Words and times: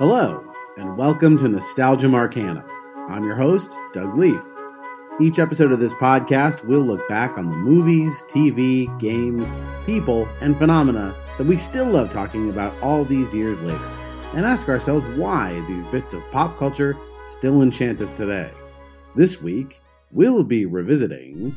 Hello, 0.00 0.42
and 0.78 0.96
welcome 0.96 1.36
to 1.36 1.46
Nostalgium 1.46 2.14
Arcanum. 2.14 2.64
I'm 3.10 3.22
your 3.22 3.34
host, 3.34 3.76
Doug 3.92 4.16
Leaf. 4.16 4.40
Each 5.20 5.38
episode 5.38 5.72
of 5.72 5.78
this 5.78 5.92
podcast, 5.92 6.64
we'll 6.64 6.80
look 6.80 7.06
back 7.06 7.36
on 7.36 7.50
the 7.50 7.56
movies, 7.58 8.24
TV, 8.26 8.88
games, 8.98 9.46
people, 9.84 10.26
and 10.40 10.56
phenomena 10.56 11.14
that 11.36 11.46
we 11.46 11.58
still 11.58 11.84
love 11.84 12.10
talking 12.10 12.48
about 12.48 12.72
all 12.82 13.04
these 13.04 13.34
years 13.34 13.60
later, 13.60 13.90
and 14.32 14.46
ask 14.46 14.70
ourselves 14.70 15.04
why 15.18 15.62
these 15.68 15.84
bits 15.92 16.14
of 16.14 16.22
pop 16.30 16.56
culture 16.56 16.96
still 17.28 17.60
enchant 17.60 18.00
us 18.00 18.12
today. 18.14 18.50
This 19.14 19.42
week, 19.42 19.82
we'll 20.12 20.44
be 20.44 20.64
revisiting. 20.64 21.54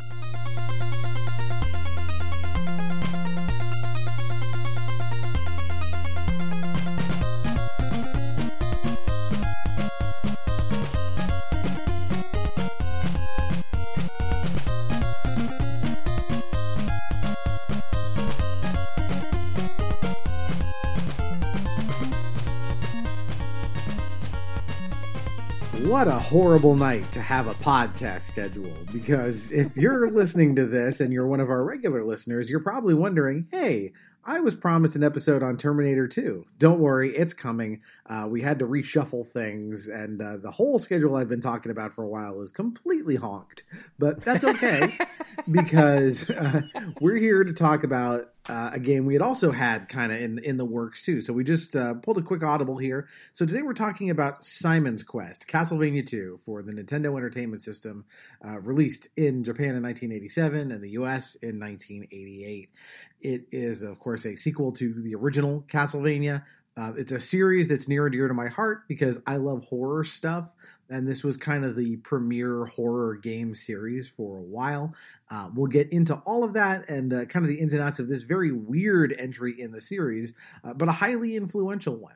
Horrible 26.64 26.80
night 26.80 27.12
to 27.12 27.20
have 27.20 27.48
a 27.48 27.56
podcast 27.56 28.22
schedule 28.22 28.72
because 28.94 29.52
if 29.52 29.76
you're 29.76 30.10
listening 30.10 30.56
to 30.56 30.66
this 30.66 31.02
and 31.02 31.12
you're 31.12 31.28
one 31.28 31.42
of 31.42 31.50
our 31.50 31.62
regular 31.62 32.06
listeners, 32.06 32.50
you're 32.50 32.62
probably 32.62 32.94
wondering, 32.94 33.50
hey, 33.52 33.92
I 34.24 34.40
was 34.40 34.56
promised 34.56 34.96
an 34.96 35.04
episode 35.04 35.44
on 35.44 35.58
Terminator 35.58 36.08
2. 36.08 36.46
Don't 36.60 36.80
worry, 36.80 37.14
it's 37.18 37.34
coming. 37.34 37.82
Uh, 38.14 38.28
we 38.28 38.42
had 38.42 38.60
to 38.60 38.68
reshuffle 38.68 39.28
things, 39.28 39.88
and 39.88 40.22
uh, 40.22 40.38
the 40.38 40.52
whole 40.52 40.78
schedule 40.78 41.16
I've 41.16 41.30
been 41.30 41.42
talking 41.42 41.72
about 41.72 41.94
for 41.94 42.04
a 42.04 42.08
while 42.08 42.42
is 42.42 42.52
completely 42.52 43.16
honked. 43.16 43.64
But 43.98 44.22
that's 44.24 44.44
okay 44.44 44.96
because 45.52 46.30
uh, 46.30 46.62
we're 47.02 47.18
here 47.18 47.44
to 47.44 47.54
talk 47.54 47.84
about 47.84 48.34
uh, 48.48 48.70
a 48.74 48.80
game 48.80 49.06
we 49.06 49.14
had 49.14 49.24
also 49.24 49.52
had 49.52 49.90
kind 49.90 50.12
of 50.12 50.22
in 50.22 50.38
in 50.40 50.58
the 50.58 50.66
works 50.66 51.04
too. 51.04 51.22
So 51.22 51.34
we 51.34 51.44
just 51.44 51.76
uh, 51.76 51.96
pulled 51.96 52.20
a 52.20 52.22
quick 52.22 52.44
audible 52.44 52.78
here. 52.78 53.08
So 53.32 53.48
today 53.48 53.64
we're 53.64 53.74
talking 53.74 54.12
about 54.12 54.46
Simon's 54.46 55.02
Quest, 55.02 55.48
Castlevania 55.48 56.06
2 56.06 56.42
for 56.46 56.62
the 56.62 56.72
Nintendo 56.72 57.18
Entertainment 57.18 57.64
System, 57.64 58.06
uh, 58.46 58.60
released 58.60 59.08
in 59.16 59.44
Japan 59.44 59.76
in 59.76 59.82
1987 59.82 60.72
and 60.72 60.84
the 60.84 60.92
US 60.92 61.34
in 61.36 61.60
1988. 61.60 62.70
It 63.22 63.48
is, 63.52 63.82
of 63.82 64.00
course, 64.00 64.26
a 64.26 64.36
sequel 64.36 64.72
to 64.74 65.02
the 65.02 65.16
original 65.16 65.64
Castlevania. 65.70 66.44
Uh, 66.76 66.94
it's 66.98 67.12
a 67.12 67.20
series 67.20 67.68
that's 67.68 67.88
near 67.88 68.08
and 68.08 68.14
dear 68.14 68.28
to 68.28 68.34
my 68.34 68.48
heart 68.48 68.88
because 68.88 69.20
I 69.28 69.36
love 69.36 69.64
horror 69.66 70.04
stuff, 70.04 70.52
and 70.90 71.08
this 71.08 71.24
was 71.24 71.38
kind 71.38 71.64
of 71.64 71.76
the 71.76 71.98
premier 71.98 72.66
horror 72.66 73.16
game 73.16 73.54
series 73.54 74.08
for 74.08 74.38
a 74.38 74.42
while. 74.42 74.96
Uh, 75.30 75.50
we'll 75.54 75.68
get 75.68 75.92
into 75.92 76.16
all 76.26 76.44
of 76.44 76.54
that 76.54 76.90
and 76.90 77.14
uh, 77.14 77.26
kind 77.26 77.46
of 77.46 77.50
the 77.50 77.60
ins 77.60 77.74
and 77.74 77.82
outs 77.82 78.00
of 78.00 78.08
this 78.10 78.24
very 78.24 78.52
weird 78.52 79.16
entry 79.20 79.60
in 79.60 79.72
the 79.72 79.82
series, 79.82 80.34
uh, 80.64 80.74
but 80.74 80.90
a 80.90 80.94
highly 80.94 81.36
influential 81.36 81.96
one. 81.96 82.16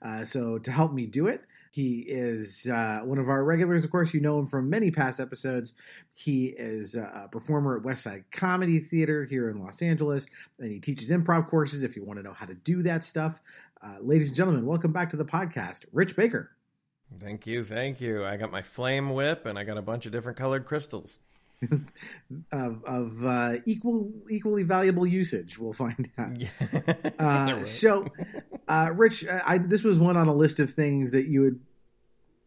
Uh, 0.00 0.24
so, 0.24 0.58
to 0.58 0.70
help 0.70 0.92
me 0.92 1.06
do 1.06 1.26
it, 1.26 1.42
he 1.70 2.00
is 2.00 2.66
uh, 2.66 3.00
one 3.04 3.18
of 3.18 3.28
our 3.28 3.44
regulars, 3.44 3.84
of 3.84 3.90
course. 3.90 4.14
You 4.14 4.20
know 4.20 4.38
him 4.38 4.46
from 4.46 4.70
many 4.70 4.90
past 4.90 5.20
episodes. 5.20 5.74
He 6.14 6.46
is 6.46 6.94
a 6.94 7.28
performer 7.30 7.76
at 7.76 7.82
Westside 7.84 8.24
Comedy 8.32 8.80
Theater 8.80 9.24
here 9.24 9.50
in 9.50 9.62
Los 9.62 9.82
Angeles, 9.82 10.26
and 10.58 10.72
he 10.72 10.80
teaches 10.80 11.10
improv 11.10 11.46
courses 11.46 11.84
if 11.84 11.94
you 11.94 12.04
want 12.04 12.18
to 12.18 12.22
know 12.22 12.32
how 12.32 12.46
to 12.46 12.54
do 12.54 12.82
that 12.82 13.04
stuff. 13.04 13.40
Uh, 13.80 13.96
ladies 14.00 14.28
and 14.28 14.36
gentlemen, 14.36 14.66
welcome 14.66 14.92
back 14.92 15.10
to 15.10 15.16
the 15.16 15.24
podcast, 15.24 15.84
Rich 15.92 16.16
Baker. 16.16 16.50
Thank 17.18 17.46
you, 17.46 17.64
thank 17.64 18.00
you. 18.00 18.24
I 18.24 18.36
got 18.36 18.50
my 18.50 18.62
flame 18.62 19.10
whip, 19.10 19.46
and 19.46 19.58
I 19.58 19.64
got 19.64 19.78
a 19.78 19.82
bunch 19.82 20.04
of 20.06 20.12
different 20.12 20.36
colored 20.36 20.64
crystals. 20.64 21.18
of, 22.52 22.84
of 22.84 23.24
uh, 23.24 23.56
equal 23.66 24.12
equally 24.30 24.62
valuable 24.62 25.06
usage. 25.06 25.58
We'll 25.58 25.72
find 25.72 26.08
out. 26.18 26.40
Yeah. 26.40 26.48
uh. 27.18 27.64
So, 27.64 28.06
uh, 28.68 28.90
Rich, 28.94 29.26
I, 29.26 29.58
this 29.58 29.82
was 29.82 29.98
one 29.98 30.16
on 30.16 30.28
a 30.28 30.34
list 30.34 30.60
of 30.60 30.70
things 30.70 31.10
that 31.12 31.26
you 31.26 31.42
had 31.42 31.60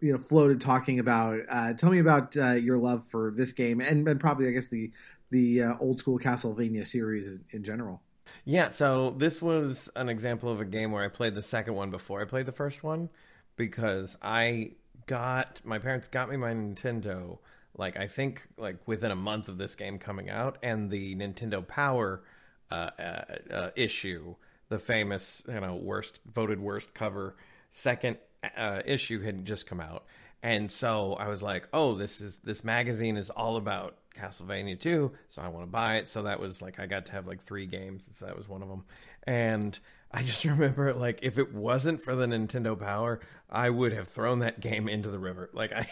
you 0.01 0.11
know 0.11 0.17
floated 0.17 0.59
talking 0.59 0.99
about. 0.99 1.39
Uh, 1.49 1.73
tell 1.73 1.91
me 1.91 1.99
about 1.99 2.35
uh, 2.37 2.51
your 2.53 2.77
love 2.77 3.05
for 3.09 3.33
this 3.35 3.53
game 3.53 3.79
and, 3.79 4.07
and 4.07 4.19
probably 4.19 4.47
I 4.47 4.51
guess 4.51 4.67
the 4.67 4.91
the 5.29 5.63
uh, 5.63 5.73
old 5.79 5.99
school 5.99 6.19
Castlevania 6.19 6.85
series 6.85 7.39
in 7.51 7.63
general. 7.63 8.01
Yeah, 8.45 8.71
so 8.71 9.11
this 9.11 9.41
was 9.41 9.89
an 9.95 10.09
example 10.09 10.51
of 10.51 10.59
a 10.59 10.65
game 10.65 10.91
where 10.91 11.03
I 11.03 11.07
played 11.07 11.35
the 11.35 11.41
second 11.41 11.75
one 11.75 11.91
before 11.91 12.21
I 12.21 12.25
played 12.25 12.45
the 12.45 12.51
first 12.51 12.83
one 12.83 13.09
because 13.55 14.17
I 14.21 14.71
got 15.05 15.61
my 15.63 15.79
parents 15.79 16.07
got 16.07 16.29
me 16.29 16.37
my 16.37 16.53
Nintendo 16.53 17.39
like 17.77 17.97
I 17.97 18.07
think 18.07 18.43
like 18.57 18.77
within 18.85 19.11
a 19.11 19.15
month 19.15 19.47
of 19.47 19.57
this 19.57 19.75
game 19.75 19.97
coming 19.97 20.29
out, 20.29 20.57
and 20.61 20.89
the 20.89 21.15
Nintendo 21.15 21.65
Power 21.65 22.21
uh, 22.71 22.89
uh, 22.99 23.21
uh, 23.53 23.69
issue, 23.75 24.35
the 24.69 24.79
famous 24.79 25.43
you 25.47 25.59
know 25.59 25.75
worst 25.75 26.19
voted 26.31 26.59
worst 26.59 26.93
cover 26.93 27.35
second 27.69 28.17
uh, 28.57 28.81
issue 28.85 29.21
had 29.21 29.45
just 29.45 29.67
come 29.67 29.79
out, 29.79 30.05
and 30.43 30.71
so 30.71 31.13
I 31.13 31.27
was 31.27 31.41
like, 31.41 31.67
oh, 31.73 31.95
this 31.95 32.21
is 32.21 32.37
this 32.39 32.63
magazine 32.63 33.17
is 33.17 33.29
all 33.29 33.57
about 33.57 33.97
Castlevania 34.17 34.79
2, 34.79 35.11
so 35.29 35.41
I 35.41 35.47
want 35.47 35.65
to 35.65 35.71
buy 35.71 35.97
it. 35.97 36.07
So 36.07 36.23
that 36.23 36.39
was 36.39 36.61
like 36.61 36.79
I 36.79 36.85
got 36.85 37.05
to 37.07 37.11
have 37.13 37.27
like 37.27 37.41
three 37.41 37.65
games, 37.65 38.07
so 38.13 38.25
that 38.25 38.37
was 38.37 38.47
one 38.47 38.61
of 38.61 38.69
them, 38.69 38.83
and. 39.23 39.77
I 40.13 40.23
just 40.23 40.43
remember, 40.45 40.93
like, 40.93 41.19
if 41.21 41.39
it 41.39 41.53
wasn't 41.53 42.03
for 42.03 42.15
the 42.15 42.25
Nintendo 42.25 42.77
Power, 42.77 43.21
I 43.49 43.69
would 43.69 43.93
have 43.93 44.09
thrown 44.09 44.39
that 44.39 44.59
game 44.59 44.89
into 44.89 45.09
the 45.09 45.17
river. 45.17 45.49
Like, 45.53 45.71
I, 45.75 45.87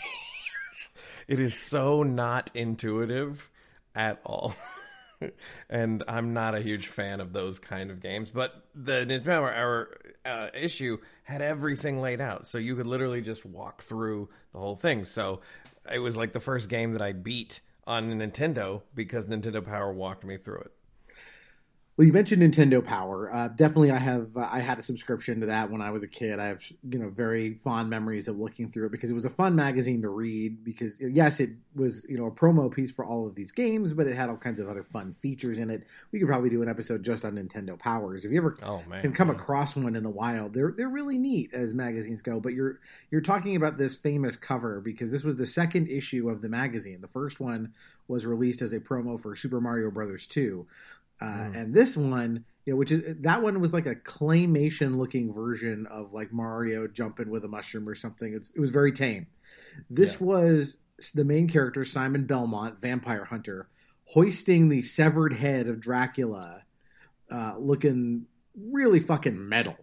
it 1.30 1.40
is 1.40 1.58
so 1.58 2.04
not 2.04 2.52
intuitive 2.54 3.50
at 3.96 4.20
all. 4.26 4.56
and 5.70 6.04
I'm 6.08 6.34
not 6.34 6.56
a 6.56 6.62
huge 6.62 6.88
fan 6.88 7.20
of 7.20 7.34
those 7.34 7.60
kind 7.60 7.92
of 7.92 8.02
games. 8.02 8.32
But 8.32 8.66
the 8.76 9.06
Nintendo 9.06 9.26
Power 9.26 9.98
uh, 10.26 10.48
issue 10.54 10.98
had 11.24 11.42
everything 11.42 12.02
laid 12.02 12.22
out, 12.22 12.48
so 12.48 12.58
you 12.58 12.76
could 12.76 12.88
literally 12.88 13.22
just 13.22 13.46
walk 13.46 13.82
through 13.82 14.30
the 14.54 14.60
whole 14.60 14.76
thing. 14.76 15.06
So 15.06 15.42
it 15.92 16.00
was 16.00 16.18
like 16.18 16.34
the 16.34 16.40
first 16.40 16.70
game 16.70 16.94
that 16.94 17.02
I 17.02 17.14
beat 17.14 17.62
on 17.86 18.06
Nintendo 18.12 18.82
because 18.94 19.26
Nintendo 19.26 19.66
Power 19.66 19.92
walked 19.92 20.24
me 20.24 20.38
through 20.38 20.60
it. 20.60 20.72
Well, 22.00 22.06
you 22.06 22.14
mentioned 22.14 22.42
Nintendo 22.42 22.82
Power. 22.82 23.30
Uh, 23.30 23.50
definitely, 23.50 23.92
I 23.92 23.98
have. 23.98 24.30
Uh, 24.34 24.48
I 24.50 24.62
had 24.62 24.80
a 24.80 24.82
subscription 24.82 25.42
to 25.42 25.48
that 25.48 25.70
when 25.70 25.82
I 25.82 25.92
was 25.92 26.02
a 26.02 26.08
kid. 26.08 26.40
I 26.40 26.46
have, 26.46 26.64
you 26.90 26.98
know, 26.98 27.10
very 27.10 27.56
fond 27.56 27.90
memories 27.90 28.30
of 28.30 28.40
looking 28.40 28.72
through 28.72 28.86
it 28.86 28.94
because 28.94 29.10
it 29.10 29.14
was 29.14 29.26
a 29.26 29.30
fun 29.30 29.54
magazine 29.54 30.02
to 30.04 30.08
read. 30.08 30.64
Because 30.64 30.94
yes, 31.02 31.42
it 31.42 31.50
was, 31.76 32.06
you 32.08 32.18
know, 32.18 32.28
a 32.28 32.32
promo 32.32 32.74
piece 32.74 32.90
for 32.90 33.04
all 33.04 33.28
of 33.28 33.36
these 33.36 33.52
games, 33.52 33.92
but 33.92 34.08
it 34.08 34.16
had 34.16 34.30
all 34.30 34.38
kinds 34.38 34.62
of 34.62 34.70
other 34.70 34.82
fun 34.82 35.12
features 35.12 35.58
in 35.58 35.70
it. 35.70 35.84
We 36.14 36.20
could 36.20 36.30
probably 36.30 36.50
do 36.50 36.64
an 36.64 36.70
episode 36.70 37.04
just 37.04 37.26
on 37.26 37.36
Nintendo 37.36 37.78
Powers. 37.78 38.24
If 38.24 38.32
you 38.32 38.38
ever 38.38 38.58
oh, 38.64 38.82
man, 38.88 39.02
can 39.02 39.12
come 39.12 39.28
man. 39.28 39.36
across 39.36 39.76
one 39.76 39.98
in 39.98 40.04
the 40.04 40.10
wild, 40.10 40.54
they're 40.54 40.74
they're 40.78 40.88
really 40.88 41.18
neat 41.18 41.54
as 41.54 41.74
magazines 41.74 42.22
go. 42.22 42.40
But 42.40 42.54
you're 42.54 42.80
you're 43.12 43.20
talking 43.20 43.58
about 43.58 43.78
this 43.78 43.98
famous 43.98 44.38
cover 44.38 44.80
because 44.80 45.12
this 45.12 45.24
was 45.24 45.36
the 45.36 45.46
second 45.46 45.90
issue 45.90 46.30
of 46.30 46.42
the 46.42 46.48
magazine. 46.48 47.02
The 47.02 47.10
first 47.10 47.42
one 47.42 47.74
was 48.08 48.26
released 48.26 48.62
as 48.62 48.72
a 48.72 48.80
promo 48.80 49.20
for 49.20 49.36
Super 49.36 49.60
Mario 49.60 49.92
Brothers 49.92 50.28
2. 50.28 50.66
Uh, 51.22 51.26
mm. 51.26 51.56
And 51.56 51.74
this 51.74 51.98
one, 51.98 52.46
you 52.66 52.74
know, 52.74 52.78
which 52.78 52.92
is 52.92 53.18
that 53.22 53.42
one 53.42 53.60
was 53.60 53.74
like 53.74 53.86
a 53.86 53.96
claymation 53.96 54.98
looking 54.98 55.34
version 55.34 55.88
of 55.88 56.14
like 56.14 56.32
Mario 56.32 56.88
jumping 56.88 57.30
with 57.30 57.44
a 57.46 57.48
mushroom 57.48 57.88
or 57.88 57.96
something. 57.96 58.34
It's, 58.34 58.50
it 58.56 58.60
was 58.60 58.70
very 58.70 58.92
tame. 58.92 59.28
This 59.90 60.14
yeah. 60.14 60.28
was 60.28 60.78
the 61.14 61.26
main 61.26 61.48
character, 61.48 61.84
Simon 61.86 62.26
Belmont, 62.26 62.80
vampire 62.82 63.26
hunter, 63.26 63.70
hoisting 64.06 64.70
the 64.70 64.82
severed 64.82 65.34
head 65.34 65.68
of 65.68 65.80
Dracula, 65.80 66.64
uh, 67.32 67.56
looking 67.58 68.26
really 68.72 69.00
fucking 69.00 69.48
metal. 69.48 69.78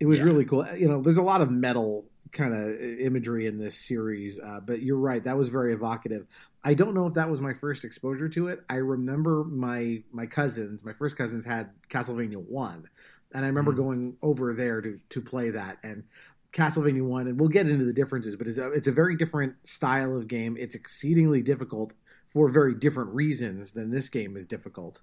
It 0.00 0.06
was 0.06 0.18
yeah. 0.18 0.24
really 0.24 0.44
cool. 0.44 0.66
You 0.74 0.88
know, 0.88 1.00
there's 1.00 1.16
a 1.16 1.22
lot 1.22 1.40
of 1.40 1.50
metal 1.50 2.06
kind 2.36 2.54
of 2.54 2.80
imagery 2.80 3.46
in 3.46 3.58
this 3.58 3.76
series, 3.76 4.38
uh, 4.38 4.60
but 4.64 4.82
you're 4.82 4.98
right. 5.10 5.24
That 5.24 5.36
was 5.36 5.48
very 5.48 5.72
evocative. 5.72 6.26
I 6.62 6.74
don't 6.74 6.94
know 6.94 7.06
if 7.06 7.14
that 7.14 7.28
was 7.28 7.40
my 7.40 7.54
first 7.54 7.84
exposure 7.84 8.28
to 8.28 8.48
it. 8.48 8.60
I 8.70 8.76
remember 8.76 9.42
my 9.44 10.02
my 10.12 10.26
cousins, 10.26 10.80
my 10.84 10.92
first 10.92 11.16
cousins 11.16 11.44
had 11.44 11.70
Castlevania 11.88 12.36
One, 12.36 12.88
and 13.32 13.44
I 13.44 13.48
remember 13.48 13.72
mm. 13.72 13.76
going 13.76 14.16
over 14.22 14.54
there 14.54 14.80
to 14.80 15.00
to 15.08 15.20
play 15.20 15.50
that 15.50 15.78
and. 15.82 16.04
Castlevania 16.52 17.02
One, 17.02 17.26
and 17.26 17.38
we'll 17.38 17.50
get 17.50 17.68
into 17.68 17.84
the 17.84 17.92
differences, 17.92 18.34
but 18.34 18.46
it's 18.48 18.56
a, 18.56 18.72
it's 18.72 18.86
a 18.86 18.92
very 18.92 19.14
different 19.14 19.54
style 19.66 20.16
of 20.16 20.26
game. 20.26 20.56
It's 20.58 20.74
exceedingly 20.74 21.42
difficult 21.42 21.92
for 22.28 22.48
very 22.48 22.74
different 22.74 23.10
reasons 23.10 23.72
than 23.72 23.90
this 23.90 24.08
game 24.08 24.38
is 24.38 24.46
difficult. 24.46 25.02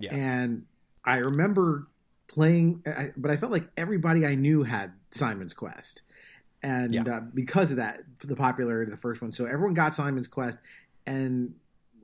Yeah. 0.00 0.14
And 0.14 0.64
I 1.04 1.16
remember 1.16 1.88
playing, 2.28 2.82
but 3.16 3.30
I 3.30 3.36
felt 3.36 3.52
like 3.52 3.68
everybody 3.76 4.24
I 4.24 4.36
knew 4.36 4.62
had 4.62 4.92
Simon's 5.10 5.52
Quest, 5.52 6.00
and 6.62 6.92
yeah. 6.92 7.02
uh, 7.02 7.20
because 7.20 7.70
of 7.70 7.76
that, 7.76 8.00
the 8.24 8.36
popularity 8.36 8.90
of 8.90 8.96
the 8.96 9.00
first 9.00 9.22
one, 9.22 9.32
so 9.32 9.44
everyone 9.44 9.74
got 9.74 9.94
Simon's 9.94 10.28
Quest, 10.28 10.58
and 11.06 11.54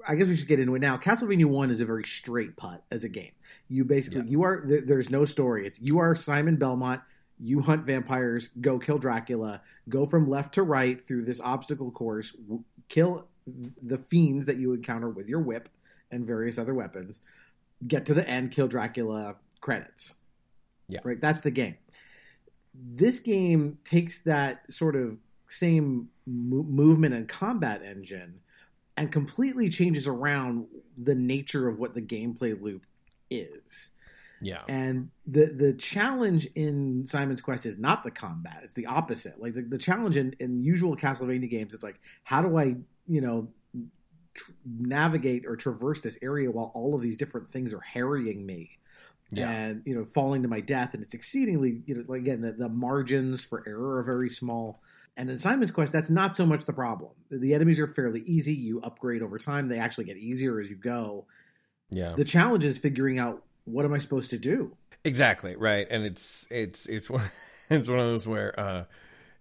I 0.07 0.15
guess 0.15 0.29
we 0.29 0.37
should 0.37 0.49
get 0.49 0.61
into 0.61 0.75
it 0.75 0.81
now. 0.81 0.97
Castlevania 0.97 1.47
One 1.47 1.71
is 1.71 1.81
a 1.81 1.87
very 1.87 2.05
straight 2.05 2.57
putt 2.57 2.83
as 2.91 3.05
a 3.05 3.09
game. 3.09 3.33
You 3.69 3.85
basically 3.85 4.23
yeah. 4.23 4.31
you 4.31 4.43
are 4.43 4.65
there's 4.67 5.11
no 5.11 5.25
story. 5.25 5.67
It's 5.67 5.81
you 5.81 5.99
are 5.99 6.15
Simon 6.15 6.57
Belmont. 6.57 7.01
you 7.43 7.61
hunt 7.61 7.85
vampires, 7.85 8.51
go 8.61 8.79
kill 8.79 8.99
Dracula, 8.99 9.63
go 9.89 10.07
from 10.07 10.29
left 10.29 10.55
to 10.55 10.63
right 10.63 11.05
through 11.05 11.25
this 11.25 11.41
obstacle 11.41 11.91
course, 11.91 12.31
w- 12.33 12.63
kill 12.89 13.27
the 13.83 13.99
fiends 13.99 14.47
that 14.47 14.57
you 14.59 14.73
encounter 14.73 15.09
with 15.09 15.29
your 15.29 15.41
whip 15.41 15.69
and 16.11 16.25
various 16.25 16.57
other 16.57 16.75
weapons, 16.75 17.21
get 17.87 18.07
to 18.07 18.15
the 18.15 18.29
end, 18.29 18.53
kill 18.53 18.69
Dracula, 18.69 19.35
credits. 19.61 20.15
Yeah. 20.89 21.01
Right? 21.03 21.21
That's 21.21 21.41
the 21.41 21.51
game. 21.51 21.77
This 22.75 23.21
game 23.21 23.79
takes 23.85 24.21
that 24.23 24.71
sort 24.73 24.97
of 24.97 25.19
same 25.49 26.09
mo- 26.27 26.63
movement 26.63 27.15
and 27.15 27.29
combat 27.29 27.83
engine 27.83 28.41
and 28.97 29.11
completely 29.11 29.69
changes 29.69 30.07
around 30.07 30.67
the 31.03 31.15
nature 31.15 31.69
of 31.69 31.79
what 31.79 31.95
the 31.95 32.03
gameplay 32.03 32.61
loop 32.61 32.85
is. 33.31 33.91
Yeah. 34.41 34.63
And 34.69 35.09
the 35.27 35.47
the 35.47 35.73
challenge 35.75 36.47
in 36.57 37.05
Simon's 37.07 37.41
Quest 37.41 37.65
is 37.65 37.79
not 37.79 38.03
the 38.03 38.11
combat; 38.11 38.63
it's 38.65 38.75
the 38.75 38.87
opposite. 38.87 39.41
Like 39.41 39.55
the, 39.55 39.63
the 39.63 39.79
challenge 39.79 40.17
in, 40.17 40.35
in 40.41 40.63
usual 40.65 40.97
Castlevania 40.97 41.49
games, 41.49 41.75
it's 41.75 41.85
like 41.85 42.01
how 42.25 42.43
do 42.43 42.59
I, 42.59 42.75
you 43.07 43.21
know, 43.21 43.49
tr- 44.35 44.51
navigate 44.67 45.47
or 45.47 45.55
traverse 45.55 46.01
this 46.01 46.19
area 46.23 46.51
while 46.51 46.73
all 46.75 46.95
of 46.95 47.03
these 47.03 47.17
different 47.17 47.49
things 47.49 47.73
are 47.73 47.81
harrying 47.81 48.45
me, 48.45 48.79
Yeah. 49.33 49.51
and 49.51 49.83
you 49.87 49.95
know, 49.95 50.05
falling 50.05 50.43
to 50.43 50.49
my 50.49 50.61
death. 50.61 50.95
And 50.95 51.03
it's 51.03 51.15
exceedingly, 51.15 51.83
you 51.87 51.95
know, 51.95 52.05
like 52.07 52.21
again, 52.21 52.43
the, 52.43 52.53
the 52.53 52.69
margins 52.69 53.45
for 53.45 53.65
error 53.67 53.99
are 53.99 54.03
very 54.03 54.29
small. 54.29 54.81
And 55.17 55.29
in 55.29 55.39
Simon's 55.39 55.71
Quest, 55.71 55.93
that's 55.93 56.11
not 56.11 56.37
so 56.37 56.47
much 56.47 56.65
the 56.65 56.73
problem. 56.73 57.13
The 57.31 57.55
enemies 57.55 57.79
are 57.81 57.87
fairly 57.87 58.23
easy. 58.27 58.55
You 58.55 58.81
upgrade 58.81 59.23
over 59.23 59.39
time; 59.39 59.69
they 59.69 59.79
actually 59.79 60.05
get 60.05 60.17
easier 60.17 60.61
as 60.61 60.71
you 60.71 60.77
go. 60.77 61.27
Yeah. 61.91 62.15
The 62.17 62.25
challenge 62.25 62.65
is 62.65 62.79
figuring 62.79 63.19
out 63.19 63.43
what 63.65 63.85
am 63.85 63.93
I 63.93 63.99
supposed 63.99 64.31
to 64.31 64.39
do. 64.39 64.77
Exactly 65.05 65.57
right, 65.57 65.87
and 65.91 66.05
it's 66.05 66.47
it's 66.51 66.87
it's 66.87 67.11
one 67.11 67.31
it's 67.71 67.89
one 67.89 67.99
of 67.99 68.07
those 68.07 68.27
where 68.27 68.59
uh, 68.59 68.85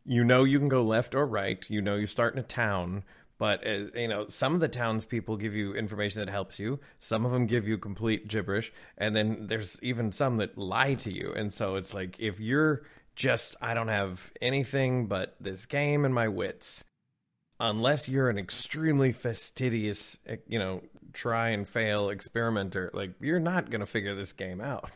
you 0.06 0.24
know 0.24 0.44
you 0.44 0.60
can 0.60 0.68
go 0.68 0.84
left 0.84 1.16
or 1.16 1.26
right. 1.26 1.66
You 1.70 1.82
know 1.82 1.96
you 1.96 2.06
start 2.06 2.34
in 2.34 2.40
a 2.40 2.44
town, 2.44 3.04
but 3.42 3.66
uh, 3.66 3.88
you 3.96 4.08
know 4.08 4.28
some 4.28 4.54
of 4.54 4.60
the 4.60 4.68
townspeople 4.68 5.36
give 5.36 5.56
you 5.56 5.74
information 5.74 6.24
that 6.24 6.32
helps 6.32 6.60
you. 6.60 6.80
Some 7.00 7.26
of 7.26 7.32
them 7.32 7.48
give 7.48 7.68
you 7.68 7.76
complete 7.80 8.28
gibberish, 8.28 8.72
and 9.00 9.16
then 9.16 9.48
there's 9.48 9.80
even 9.82 10.12
some 10.12 10.38
that 10.38 10.60
lie 10.60 10.94
to 10.94 11.12
you. 11.12 11.34
And 11.36 11.52
so 11.52 11.76
it's 11.76 11.92
like 11.92 12.16
if 12.20 12.40
you're 12.40 12.84
just 13.16 13.56
I 13.60 13.74
don't 13.74 13.88
have 13.88 14.32
anything 14.44 15.08
but 15.08 15.38
this 15.40 15.66
game 15.66 16.06
and 16.06 16.14
my 16.14 16.28
wits. 16.28 16.84
Unless 17.60 18.08
you're 18.08 18.30
an 18.30 18.38
extremely 18.38 19.12
fastidious, 19.12 20.20
eh, 20.28 20.36
you 20.48 20.60
know, 20.60 20.84
try 21.12 21.50
and 21.50 21.68
fail 21.68 22.10
experimenter, 22.10 22.92
like 22.94 23.16
you're 23.20 23.40
not 23.40 23.72
gonna 23.72 23.88
figure 23.88 24.14
this 24.14 24.34
game 24.34 24.62
out. 24.62 24.92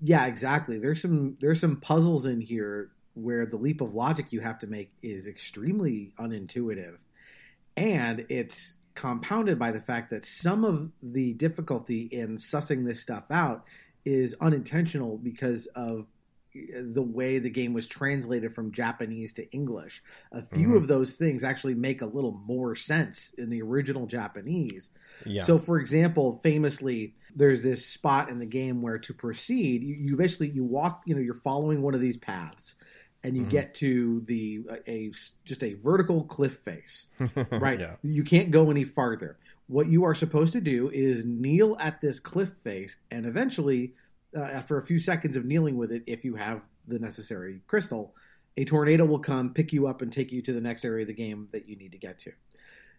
Yeah, 0.00 0.26
exactly. 0.26 0.78
There's 0.78 1.02
some 1.02 1.36
there's 1.40 1.58
some 1.58 1.80
puzzles 1.80 2.26
in 2.26 2.40
here 2.40 2.92
where 3.14 3.44
the 3.44 3.56
leap 3.56 3.80
of 3.80 3.92
logic 3.92 4.32
you 4.32 4.40
have 4.40 4.60
to 4.60 4.68
make 4.68 4.92
is 5.02 5.26
extremely 5.26 6.12
unintuitive. 6.20 6.98
And 7.76 8.24
it's 8.28 8.76
compounded 8.94 9.58
by 9.58 9.72
the 9.72 9.80
fact 9.80 10.10
that 10.10 10.24
some 10.24 10.64
of 10.64 10.90
the 11.02 11.34
difficulty 11.34 12.02
in 12.12 12.36
sussing 12.36 12.84
this 12.86 13.00
stuff 13.00 13.24
out 13.30 13.64
is 14.04 14.36
unintentional 14.40 15.18
because 15.18 15.66
of 15.74 16.06
the 16.54 17.02
way 17.02 17.40
the 17.40 17.50
game 17.50 17.72
was 17.72 17.88
translated 17.88 18.54
from 18.54 18.70
Japanese 18.70 19.32
to 19.32 19.50
English. 19.50 20.04
A 20.30 20.42
few 20.54 20.68
Mhm. 20.68 20.76
of 20.76 20.86
those 20.86 21.14
things 21.14 21.42
actually 21.42 21.74
make 21.74 22.00
a 22.00 22.06
little 22.06 22.40
more 22.46 22.76
sense 22.76 23.34
in 23.38 23.50
the 23.50 23.60
original 23.60 24.06
Japanese. 24.06 24.90
Yeah. 25.26 25.42
So, 25.42 25.58
for 25.58 25.80
example, 25.80 26.38
famously, 26.44 27.16
there's 27.34 27.62
this 27.62 27.84
spot 27.84 28.28
in 28.28 28.38
the 28.38 28.46
game 28.46 28.82
where 28.82 28.98
to 29.00 29.12
proceed, 29.12 29.82
you, 29.82 29.96
you 29.96 30.16
basically 30.16 30.50
you 30.50 30.62
walk, 30.62 31.02
you 31.06 31.16
know, 31.16 31.20
you're 31.20 31.34
following 31.34 31.82
one 31.82 31.94
of 31.94 32.00
these 32.00 32.18
paths, 32.18 32.76
and 33.24 33.36
you 33.36 33.44
Mhm. 33.44 33.50
get 33.50 33.74
to 33.76 34.20
the 34.26 34.60
a, 34.70 34.90
a 34.90 35.12
just 35.44 35.62
a 35.64 35.72
vertical 35.74 36.24
cliff 36.24 36.58
face. 36.58 37.08
Right, 37.50 37.80
yeah. 37.80 37.96
you 38.02 38.22
can't 38.22 38.50
go 38.50 38.70
any 38.70 38.84
farther. 38.84 39.38
What 39.66 39.88
you 39.88 40.04
are 40.04 40.14
supposed 40.14 40.52
to 40.52 40.60
do 40.60 40.90
is 40.90 41.24
kneel 41.24 41.76
at 41.80 42.00
this 42.00 42.20
cliff 42.20 42.50
face, 42.62 42.96
and 43.10 43.24
eventually, 43.26 43.94
uh, 44.36 44.40
after 44.42 44.76
a 44.76 44.82
few 44.82 44.98
seconds 44.98 45.36
of 45.36 45.44
kneeling 45.46 45.76
with 45.78 45.90
it, 45.90 46.02
if 46.06 46.24
you 46.24 46.36
have 46.36 46.60
the 46.86 46.98
necessary 46.98 47.62
crystal, 47.66 48.14
a 48.58 48.64
tornado 48.64 49.04
will 49.06 49.18
come, 49.18 49.52
pick 49.54 49.72
you 49.72 49.86
up, 49.86 50.02
and 50.02 50.12
take 50.12 50.30
you 50.30 50.42
to 50.42 50.52
the 50.52 50.60
next 50.60 50.84
area 50.84 51.02
of 51.02 51.08
the 51.08 51.14
game 51.14 51.48
that 51.52 51.66
you 51.68 51.76
need 51.76 51.92
to 51.92 51.98
get 51.98 52.18
to 52.20 52.32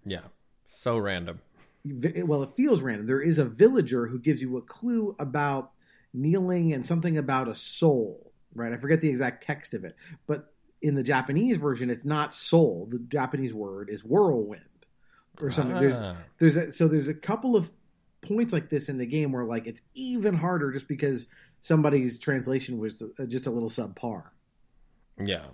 Yeah. 0.06 0.24
So 0.66 0.98
random. 0.98 1.39
well, 1.86 2.42
it 2.42 2.50
feels 2.56 2.81
random. 2.81 3.06
There 3.06 3.22
is 3.22 3.38
a 3.38 3.45
villager 3.45 4.07
who 4.07 4.18
gives 4.18 4.42
you 4.42 4.57
a 4.57 4.62
clue 4.62 5.16
about 5.19 5.72
kneeling 6.13 6.74
and 6.74 6.83
something 6.83 7.16
about 7.18 7.48
a 7.48 7.54
soul, 7.54 8.25
right? 8.56 8.74
I 8.74 8.78
forget 8.78 9.02
the 9.02 9.10
exact 9.10 9.44
text 9.44 9.74
of 9.74 9.84
it, 9.84 9.96
but 10.28 10.54
in 10.81 10.96
the 10.96 11.04
Japanese 11.04 11.57
version, 11.57 11.90
it's 11.90 12.06
not 12.06 12.34
soul. 12.34 12.88
The 12.90 13.00
Japanese 13.00 13.54
word 13.54 13.90
is 13.90 14.04
whirlwind 14.04 14.62
or 15.42 15.52
something. 15.52 15.80
There's 15.80 16.00
Ah, 16.00 16.16
there's 16.40 16.56
a, 16.56 16.72
so 16.72 16.88
there's 16.88 17.07
a 17.07 17.13
couple 17.13 17.56
of 17.56 17.69
points 18.22 18.54
like 18.54 18.69
this 18.69 18.90
in 18.90 18.98
the 18.98 19.06
game 19.06 19.31
where 19.31 19.46
like 19.46 19.68
it's 19.68 19.81
even 19.94 20.36
harder 20.36 20.72
just 20.72 20.88
because 20.88 21.28
somebody's 21.62 22.19
translation 22.19 22.78
was 22.78 23.02
uh, 23.02 23.25
just 23.25 23.48
a 23.48 23.52
little 23.52 23.69
subpar. 23.69 24.24
yeah. 25.18 25.46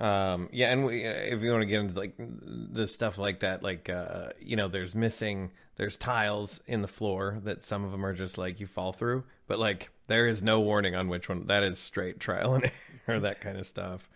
Um, 0.00 0.48
yeah, 0.52 0.72
and 0.72 0.84
we, 0.84 1.04
if 1.04 1.40
you 1.42 1.50
want 1.50 1.62
to 1.62 1.66
get 1.66 1.80
into 1.80 1.98
like 1.98 2.14
the 2.18 2.86
stuff 2.88 3.16
like 3.16 3.40
that, 3.40 3.62
like 3.62 3.88
uh, 3.88 4.30
you 4.40 4.56
know, 4.56 4.66
there's 4.66 4.94
missing, 4.94 5.52
there's 5.76 5.96
tiles 5.96 6.60
in 6.66 6.82
the 6.82 6.88
floor 6.88 7.40
that 7.44 7.62
some 7.62 7.84
of 7.84 7.92
them 7.92 8.04
are 8.04 8.12
just 8.12 8.36
like 8.36 8.58
you 8.58 8.66
fall 8.66 8.92
through, 8.92 9.22
but 9.46 9.60
like 9.60 9.90
there 10.06 10.26
is 10.26 10.42
no 10.42 10.60
warning 10.60 10.94
on 10.94 11.08
which 11.08 11.28
one. 11.28 11.46
That 11.46 11.62
is 11.62 11.78
straight 11.78 12.20
trial 12.20 12.54
and 12.54 12.70
error, 13.08 13.20
that 13.20 13.40
kind 13.40 13.58
of 13.58 13.66
stuff. 13.66 14.08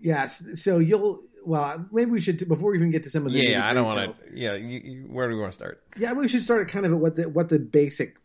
Yes, 0.00 0.44
so 0.54 0.78
you'll 0.78 1.22
well 1.44 1.86
maybe 1.92 2.10
we 2.10 2.20
should 2.20 2.46
before 2.48 2.72
we 2.72 2.76
even 2.76 2.90
get 2.90 3.02
to 3.04 3.10
some 3.10 3.26
of 3.26 3.32
the 3.32 3.38
Yeah, 3.38 3.68
I 3.68 3.72
don't 3.72 3.84
want 3.84 4.14
to. 4.14 4.22
Yeah, 4.34 4.54
you, 4.54 4.80
you, 4.84 5.02
where 5.04 5.28
do 5.28 5.34
we 5.34 5.40
want 5.40 5.52
to 5.52 5.56
start? 5.56 5.82
Yeah, 5.96 6.12
we 6.12 6.28
should 6.28 6.44
start 6.44 6.62
at 6.62 6.68
kind 6.68 6.84
of 6.84 6.92
at 6.92 6.98
what 6.98 7.16
the 7.16 7.28
what 7.28 7.48
the 7.48 7.58
basic 7.58 8.16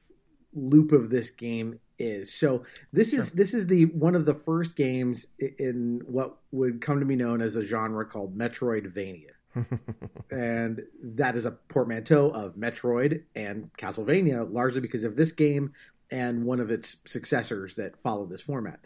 loop 0.53 0.91
of 0.91 1.09
this 1.09 1.29
game 1.29 1.79
is. 1.97 2.33
So 2.33 2.63
this 2.91 3.13
is 3.13 3.31
this 3.31 3.53
is 3.53 3.67
the 3.67 3.85
one 3.85 4.15
of 4.15 4.25
the 4.25 4.33
first 4.33 4.75
games 4.75 5.27
in 5.39 6.01
what 6.05 6.37
would 6.51 6.81
come 6.81 6.99
to 6.99 7.05
be 7.05 7.15
known 7.15 7.41
as 7.41 7.55
a 7.55 7.63
genre 7.63 8.05
called 8.05 8.37
Metroidvania. 8.37 9.31
and 10.31 10.81
that 11.03 11.35
is 11.35 11.45
a 11.45 11.51
portmanteau 11.51 12.29
of 12.29 12.55
Metroid 12.55 13.23
and 13.35 13.69
Castlevania, 13.77 14.51
largely 14.51 14.79
because 14.79 15.03
of 15.03 15.17
this 15.17 15.33
game 15.33 15.73
and 16.11 16.43
one 16.43 16.59
of 16.59 16.69
its 16.69 16.97
successors 17.05 17.75
that 17.75 18.01
follow 18.01 18.25
this 18.25 18.41
format. 18.41 18.79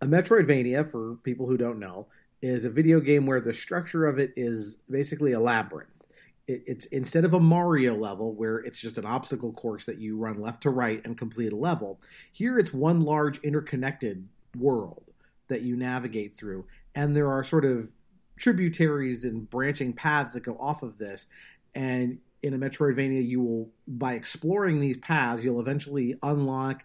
A 0.00 0.06
Metroidvania, 0.06 0.90
for 0.90 1.16
people 1.22 1.46
who 1.46 1.56
don't 1.56 1.78
know, 1.78 2.08
is 2.42 2.64
a 2.64 2.70
video 2.70 3.00
game 3.00 3.26
where 3.26 3.40
the 3.40 3.54
structure 3.54 4.06
of 4.06 4.18
it 4.18 4.32
is 4.36 4.76
basically 4.90 5.32
a 5.32 5.40
labyrinth. 5.40 6.02
It, 6.46 6.62
it's 6.66 6.86
instead 6.86 7.24
of 7.24 7.32
a 7.32 7.40
Mario 7.40 7.94
level 7.94 8.34
where 8.34 8.58
it's 8.58 8.80
just 8.80 8.98
an 8.98 9.06
obstacle 9.06 9.52
course 9.52 9.86
that 9.86 9.98
you 9.98 10.18
run 10.18 10.40
left 10.40 10.62
to 10.64 10.70
right 10.70 11.00
and 11.04 11.16
complete 11.16 11.52
a 11.52 11.56
level. 11.56 12.00
Here, 12.32 12.58
it's 12.58 12.74
one 12.74 13.02
large 13.02 13.38
interconnected 13.38 14.28
world 14.58 15.04
that 15.48 15.62
you 15.62 15.76
navigate 15.76 16.36
through, 16.36 16.66
and 16.94 17.16
there 17.16 17.30
are 17.30 17.44
sort 17.44 17.64
of 17.64 17.90
tributaries 18.36 19.24
and 19.24 19.48
branching 19.48 19.92
paths 19.92 20.34
that 20.34 20.42
go 20.42 20.56
off 20.58 20.82
of 20.82 20.98
this. 20.98 21.26
And 21.74 22.18
in 22.44 22.52
a 22.52 22.58
Metroidvania, 22.58 23.26
you 23.26 23.40
will, 23.40 23.70
by 23.88 24.12
exploring 24.12 24.78
these 24.78 24.98
paths, 24.98 25.42
you'll 25.42 25.60
eventually 25.60 26.14
unlock 26.22 26.84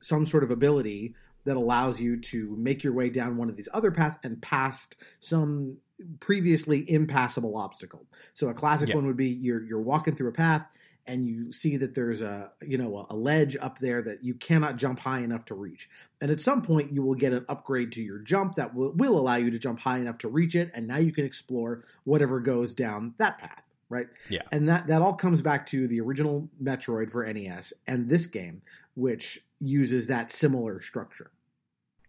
some 0.00 0.26
sort 0.26 0.44
of 0.44 0.50
ability 0.50 1.14
that 1.44 1.56
allows 1.56 1.98
you 1.98 2.20
to 2.20 2.54
make 2.58 2.84
your 2.84 2.92
way 2.92 3.08
down 3.08 3.38
one 3.38 3.48
of 3.48 3.56
these 3.56 3.68
other 3.72 3.90
paths 3.90 4.18
and 4.22 4.40
past 4.42 4.96
some 5.20 5.78
previously 6.20 6.88
impassable 6.90 7.56
obstacle. 7.56 8.04
So 8.34 8.48
a 8.48 8.54
classic 8.54 8.90
Yeah. 8.90 8.96
one 8.96 9.06
would 9.06 9.16
be 9.16 9.28
you're 9.28 9.64
you're 9.64 9.80
walking 9.80 10.14
through 10.14 10.28
a 10.28 10.32
path 10.32 10.66
and 11.06 11.24
you 11.24 11.52
see 11.52 11.78
that 11.78 11.94
there's 11.94 12.20
a 12.20 12.50
you 12.60 12.76
know 12.76 13.06
a 13.08 13.16
ledge 13.16 13.56
up 13.56 13.78
there 13.78 14.02
that 14.02 14.22
you 14.22 14.34
cannot 14.34 14.76
jump 14.76 14.98
high 14.98 15.20
enough 15.20 15.46
to 15.46 15.54
reach. 15.54 15.88
And 16.20 16.30
at 16.30 16.42
some 16.42 16.60
point 16.60 16.92
you 16.92 17.02
will 17.02 17.14
get 17.14 17.32
an 17.32 17.46
upgrade 17.48 17.92
to 17.92 18.02
your 18.02 18.18
jump 18.18 18.56
that 18.56 18.74
will, 18.74 18.92
will 18.92 19.18
allow 19.18 19.36
you 19.36 19.50
to 19.50 19.58
jump 19.58 19.80
high 19.80 19.98
enough 19.98 20.18
to 20.18 20.28
reach 20.28 20.54
it 20.54 20.70
and 20.74 20.86
now 20.86 20.98
you 20.98 21.12
can 21.12 21.24
explore 21.24 21.84
whatever 22.04 22.40
goes 22.40 22.74
down 22.74 23.14
that 23.16 23.38
path, 23.38 23.62
right? 23.88 24.08
Yeah. 24.28 24.42
And 24.52 24.68
that 24.68 24.86
that 24.86 25.02
all 25.02 25.14
comes 25.14 25.42
back 25.42 25.66
to 25.66 25.86
the 25.88 26.00
original 26.00 26.48
Metroid 26.62 27.10
for 27.10 27.30
NES 27.32 27.72
and 27.86 28.08
this 28.08 28.26
game 28.26 28.62
which 28.96 29.44
uses 29.60 30.08
that 30.08 30.32
similar 30.32 30.80
structure. 30.80 31.30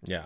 Yeah. 0.04 0.26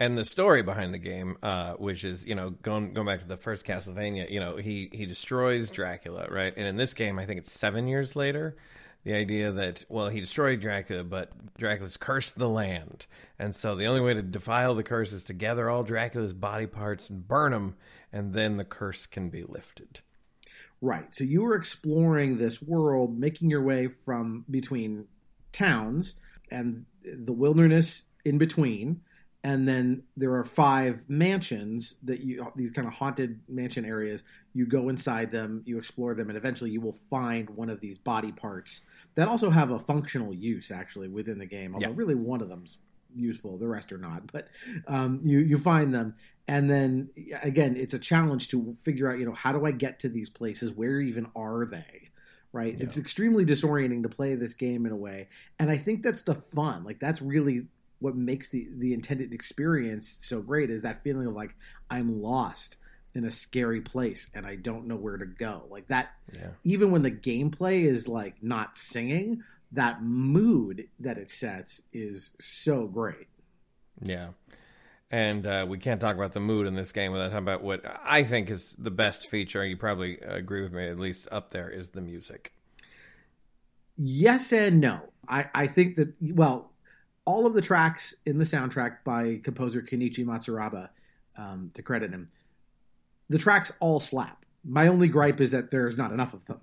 And 0.00 0.18
the 0.18 0.24
story 0.24 0.62
behind 0.62 0.92
the 0.92 0.98
game, 0.98 1.36
uh, 1.42 1.74
which 1.74 2.04
is, 2.04 2.26
you 2.26 2.34
know, 2.34 2.50
going 2.50 2.92
going 2.92 3.06
back 3.06 3.20
to 3.20 3.26
the 3.26 3.36
first 3.36 3.64
Castlevania, 3.64 4.28
you 4.28 4.40
know, 4.40 4.56
he 4.56 4.88
he 4.92 5.06
destroys 5.06 5.70
Dracula, 5.70 6.26
right? 6.28 6.52
And 6.56 6.66
in 6.66 6.76
this 6.76 6.92
game, 6.92 7.18
I 7.18 7.26
think 7.26 7.38
it's 7.38 7.52
seven 7.52 7.86
years 7.86 8.16
later, 8.16 8.56
the 9.04 9.12
idea 9.12 9.52
that 9.52 9.84
well, 9.88 10.08
he 10.08 10.18
destroyed 10.18 10.60
Dracula, 10.60 11.04
but 11.04 11.30
Dracula's 11.56 11.96
cursed 11.96 12.36
the 12.36 12.48
land, 12.48 13.06
and 13.38 13.54
so 13.54 13.76
the 13.76 13.86
only 13.86 14.00
way 14.00 14.14
to 14.14 14.22
defile 14.22 14.74
the 14.74 14.82
curse 14.82 15.12
is 15.12 15.22
to 15.24 15.34
gather 15.34 15.70
all 15.70 15.84
Dracula's 15.84 16.32
body 16.32 16.66
parts 16.66 17.08
and 17.08 17.28
burn 17.28 17.52
them, 17.52 17.76
and 18.12 18.32
then 18.32 18.56
the 18.56 18.64
curse 18.64 19.06
can 19.06 19.28
be 19.28 19.44
lifted. 19.44 20.00
Right. 20.80 21.14
So 21.14 21.24
you 21.24 21.42
were 21.42 21.54
exploring 21.56 22.38
this 22.38 22.62
world, 22.62 23.18
making 23.18 23.50
your 23.50 23.62
way 23.62 23.88
from 23.88 24.44
between 24.50 25.06
towns 25.52 26.14
and 26.50 26.84
the 27.04 27.32
wilderness 27.32 28.02
in 28.24 28.38
between, 28.38 29.00
and 29.42 29.66
then 29.66 30.02
there 30.16 30.34
are 30.34 30.44
five 30.44 31.00
mansions 31.08 31.94
that 32.02 32.20
you 32.20 32.46
these 32.56 32.70
kind 32.70 32.86
of 32.86 32.92
haunted 32.94 33.40
mansion 33.48 33.84
areas 33.84 34.22
you 34.52 34.66
go 34.66 34.88
inside 34.90 35.30
them 35.30 35.62
you 35.64 35.78
explore 35.78 36.14
them 36.14 36.28
and 36.28 36.36
eventually 36.36 36.70
you 36.70 36.80
will 36.80 36.96
find 37.08 37.48
one 37.50 37.70
of 37.70 37.80
these 37.80 37.96
body 37.96 38.32
parts 38.32 38.82
that 39.14 39.28
also 39.28 39.48
have 39.48 39.70
a 39.70 39.78
functional 39.78 40.34
use 40.34 40.70
actually 40.70 41.08
within 41.08 41.38
the 41.38 41.46
game 41.46 41.74
although 41.74 41.88
Yeah. 41.88 41.94
really 41.96 42.14
one 42.14 42.42
of 42.42 42.48
them's 42.50 42.76
useful 43.16 43.56
the 43.56 43.66
rest 43.66 43.92
are 43.92 43.98
not 43.98 44.30
but 44.30 44.48
um, 44.86 45.20
you 45.24 45.38
you 45.38 45.56
find 45.58 45.94
them 45.94 46.14
and 46.50 46.68
then 46.68 47.08
again 47.42 47.76
it's 47.76 47.94
a 47.94 47.98
challenge 47.98 48.48
to 48.48 48.76
figure 48.82 49.10
out 49.10 49.18
you 49.20 49.24
know 49.24 49.32
how 49.44 49.52
do 49.52 49.64
i 49.64 49.70
get 49.70 50.00
to 50.00 50.08
these 50.08 50.28
places? 50.28 50.72
Where 50.72 51.00
even 51.00 51.26
are 51.36 51.64
they? 51.66 52.08
Right? 52.52 52.74
Yeah. 52.76 52.84
it's 52.84 52.96
extremely 52.96 53.44
disorienting 53.46 54.02
to 54.02 54.08
play 54.08 54.34
this 54.34 54.54
game 54.54 54.84
in 54.84 54.92
a 54.92 54.96
way. 54.96 55.28
And 55.60 55.70
i 55.70 55.76
think 55.76 56.02
that's 56.02 56.22
the 56.22 56.34
fun. 56.34 56.84
Like 56.84 56.98
that's 56.98 57.22
really 57.22 57.66
what 58.00 58.16
makes 58.16 58.48
the 58.48 58.68
the 58.78 58.92
intended 58.94 59.32
experience 59.32 60.18
so 60.22 60.40
great 60.42 60.70
is 60.70 60.82
that 60.82 61.02
feeling 61.04 61.26
of 61.26 61.34
like 61.34 61.54
i'm 61.90 62.20
lost 62.22 62.76
in 63.14 63.24
a 63.26 63.30
scary 63.30 63.80
place 63.80 64.30
and 64.34 64.46
i 64.46 64.56
don't 64.56 64.86
know 64.88 64.96
where 64.96 65.18
to 65.18 65.26
go. 65.26 65.62
Like 65.70 65.86
that 65.88 66.06
Yeah. 66.34 66.50
even 66.64 66.90
when 66.90 67.02
the 67.02 67.10
gameplay 67.30 67.84
is 67.84 68.08
like 68.08 68.34
not 68.42 68.76
singing 68.76 69.44
that 69.72 70.02
mood 70.02 70.88
that 70.98 71.16
it 71.18 71.30
sets 71.30 71.82
is 71.92 72.30
so 72.40 72.86
great. 72.88 73.28
Yeah. 74.02 74.30
And 75.10 75.44
uh, 75.44 75.66
we 75.68 75.78
can't 75.78 76.00
talk 76.00 76.14
about 76.14 76.34
the 76.34 76.40
mood 76.40 76.66
in 76.66 76.74
this 76.74 76.92
game 76.92 77.10
without 77.10 77.30
talking 77.30 77.38
about 77.38 77.64
what 77.64 77.84
I 78.04 78.22
think 78.22 78.48
is 78.48 78.74
the 78.78 78.92
best 78.92 79.28
feature. 79.28 79.64
You 79.64 79.76
probably 79.76 80.18
agree 80.20 80.62
with 80.62 80.72
me, 80.72 80.88
at 80.88 81.00
least 81.00 81.26
up 81.32 81.50
there, 81.50 81.68
is 81.68 81.90
the 81.90 82.00
music. 82.00 82.52
Yes 83.96 84.52
and 84.52 84.80
no. 84.80 85.00
I, 85.28 85.46
I 85.54 85.66
think 85.66 85.96
that 85.96 86.14
well, 86.20 86.70
all 87.24 87.44
of 87.44 87.54
the 87.54 87.62
tracks 87.62 88.14
in 88.24 88.38
the 88.38 88.44
soundtrack 88.44 88.98
by 89.04 89.40
composer 89.42 89.82
Kenichi 89.82 90.24
Matsuraba, 90.24 90.90
um, 91.36 91.70
to 91.74 91.82
credit 91.82 92.12
him, 92.12 92.28
the 93.28 93.38
tracks 93.38 93.72
all 93.80 94.00
slap. 94.00 94.44
My 94.64 94.86
only 94.86 95.08
gripe 95.08 95.40
is 95.40 95.50
that 95.50 95.70
there's 95.70 95.96
not 95.96 96.12
enough 96.12 96.34
of 96.34 96.46
them. 96.46 96.60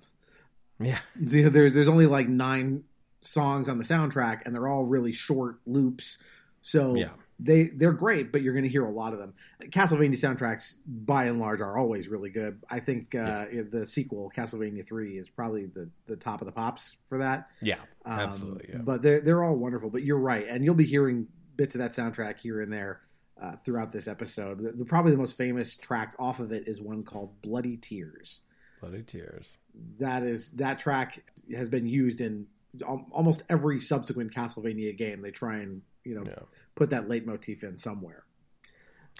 Yeah. 0.80 0.98
There's 1.16 1.72
there's 1.72 1.88
only 1.88 2.06
like 2.06 2.28
nine 2.28 2.84
songs 3.20 3.68
on 3.68 3.78
the 3.78 3.84
soundtrack, 3.84 4.42
and 4.46 4.54
they're 4.54 4.68
all 4.68 4.84
really 4.84 5.10
short 5.10 5.58
loops. 5.66 6.18
So 6.62 6.94
Yeah. 6.94 7.10
They 7.40 7.64
they're 7.64 7.92
great, 7.92 8.32
but 8.32 8.42
you're 8.42 8.52
going 8.52 8.64
to 8.64 8.68
hear 8.68 8.84
a 8.84 8.90
lot 8.90 9.12
of 9.12 9.18
them. 9.18 9.34
Castlevania 9.64 10.14
soundtracks, 10.18 10.74
by 10.86 11.24
and 11.26 11.38
large, 11.38 11.60
are 11.60 11.76
always 11.78 12.08
really 12.08 12.30
good. 12.30 12.60
I 12.68 12.80
think 12.80 13.14
uh, 13.14 13.46
the 13.70 13.86
sequel, 13.86 14.30
Castlevania 14.36 14.86
Three, 14.86 15.18
is 15.18 15.28
probably 15.30 15.66
the 15.66 15.88
the 16.06 16.16
top 16.16 16.40
of 16.40 16.46
the 16.46 16.52
pops 16.52 16.96
for 17.08 17.18
that. 17.18 17.48
Yeah. 17.60 17.76
Um, 18.04 18.18
Absolutely. 18.20 18.70
Yeah. 18.70 18.78
But 18.78 19.02
they're 19.02 19.20
they're 19.20 19.44
all 19.44 19.56
wonderful. 19.56 19.90
But 19.90 20.02
you're 20.02 20.18
right, 20.18 20.46
and 20.48 20.64
you'll 20.64 20.74
be 20.74 20.84
hearing 20.86 21.28
bits 21.56 21.74
of 21.74 21.80
that 21.80 21.92
soundtrack 21.92 22.38
here 22.40 22.60
and 22.62 22.72
there 22.72 23.02
uh, 23.40 23.56
throughout 23.64 23.92
this 23.92 24.08
episode. 24.08 24.58
The, 24.62 24.72
the- 24.72 24.84
probably 24.84 25.12
the 25.12 25.18
most 25.18 25.36
famous 25.36 25.76
track 25.76 26.14
off 26.18 26.40
of 26.40 26.50
it 26.52 26.66
is 26.66 26.80
one 26.80 27.04
called 27.04 27.40
"Bloody 27.42 27.76
Tears." 27.76 28.40
Bloody 28.80 29.02
tears. 29.02 29.58
That 30.00 30.22
is 30.22 30.50
that 30.52 30.78
track 30.78 31.22
has 31.56 31.68
been 31.68 31.86
used 31.86 32.20
in 32.20 32.46
al- 32.84 33.06
almost 33.10 33.42
every 33.48 33.80
subsequent 33.80 34.32
Castlevania 34.34 34.96
game. 34.96 35.20
They 35.22 35.30
try 35.32 35.58
and 35.58 35.82
you 36.04 36.14
know 36.14 36.22
Yeah. 36.26 36.38
Put 36.78 36.90
that 36.90 37.08
leitmotif 37.08 37.62
in 37.64 37.76
somewhere. 37.76 38.24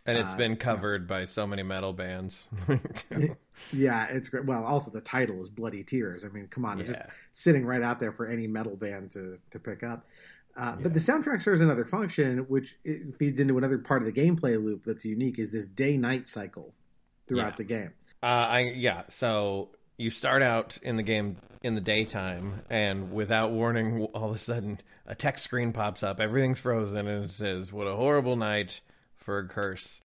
And 0.06 0.16
it's 0.16 0.32
Uh, 0.32 0.36
been 0.36 0.56
covered 0.56 1.06
by 1.08 1.24
so 1.26 1.46
many 1.46 1.62
metal 1.62 1.92
bands. 1.92 2.46
Yeah, 3.72 4.06
it's 4.06 4.28
great. 4.28 4.44
Well, 4.44 4.64
also 4.64 4.92
the 4.92 5.00
title 5.00 5.40
is 5.40 5.50
"Bloody 5.50 5.82
Tears." 5.82 6.24
I 6.24 6.28
mean, 6.28 6.46
come 6.46 6.64
on, 6.64 6.78
it's 6.78 6.88
just 6.90 7.00
sitting 7.32 7.66
right 7.66 7.82
out 7.82 7.98
there 7.98 8.12
for 8.12 8.26
any 8.28 8.46
metal 8.46 8.76
band 8.76 9.10
to 9.12 9.36
to 9.50 9.58
pick 9.58 9.82
up. 9.82 10.06
Uh, 10.56 10.74
Yeah. 10.76 10.82
But 10.84 10.94
the 10.94 11.00
soundtrack 11.00 11.42
serves 11.42 11.60
another 11.60 11.84
function, 11.84 12.38
which 12.48 12.78
it 12.84 13.16
feeds 13.16 13.40
into 13.40 13.58
another 13.58 13.78
part 13.78 14.00
of 14.00 14.06
the 14.06 14.12
gameplay 14.20 14.62
loop 14.62 14.84
that's 14.84 15.04
unique. 15.04 15.40
Is 15.40 15.50
this 15.50 15.66
day-night 15.66 16.26
cycle 16.26 16.72
throughout 17.26 17.54
Yeah. 17.54 17.56
the 17.56 17.64
game? 17.64 17.90
Uh, 18.22 18.26
I 18.26 18.60
yeah. 18.76 19.02
So 19.08 19.70
you 19.98 20.10
start 20.10 20.42
out 20.42 20.78
in 20.80 20.96
the 20.96 21.02
game 21.02 21.36
in 21.60 21.74
the 21.74 21.80
daytime, 21.80 22.62
and 22.70 23.12
without 23.12 23.50
warning, 23.50 24.04
all 24.14 24.30
of 24.30 24.36
a 24.36 24.38
sudden 24.38 24.80
a 25.06 25.14
text 25.14 25.44
screen 25.44 25.72
pops 25.72 26.02
up. 26.04 26.20
Everything's 26.20 26.60
frozen, 26.60 27.06
and 27.06 27.24
it 27.24 27.30
says, 27.32 27.72
"What 27.72 27.88
a 27.88 27.96
horrible 27.96 28.36
night 28.36 28.80
for 29.16 29.38
a 29.38 29.48
curse." 29.48 30.00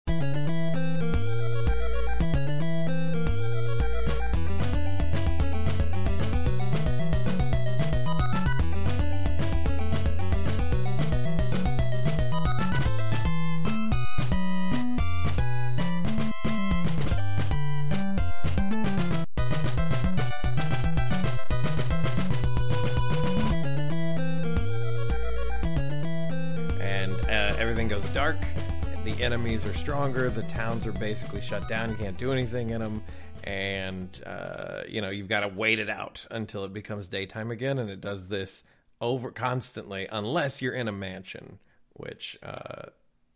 Stronger. 29.79 30.29
The 30.29 30.43
towns 30.43 30.85
are 30.85 30.91
basically 30.91 31.39
shut 31.39 31.67
down. 31.69 31.89
You 31.89 31.95
can't 31.95 32.17
do 32.17 32.33
anything 32.33 32.71
in 32.71 32.81
them, 32.81 33.01
and 33.45 34.09
uh, 34.25 34.81
you 34.87 35.01
know 35.01 35.09
you've 35.09 35.29
got 35.29 35.39
to 35.41 35.47
wait 35.47 35.79
it 35.79 35.89
out 35.89 36.27
until 36.29 36.65
it 36.65 36.73
becomes 36.73 37.07
daytime 37.07 37.49
again. 37.49 37.79
And 37.79 37.89
it 37.89 38.01
does 38.01 38.27
this 38.27 38.63
over 38.99 39.31
constantly, 39.31 40.07
unless 40.11 40.61
you're 40.61 40.73
in 40.73 40.89
a 40.89 40.91
mansion, 40.91 41.59
which 41.93 42.37
uh, 42.43 42.87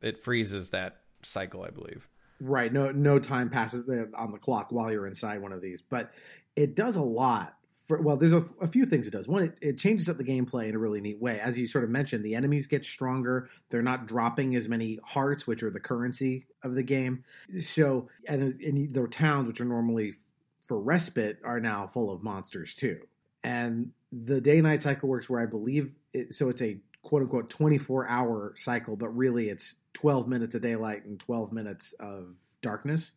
it 0.01 0.19
freezes 0.19 0.71
that 0.71 0.97
cycle, 1.21 1.63
I 1.63 1.69
believe. 1.69 2.09
Right. 2.41 2.73
No, 2.73 2.91
no 2.91 3.19
time 3.19 3.49
passes 3.49 3.89
on 4.13 4.33
the 4.33 4.37
clock 4.37 4.67
while 4.71 4.91
you're 4.91 5.07
inside 5.07 5.41
one 5.41 5.53
of 5.53 5.61
these, 5.61 5.81
but 5.81 6.11
it 6.57 6.75
does 6.75 6.97
a 6.97 7.01
lot. 7.01 7.55
For, 7.93 8.01
well, 8.01 8.17
there's 8.17 8.33
a, 8.33 8.43
a 8.59 8.67
few 8.67 8.87
things 8.87 9.05
it 9.05 9.11
does. 9.11 9.27
One, 9.27 9.43
it, 9.43 9.57
it 9.61 9.77
changes 9.77 10.09
up 10.09 10.17
the 10.17 10.23
gameplay 10.23 10.67
in 10.67 10.73
a 10.73 10.79
really 10.79 10.99
neat 10.99 11.21
way. 11.21 11.39
As 11.39 11.59
you 11.59 11.67
sort 11.67 11.83
of 11.83 11.91
mentioned, 11.91 12.25
the 12.25 12.33
enemies 12.33 12.65
get 12.65 12.83
stronger. 12.83 13.49
They're 13.69 13.83
not 13.83 14.07
dropping 14.07 14.55
as 14.55 14.67
many 14.67 14.97
hearts, 15.05 15.45
which 15.45 15.61
are 15.61 15.69
the 15.69 15.79
currency 15.79 16.47
of 16.63 16.73
the 16.73 16.81
game. 16.81 17.23
So, 17.61 18.09
and, 18.27 18.41
and 18.41 18.91
the 18.91 19.07
towns, 19.07 19.45
which 19.47 19.61
are 19.61 19.65
normally 19.65 20.15
for 20.63 20.79
respite, 20.79 21.37
are 21.43 21.59
now 21.59 21.85
full 21.85 22.11
of 22.11 22.23
monsters 22.23 22.73
too. 22.73 22.99
And 23.43 23.91
the 24.11 24.41
day 24.41 24.59
night 24.59 24.81
cycle 24.81 25.07
works 25.07 25.29
where 25.29 25.41
I 25.41 25.45
believe 25.45 25.93
it, 26.13 26.33
so 26.33 26.49
it's 26.49 26.63
a 26.63 26.79
quote 27.03 27.21
unquote 27.21 27.51
24 27.51 28.07
hour 28.07 28.53
cycle, 28.55 28.95
but 28.95 29.09
really 29.09 29.49
it's 29.49 29.75
12 29.93 30.27
minutes 30.27 30.55
of 30.55 30.63
daylight 30.63 31.05
and 31.05 31.19
12 31.19 31.51
minutes 31.51 31.93
of 31.99 32.37
darkness. 32.63 33.11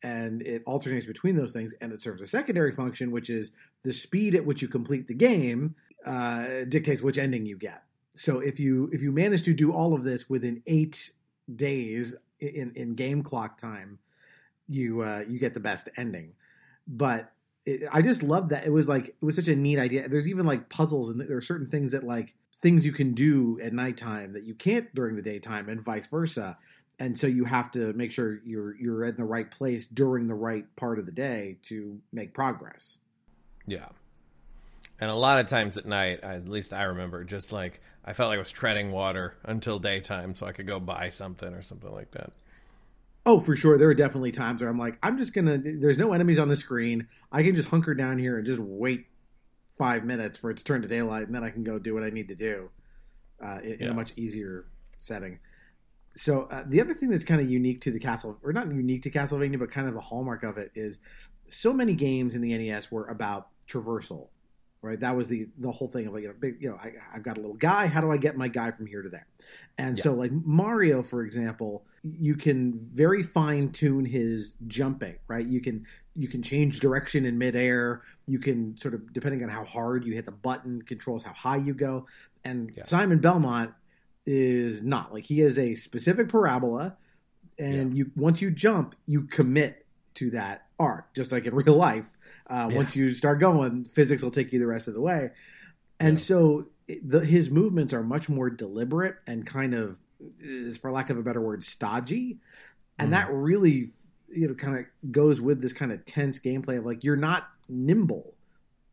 And 0.00 0.42
it 0.42 0.62
alternates 0.64 1.06
between 1.06 1.34
those 1.34 1.52
things, 1.52 1.74
and 1.80 1.92
it 1.92 2.00
serves 2.00 2.22
a 2.22 2.26
secondary 2.28 2.70
function, 2.70 3.10
which 3.10 3.30
is 3.30 3.50
the 3.84 3.92
speed 3.92 4.34
at 4.34 4.44
which 4.44 4.62
you 4.62 4.68
complete 4.68 5.08
the 5.08 5.14
game 5.14 5.74
uh, 6.04 6.64
dictates 6.68 7.02
which 7.02 7.18
ending 7.18 7.46
you 7.46 7.56
get. 7.56 7.82
So 8.14 8.40
if 8.40 8.58
you 8.58 8.90
if 8.92 9.02
you 9.02 9.12
manage 9.12 9.44
to 9.44 9.54
do 9.54 9.72
all 9.72 9.94
of 9.94 10.04
this 10.04 10.28
within 10.28 10.62
eight 10.66 11.12
days 11.54 12.14
in 12.40 12.72
in 12.74 12.94
game 12.94 13.22
clock 13.22 13.58
time, 13.58 13.98
you 14.68 15.02
uh, 15.02 15.24
you 15.28 15.38
get 15.38 15.54
the 15.54 15.60
best 15.60 15.88
ending. 15.96 16.32
But 16.86 17.32
it, 17.64 17.82
I 17.92 18.02
just 18.02 18.22
love 18.22 18.48
that 18.48 18.66
it 18.66 18.72
was 18.72 18.88
like 18.88 19.08
it 19.08 19.24
was 19.24 19.36
such 19.36 19.48
a 19.48 19.56
neat 19.56 19.78
idea. 19.78 20.08
There's 20.08 20.28
even 20.28 20.46
like 20.46 20.68
puzzles, 20.68 21.10
and 21.10 21.20
there 21.20 21.36
are 21.36 21.42
certain 21.42 21.68
things 21.68 21.92
that 21.92 22.04
like 22.04 22.34
things 22.60 22.84
you 22.84 22.92
can 22.92 23.14
do 23.14 23.60
at 23.62 23.72
nighttime 23.72 24.32
that 24.32 24.44
you 24.44 24.54
can't 24.54 24.92
during 24.94 25.16
the 25.16 25.22
daytime, 25.22 25.68
and 25.68 25.80
vice 25.80 26.06
versa. 26.06 26.56
And 27.00 27.16
so 27.16 27.28
you 27.28 27.44
have 27.44 27.70
to 27.72 27.92
make 27.92 28.10
sure 28.10 28.40
you're 28.44 28.76
you're 28.76 29.04
in 29.04 29.16
the 29.16 29.24
right 29.24 29.48
place 29.50 29.86
during 29.86 30.26
the 30.26 30.34
right 30.34 30.64
part 30.74 30.98
of 30.98 31.06
the 31.06 31.12
day 31.12 31.58
to 31.64 32.00
make 32.12 32.34
progress. 32.34 32.98
Yeah. 33.68 33.88
And 35.00 35.10
a 35.10 35.14
lot 35.14 35.40
of 35.40 35.46
times 35.46 35.76
at 35.76 35.86
night, 35.86 36.20
at 36.22 36.48
least 36.48 36.72
I 36.72 36.82
remember, 36.84 37.22
just 37.22 37.52
like 37.52 37.80
I 38.04 38.12
felt 38.14 38.30
like 38.30 38.36
I 38.36 38.40
was 38.40 38.50
treading 38.50 38.90
water 38.90 39.36
until 39.44 39.78
daytime 39.78 40.34
so 40.34 40.46
I 40.46 40.52
could 40.52 40.66
go 40.66 40.80
buy 40.80 41.10
something 41.10 41.52
or 41.52 41.62
something 41.62 41.92
like 41.92 42.10
that. 42.12 42.32
Oh, 43.26 43.38
for 43.38 43.54
sure. 43.54 43.76
There 43.76 43.88
are 43.88 43.94
definitely 43.94 44.32
times 44.32 44.60
where 44.60 44.70
I'm 44.70 44.78
like, 44.78 44.98
I'm 45.02 45.18
just 45.18 45.34
gonna. 45.34 45.58
There's 45.58 45.98
no 45.98 46.12
enemies 46.12 46.38
on 46.38 46.48
the 46.48 46.56
screen. 46.56 47.06
I 47.30 47.42
can 47.42 47.54
just 47.54 47.68
hunker 47.68 47.94
down 47.94 48.18
here 48.18 48.38
and 48.38 48.46
just 48.46 48.58
wait 48.58 49.06
five 49.76 50.04
minutes 50.04 50.38
for 50.38 50.50
it 50.50 50.56
to 50.56 50.64
turn 50.64 50.82
to 50.82 50.88
daylight, 50.88 51.26
and 51.26 51.34
then 51.34 51.44
I 51.44 51.50
can 51.50 51.62
go 51.62 51.78
do 51.78 51.94
what 51.94 52.02
I 52.02 52.10
need 52.10 52.28
to 52.28 52.34
do 52.34 52.70
uh, 53.44 53.58
in, 53.62 53.74
in 53.74 53.88
a 53.90 53.94
much 53.94 54.12
easier 54.16 54.64
setting. 54.96 55.38
So 56.14 56.48
uh, 56.50 56.64
the 56.66 56.80
other 56.80 56.94
thing 56.94 57.10
that's 57.10 57.24
kind 57.24 57.40
of 57.40 57.48
unique 57.48 57.82
to 57.82 57.92
the 57.92 58.00
Castle, 58.00 58.38
or 58.42 58.52
not 58.52 58.72
unique 58.72 59.02
to 59.02 59.10
Castlevania, 59.10 59.58
but 59.58 59.70
kind 59.70 59.88
of 59.88 59.94
a 59.94 60.00
hallmark 60.00 60.42
of 60.42 60.58
it 60.58 60.72
is 60.74 60.98
so 61.48 61.72
many 61.72 61.94
games 61.94 62.34
in 62.34 62.40
the 62.40 62.56
NES 62.56 62.90
were 62.90 63.06
about 63.06 63.48
traversal, 63.68 64.28
right? 64.82 64.98
That 64.98 65.16
was 65.16 65.28
the 65.28 65.48
the 65.58 65.70
whole 65.70 65.88
thing 65.88 66.06
of 66.06 66.14
like, 66.14 66.22
you 66.22 66.28
know, 66.28 66.34
big, 66.38 66.56
you 66.60 66.70
know, 66.70 66.76
I, 66.76 66.92
I've 67.14 67.22
got 67.22 67.38
a 67.38 67.40
little 67.40 67.56
guy. 67.56 67.86
How 67.86 68.00
do 68.00 68.10
I 68.10 68.16
get 68.16 68.36
my 68.36 68.48
guy 68.48 68.70
from 68.70 68.86
here 68.86 69.02
to 69.02 69.08
there? 69.08 69.26
And 69.78 69.98
so, 69.98 70.14
like 70.14 70.32
Mario, 70.32 71.02
for 71.02 71.22
example, 71.22 71.84
you 72.02 72.34
can 72.34 72.88
very 72.92 73.22
fine 73.22 73.70
tune 73.70 74.04
his 74.04 74.54
jumping, 74.66 75.16
right? 75.26 75.46
You 75.46 75.60
can 75.60 75.86
you 76.16 76.28
can 76.28 76.42
change 76.42 76.80
direction 76.80 77.24
in 77.24 77.38
midair. 77.38 78.02
You 78.26 78.38
can 78.38 78.76
sort 78.76 78.94
of 78.94 79.12
depending 79.12 79.42
on 79.42 79.48
how 79.48 79.64
hard 79.64 80.04
you 80.04 80.14
hit 80.14 80.24
the 80.24 80.32
button, 80.32 80.82
controls 80.82 81.22
how 81.22 81.32
high 81.32 81.56
you 81.56 81.74
go. 81.74 82.06
And 82.44 82.72
Yeah. 82.76 82.84
Simon 82.84 83.18
Belmont 83.18 83.72
is 84.26 84.82
not 84.82 85.12
like 85.12 85.24
he 85.24 85.40
has 85.40 85.58
a 85.58 85.74
specific 85.74 86.28
parabola, 86.28 86.96
and 87.58 87.96
you 87.96 88.10
once 88.16 88.42
you 88.42 88.50
jump, 88.50 88.94
you 89.06 89.22
commit 89.22 89.86
to 90.14 90.30
that 90.30 90.66
arc, 90.78 91.14
just 91.14 91.32
like 91.32 91.46
in 91.46 91.54
real 91.54 91.76
life. 91.76 92.04
Uh, 92.48 92.68
Yeah. 92.70 92.76
Once 92.76 92.96
you 92.96 93.12
start 93.14 93.40
going, 93.40 93.84
physics 93.92 94.22
will 94.22 94.30
take 94.30 94.52
you 94.52 94.58
the 94.58 94.66
rest 94.66 94.88
of 94.88 94.94
the 94.94 95.00
way, 95.00 95.30
and 96.00 96.18
Yeah. 96.18 96.24
so 96.24 96.68
the, 97.02 97.20
his 97.20 97.50
movements 97.50 97.92
are 97.92 98.02
much 98.02 98.28
more 98.28 98.48
deliberate 98.48 99.16
and 99.26 99.46
kind 99.46 99.74
of, 99.74 99.98
is 100.40 100.76
for 100.78 100.90
lack 100.90 101.10
of 101.10 101.18
a 101.18 101.22
better 101.22 101.40
word, 101.42 101.62
stodgy, 101.62 102.38
and 102.98 103.08
Mhm. 103.08 103.12
that 103.12 103.32
really, 103.32 103.90
you 104.30 104.48
know, 104.48 104.54
kind 104.54 104.78
of 104.78 105.12
goes 105.12 105.40
with 105.40 105.60
this 105.60 105.72
kind 105.74 105.92
of 105.92 106.04
tense 106.06 106.38
gameplay 106.38 106.78
of 106.78 106.86
like 106.86 107.04
you're 107.04 107.16
not 107.16 107.48
nimble 107.68 108.34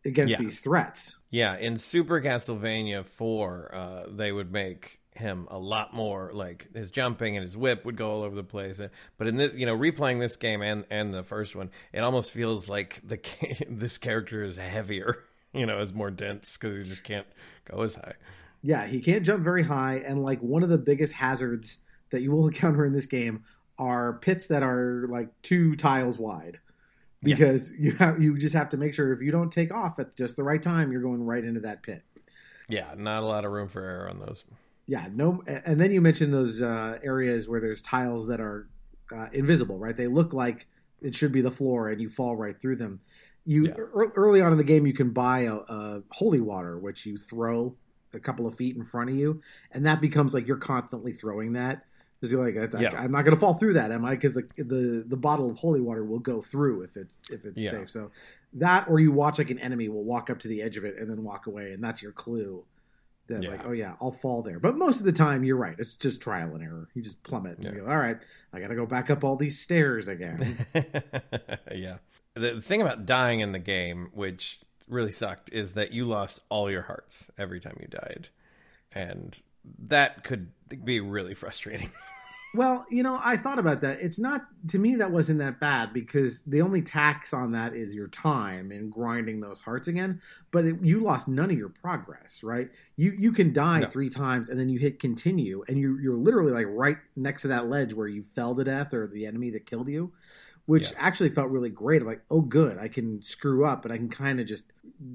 against 0.04 0.32
Yeah. 0.32 0.38
these 0.40 0.60
threats. 0.60 1.20
Yeah, 1.30 1.56
in 1.58 1.78
Super 1.78 2.20
Castlevania 2.22 3.04
4, 3.06 3.74
uh, 3.74 4.06
they 4.14 4.32
would 4.34 4.52
make 4.52 5.00
him 5.18 5.48
a 5.50 5.58
lot 5.58 5.94
more 5.94 6.32
like 6.34 6.68
his 6.74 6.90
jumping 6.90 7.38
and 7.38 7.44
his 7.44 7.56
whip 7.58 7.86
would 7.86 7.96
go 7.96 8.12
all 8.12 8.24
over 8.24 8.36
the 8.36 8.44
place. 8.44 8.80
Uh, 8.80 8.90
But 9.18 9.28
in 9.28 9.38
this, 9.38 9.54
you 9.54 9.66
know, 9.66 9.78
replaying 9.78 10.20
this 10.20 10.36
game 10.36 10.62
and 10.62 10.86
and 10.90 11.14
the 11.14 11.24
first 11.24 11.56
one, 11.56 11.70
it 11.94 12.00
almost 12.00 12.32
feels 12.32 12.70
like 12.70 13.02
the 13.04 13.20
this 13.70 13.98
character 13.98 14.44
is 14.44 14.58
heavier. 14.58 15.24
You 15.54 15.66
know, 15.66 15.80
is 15.80 15.94
more 15.94 16.12
dense 16.12 16.58
because 16.60 16.84
he 16.84 16.90
just 16.90 17.06
can't 17.06 17.26
go 17.64 17.82
as 17.82 17.96
high. 17.96 18.16
Yeah, 18.62 18.86
he 18.86 19.00
can't 19.00 19.24
jump 19.24 19.42
very 19.42 19.64
high, 19.64 20.04
and 20.06 20.22
like 20.22 20.42
one 20.42 20.64
of 20.64 20.70
the 20.70 20.78
biggest 20.78 21.14
hazards 21.14 21.78
that 22.10 22.22
you 22.22 22.32
will 22.34 22.48
encounter 22.50 22.86
in 22.86 22.92
this 22.92 23.06
game 23.06 23.46
are 23.78 24.20
pits 24.20 24.48
that 24.48 24.64
are 24.64 25.08
like 25.10 25.30
two 25.44 25.76
tiles 25.76 26.20
wide. 26.20 26.60
Yeah. 27.22 27.36
Because 27.36 27.72
you 27.72 27.94
have 27.94 28.22
you 28.22 28.38
just 28.38 28.54
have 28.54 28.68
to 28.70 28.78
make 28.78 28.94
sure 28.94 29.14
if 29.14 29.22
you 29.22 29.32
don't 29.32 29.50
take 29.50 29.74
off 29.74 29.98
at 29.98 30.14
just 30.18 30.36
the 30.36 30.44
right 30.44 30.62
time, 30.62 30.92
you're 30.92 31.02
going 31.02 31.24
right 31.26 31.46
into 31.46 31.62
that 31.62 31.84
pit. 31.84 32.04
Yeah, 32.68 32.94
not 32.98 33.24
a 33.24 33.26
lot 33.26 33.46
of 33.46 33.52
room 33.52 33.68
for 33.68 33.84
error 33.84 34.10
on 34.10 34.20
those. 34.20 34.44
Yeah, 34.88 35.08
no, 35.14 35.44
and 35.48 35.82
then 35.82 35.92
you 35.92 36.00
mentioned 36.00 36.32
those 36.34 36.62
uh, 36.62 37.00
areas 37.04 37.48
where 37.48 37.60
there's 37.60 37.82
tiles 37.82 38.28
that 38.28 38.40
are 38.40 38.70
uh, 39.16 39.28
invisible, 39.34 39.80
right? 39.80 39.96
They 39.96 40.08
look 40.08 40.32
like 40.34 40.68
it 41.02 41.16
should 41.16 41.32
be 41.32 41.42
the 41.42 41.52
floor, 41.52 41.90
and 41.90 42.00
you 42.00 42.10
fall 42.10 42.36
right 42.36 42.60
through 42.62 42.76
them. 42.76 43.00
You 43.46 43.66
Yeah. 43.66 43.74
ear- 43.78 44.12
early 44.16 44.42
on 44.42 44.52
in 44.52 44.58
the 44.60 44.64
game, 44.64 44.86
you 44.86 44.94
can 44.94 45.10
buy 45.10 45.42
a, 45.42 45.56
a 45.56 46.04
holy 46.12 46.40
water, 46.40 46.78
which 46.78 47.06
you 47.06 47.18
throw 47.18 47.76
a 48.14 48.20
couple 48.20 48.46
of 48.48 48.56
feet 48.56 48.76
in 48.76 48.86
front 48.86 49.10
of 49.10 49.16
you, 49.16 49.42
and 49.72 49.86
that 49.86 50.02
becomes 50.02 50.34
like 50.34 50.48
you're 50.48 50.58
constantly 50.58 51.14
throwing 51.14 51.54
that. 51.54 51.84
Because 52.20 52.32
you're 52.32 52.44
like, 52.44 52.76
I, 52.76 52.80
Yeah. 52.80 52.96
I'm 52.98 53.12
not 53.12 53.24
going 53.24 53.36
to 53.36 53.40
fall 53.40 53.56
through 53.56 53.74
that, 53.74 53.92
am 53.92 54.06
I? 54.06 54.12
Because 54.12 54.34
the, 54.34 54.48
the 54.58 55.04
the 55.08 55.18
bottle 55.18 55.50
of 55.50 55.58
holy 55.58 55.82
water 55.82 56.06
will 56.06 56.20
go 56.20 56.42
through 56.42 56.84
if 56.84 56.96
it's 56.96 57.14
if 57.30 57.44
it's 57.44 57.58
Yeah. 57.60 57.72
safe. 57.72 57.90
So 57.90 58.12
that, 58.54 58.88
or 58.88 59.00
you 59.00 59.12
watch 59.12 59.38
like 59.40 59.50
an 59.50 59.60
enemy 59.60 59.90
will 59.90 60.04
walk 60.06 60.30
up 60.30 60.40
to 60.40 60.48
the 60.48 60.62
edge 60.62 60.78
of 60.78 60.86
it 60.86 60.96
and 60.98 61.10
then 61.10 61.24
walk 61.24 61.48
away, 61.48 61.74
and 61.74 61.84
that's 61.84 62.02
your 62.02 62.14
clue. 62.14 62.64
That 63.28 63.42
Yeah. 63.44 63.50
like, 63.50 63.66
oh 63.66 63.72
yeah, 63.72 63.96
I'll 64.00 64.12
fall 64.12 64.42
there. 64.44 64.60
But 64.60 64.78
most 64.78 65.00
of 65.00 65.06
the 65.06 65.12
time, 65.12 65.44
you're 65.44 65.56
right. 65.58 65.76
It's 65.80 65.96
just 65.96 66.22
trial 66.22 66.54
and 66.54 66.64
error. 66.64 66.88
You 66.94 67.02
just 67.02 67.22
plummet. 67.24 67.58
And 67.58 67.66
Yeah. 67.66 67.72
you 67.74 67.78
go, 67.82 67.88
all 67.88 67.98
right, 67.98 68.18
I 68.54 68.60
got 68.60 68.68
to 68.68 68.76
go 68.76 68.86
back 68.86 69.10
up 69.10 69.24
all 69.24 69.36
these 69.36 69.60
stairs 69.60 70.08
again. 70.08 70.66
yeah. 71.74 71.98
The 72.36 72.62
thing 72.62 72.82
about 72.82 73.06
dying 73.06 73.40
in 73.40 73.52
the 73.52 73.60
game, 73.60 74.10
which 74.14 74.60
really 74.88 75.12
sucked, 75.12 75.50
is 75.52 75.74
that 75.74 75.92
you 75.92 76.06
lost 76.06 76.42
all 76.50 76.70
your 76.70 76.84
hearts 76.84 77.32
every 77.38 77.60
time 77.60 77.78
you 77.82 77.88
died. 77.88 78.30
And 78.92 79.40
that 79.88 80.24
could 80.24 80.52
be 80.84 81.00
really 81.00 81.34
frustrating. 81.34 81.92
Well, 82.56 82.86
you 82.90 83.04
know, 83.04 83.20
I 83.24 83.38
thought 83.38 83.60
about 83.60 83.82
that. 83.82 84.00
It's 84.02 84.20
not 84.20 84.46
to 84.70 84.80
me 84.80 84.96
that 84.96 85.12
wasn't 85.12 85.40
that 85.40 85.60
bad 85.60 85.94
because 85.94 86.42
the 86.44 86.62
only 86.62 86.82
tax 86.82 87.34
on 87.34 87.52
that 87.52 87.76
is 87.76 87.94
your 87.94 88.08
time 88.08 88.72
in 88.72 88.90
grinding 88.90 89.42
those 89.42 89.60
hearts 89.60 89.88
again. 89.88 90.22
But 90.52 90.66
it, 90.66 90.76
you 90.82 91.00
lost 91.02 91.28
none 91.28 91.52
of 91.52 91.58
your 91.58 91.70
progress, 91.70 92.44
right? 92.44 92.70
You 92.98 93.12
you 93.18 93.32
can 93.32 93.52
die 93.54 93.82
No. 93.82 93.88
three 93.88 94.10
times 94.10 94.50
and 94.50 94.60
then 94.60 94.70
you 94.70 94.80
hit 94.80 95.00
continue, 95.00 95.64
and 95.68 95.78
you 95.78 96.00
you're 96.00 96.18
literally 96.18 96.52
like 96.52 96.68
right 96.70 96.98
next 97.16 97.44
to 97.44 97.48
that 97.50 97.68
ledge 97.68 97.94
where 97.94 98.08
you 98.08 98.24
fell 98.24 98.56
to 98.56 98.64
death 98.64 98.94
or 98.94 99.08
the 99.08 99.26
enemy 99.26 99.50
that 99.52 99.66
killed 99.66 99.90
you, 99.90 100.14
which 100.66 100.92
Yeah. 100.92 100.98
actually 100.98 101.30
felt 101.30 101.50
really 101.52 101.70
great. 101.70 102.02
I'm 102.02 102.08
like, 102.08 102.24
oh, 102.32 102.42
good, 102.42 102.78
I 102.78 102.88
can 102.88 103.22
screw 103.22 103.66
up, 103.66 103.86
and 103.86 103.94
I 103.94 103.98
can 103.98 104.10
kind 104.10 104.40
of 104.40 104.48
just 104.48 104.66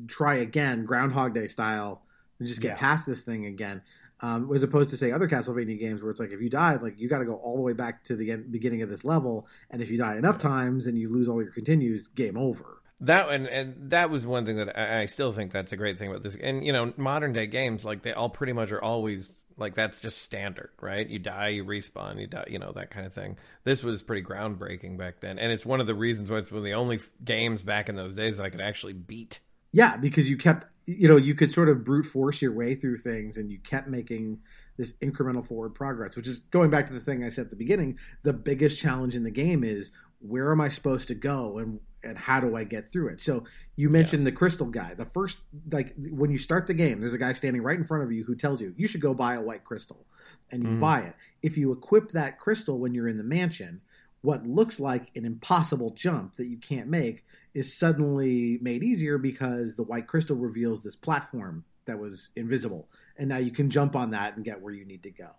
try 0.09 0.37
again, 0.37 0.85
Groundhog 0.85 1.35
Day 1.35 1.47
style, 1.47 2.03
and 2.39 2.49
just 2.49 2.61
get 2.61 2.71
Yeah. 2.71 2.77
past 2.77 3.07
this 3.07 3.21
thing 3.23 3.47
again 3.47 3.83
um, 4.23 4.51
as 4.55 4.63
opposed 4.63 4.91
to 4.91 4.97
say 4.97 5.13
other 5.13 5.29
Castlevania 5.29 5.79
games 5.79 6.03
where 6.03 6.11
it's 6.11 6.21
like 6.21 6.33
if 6.33 6.41
you 6.41 6.51
died, 6.51 6.83
like 6.83 6.99
you 6.99 7.09
got 7.09 7.19
to 7.19 7.25
go 7.25 7.35
all 7.35 7.57
the 7.57 7.63
way 7.63 7.73
back 7.73 8.05
to 8.05 8.17
the 8.17 8.31
end, 8.33 8.53
beginning 8.53 8.83
of 8.83 8.89
this 8.89 9.05
level, 9.05 9.47
and 9.71 9.81
if 9.83 9.91
you 9.91 9.99
die 9.99 10.17
enough 10.17 10.39
times 10.39 10.87
and 10.87 10.99
you 10.99 11.09
lose 11.09 11.29
all 11.29 11.43
your 11.43 11.53
continues, 11.53 12.09
game 12.09 12.37
over. 12.37 12.83
That 13.03 13.31
and 13.31 13.47
and 13.47 13.91
that 13.91 14.11
was 14.11 14.27
one 14.27 14.45
thing 14.45 14.57
that 14.57 14.79
I, 14.79 15.03
I 15.03 15.07
still 15.07 15.33
think 15.33 15.53
that's 15.53 15.73
a 15.73 15.77
great 15.77 15.99
thing 15.99 16.11
about 16.11 16.23
this. 16.23 16.37
And 16.37 16.67
you 16.67 16.73
know, 16.73 16.93
modern 16.97 17.33
day 17.33 17.47
games 17.47 17.85
like 17.85 18.03
they 18.03 18.13
all 18.13 18.29
pretty 18.29 18.53
much 18.53 18.73
are 18.73 18.83
always 18.83 19.33
like 19.57 19.75
that's 19.75 19.99
just 19.99 20.19
standard, 20.19 20.71
right? 20.81 21.09
You 21.09 21.19
die, 21.19 21.49
you 21.49 21.65
respawn, 21.65 22.21
you 22.21 22.27
die, 22.27 22.45
you 22.49 22.59
know 22.59 22.73
that 22.73 22.91
kind 22.91 23.07
of 23.07 23.15
thing. 23.15 23.37
This 23.65 23.83
was 23.83 24.03
pretty 24.03 24.23
groundbreaking 24.23 24.99
back 24.99 25.21
then, 25.21 25.39
and 25.39 25.53
it's 25.53 25.65
one 25.65 25.81
of 25.81 25.87
the 25.87 25.95
reasons 25.95 26.31
why 26.31 26.39
it's 26.39 26.51
one 26.51 26.59
of 26.59 26.65
the 26.65 26.75
only 26.75 26.97
f- 26.97 27.11
games 27.25 27.63
back 27.63 27.89
in 27.89 27.95
those 27.95 28.15
days 28.15 28.39
that 28.39 28.45
I 28.45 28.51
could 28.51 28.61
actually 28.61 28.95
beat. 28.95 29.41
Yeah, 29.73 29.97
because 29.97 30.29
you 30.29 30.37
kept, 30.37 30.67
you 30.99 31.09
know, 31.09 31.17
you 31.17 31.35
could 31.35 31.53
sort 31.53 31.69
of 31.69 31.85
brute 31.85 32.07
force 32.07 32.43
your 32.43 32.53
way 32.53 32.75
through 32.75 32.99
things, 32.99 33.37
and 33.37 33.51
you 33.51 33.59
kept 33.59 33.89
making 33.89 34.39
this 34.77 34.95
incremental 35.03 35.47
forward 35.47 35.75
progress. 35.75 36.17
Which 36.17 36.27
is 36.27 36.41
going 36.51 36.71
back 36.71 36.87
to 36.87 36.93
the 36.93 37.01
thing 37.01 37.25
I 37.25 37.29
said 37.29 37.47
at 37.47 37.51
the 37.51 37.57
beginning. 37.57 37.99
The 38.23 38.33
biggest 38.33 38.79
challenge 38.79 39.15
in 39.15 39.23
the 39.23 39.31
game 39.31 39.63
is 39.65 39.91
where 40.21 40.51
am 40.53 40.61
I 40.61 40.69
supposed 40.69 41.09
to 41.09 41.15
go, 41.15 41.59
and 41.59 41.81
and 42.03 42.17
how 42.17 42.41
do 42.41 42.57
I 42.57 42.65
get 42.65 42.91
through 42.91 43.09
it? 43.09 43.21
So 43.21 43.45
you 43.77 43.91
mentioned 43.91 44.27
the 44.27 44.33
crystal 44.33 44.67
guy. 44.67 44.95
The 44.95 45.05
first, 45.05 45.41
like 45.71 45.95
when 46.11 46.31
you 46.31 46.39
start 46.39 46.67
the 46.67 46.73
game, 46.75 47.01
there's 47.01 47.13
a 47.13 47.19
guy 47.19 47.35
standing 47.35 47.63
right 47.63 47.77
in 47.77 47.85
front 47.85 48.05
of 48.05 48.11
you 48.11 48.25
who 48.25 48.35
tells 48.35 48.63
you 48.63 48.73
you 48.77 48.89
should 48.89 49.03
go 49.03 49.13
buy 49.13 49.35
a 49.35 49.41
white 49.41 49.65
crystal, 49.65 50.07
and 50.51 50.63
you 50.63 50.71
Mhm. 50.71 50.81
buy 50.81 51.01
it. 51.01 51.15
If 51.43 51.59
you 51.59 51.73
equip 51.73 52.11
that 52.13 52.39
crystal 52.39 52.79
when 52.79 52.95
you're 52.95 53.09
in 53.09 53.19
the 53.19 53.23
mansion, 53.25 53.83
what 54.23 54.47
looks 54.47 54.79
like 54.79 55.11
an 55.17 55.25
impossible 55.25 55.91
jump 55.91 56.37
that 56.37 56.47
you 56.47 56.59
can't 56.59 56.89
make 56.89 57.25
is 57.55 57.75
suddenly 57.75 58.59
made 58.61 58.83
easier 58.83 59.17
because 59.19 59.77
the 59.77 59.83
white 59.83 60.07
crystal 60.07 60.37
reveals 60.37 60.83
this 60.83 60.97
platform 60.97 61.65
that 61.87 61.99
was 61.99 62.29
invisible 62.37 62.89
and 63.17 63.29
now 63.29 63.39
you 63.39 63.51
can 63.51 63.71
jump 63.71 63.97
on 63.97 64.11
that 64.11 64.37
and 64.37 64.45
get 64.45 64.61
where 64.61 64.75
you 64.75 64.85
need 64.85 65.03
to 65.03 65.11
go 65.11 65.31